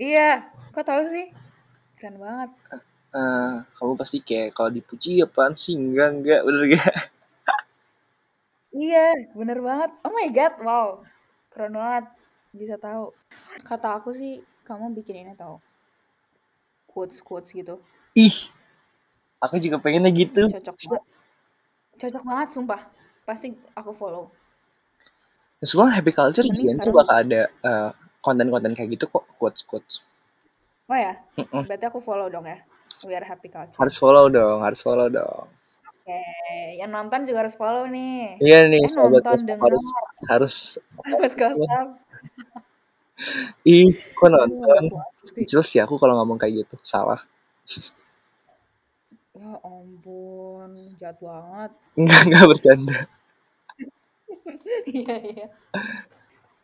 Iya 0.00 0.48
kok 0.72 0.84
tahu 0.88 1.02
sih? 1.12 1.28
Keren 2.00 2.16
banget. 2.16 2.50
Eh, 3.12 3.54
kamu 3.76 3.92
pasti 4.00 4.24
kayak 4.24 4.56
kalau 4.56 4.72
dipuji 4.72 5.20
apaan 5.20 5.52
sih? 5.52 5.76
Enggak 5.76 6.08
enggak 6.16 6.40
bener 6.46 6.62
gak 6.76 6.94
iya 8.70 9.12
bener 9.36 9.58
banget. 9.60 9.90
Oh 10.06 10.12
my 10.14 10.28
god 10.32 10.54
wow. 10.64 10.88
Keren 11.52 11.76
banget. 11.76 12.04
Bisa 12.56 12.80
tahu. 12.80 13.12
Kata 13.66 14.00
aku 14.00 14.16
sih 14.16 14.40
kamu 14.64 14.96
bikin 14.96 15.26
ini 15.26 15.34
tahu 15.36 15.60
quotes 16.88 17.20
quotes 17.20 17.52
gitu. 17.52 17.78
Ih 18.16 18.48
aku 19.42 19.60
juga 19.60 19.76
pengennya 19.80 20.10
gitu. 20.16 20.48
Cocok 20.48 20.76
banget. 20.80 21.02
Cocok 22.00 22.22
banget 22.24 22.48
sumpah. 22.56 22.80
Pasti 23.28 23.52
aku 23.76 23.92
follow 23.92 24.32
Semua 25.60 25.92
happy 25.92 26.10
culture 26.10 26.44
juga 26.44 26.80
tuh 26.80 26.94
bakal 26.94 27.16
ada 27.20 27.42
eh, 27.48 27.90
konten-konten 28.20 28.72
kayak 28.72 28.96
gitu 28.96 29.04
kok 29.08 29.24
quotes 29.36 29.60
quotes. 29.64 29.94
Oh 30.88 30.96
ya? 30.96 31.14
Mm-mm. 31.36 31.68
berarti 31.68 31.84
aku 31.86 32.00
follow 32.00 32.26
dong 32.26 32.48
ya? 32.48 32.58
We 33.06 33.12
are 33.14 33.24
happy 33.24 33.48
culture. 33.48 33.76
Harus 33.76 33.96
follow 33.96 34.26
dong 34.28 34.60
harus 34.64 34.80
follow 34.80 35.06
dong. 35.06 35.46
Oke 35.86 36.20
yang 36.80 36.90
nonton 36.90 37.28
juga 37.28 37.44
harus 37.44 37.54
follow 37.54 37.84
nih. 37.86 38.40
Iya 38.40 38.66
nih 38.66 38.82
Eh, 38.82 38.90
sahabat 38.90 39.22
nonton, 39.22 39.38
denger. 39.46 39.62
harus 39.68 39.84
harus. 40.26 40.54
Sahabat 41.04 41.32
Kostaf. 41.36 41.86
ih 43.68 43.92
kok 43.92 44.28
nonton? 44.32 44.82
Jelas 45.44 45.68
ya 45.76 45.84
aku 45.84 46.00
kalau 46.00 46.16
ngomong 46.24 46.40
kayak 46.40 46.64
gitu 46.64 46.76
salah. 46.80 47.20
Ya 49.36 49.56
ampun, 49.62 50.70
jahat 51.00 51.16
banget. 51.20 51.70
enggak 51.96 52.20
enggak 52.28 52.44
bercanda 52.48 52.98
Iya, 54.86 55.16
iya. 55.20 55.46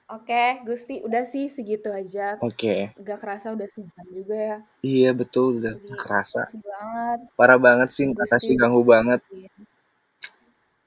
Oke, 0.07 0.63
Gusti, 0.63 1.03
udah 1.03 1.27
sih 1.27 1.51
segitu 1.51 1.91
aja. 1.91 2.39
oke 2.39 2.95
Gak 2.95 3.19
kerasa 3.19 3.51
udah 3.51 3.67
sejam 3.67 4.07
juga 4.07 4.37
ya. 4.37 4.59
iya 4.81 5.11
betul 5.11 5.59
udah 5.59 5.75
Jadi, 5.75 5.99
kerasa 5.99 6.47
banget. 6.47 7.19
parah 7.35 7.59
banget 7.59 7.89
sih 7.91 8.07
Gusti. 8.07 8.15
Natasha 8.17 8.53
ganggu 8.55 8.83
banget 8.83 9.19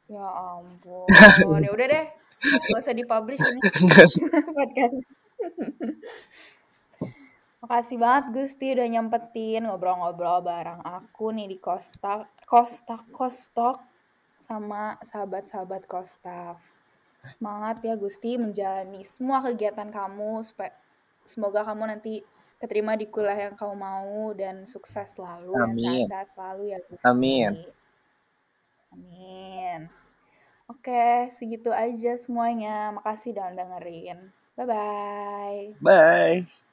Ya 0.08 0.24
ampun. 0.26 1.60
ya 1.60 1.70
udah 1.70 1.88
deh. 1.88 2.06
Gak 2.40 2.80
usah 2.80 2.96
dipublish 2.96 3.44
ini 3.44 3.60
podcast. 4.56 4.96
Makasih 7.60 7.98
banget 8.00 8.26
Gusti 8.32 8.72
udah 8.72 8.88
nyempetin 8.88 9.68
ngobrol-ngobrol 9.68 10.40
bareng 10.42 10.80
aku 10.80 11.36
nih 11.36 11.46
di 11.46 11.58
Kostak, 11.60 12.32
Kostak, 12.48 13.04
Kostok 13.12 13.84
sama 14.40 14.96
sahabat-sahabat 15.04 15.84
Kostaf. 15.84 16.56
Semangat 17.28 17.84
ya 17.84 18.00
Gusti 18.00 18.40
menjalani 18.40 19.04
semua 19.04 19.44
kegiatan 19.44 19.92
kamu 19.92 20.44
supaya 20.48 20.72
semoga 21.28 21.68
kamu 21.68 21.84
nanti 21.92 22.24
keterima 22.60 22.96
di 22.96 23.08
kuliah 23.08 23.50
yang 23.50 23.56
kamu 23.56 23.76
mau 23.76 24.32
dan 24.36 24.68
sukses 24.68 25.16
selalu 25.16 25.56
dan 25.56 25.72
Amin. 25.72 25.84
sehat-sehat 26.08 26.28
selalu 26.36 26.64
ya 26.72 26.80
Gusti. 26.88 27.06
Amin. 27.08 27.52
Amin. 28.90 29.80
Oke, 30.70 31.34
segitu 31.34 31.74
aja 31.74 32.14
semuanya. 32.22 32.94
Makasih 32.94 33.34
udah 33.34 33.48
dengerin. 33.58 34.20
Bye-bye. 34.60 35.80
bye 35.82 36.69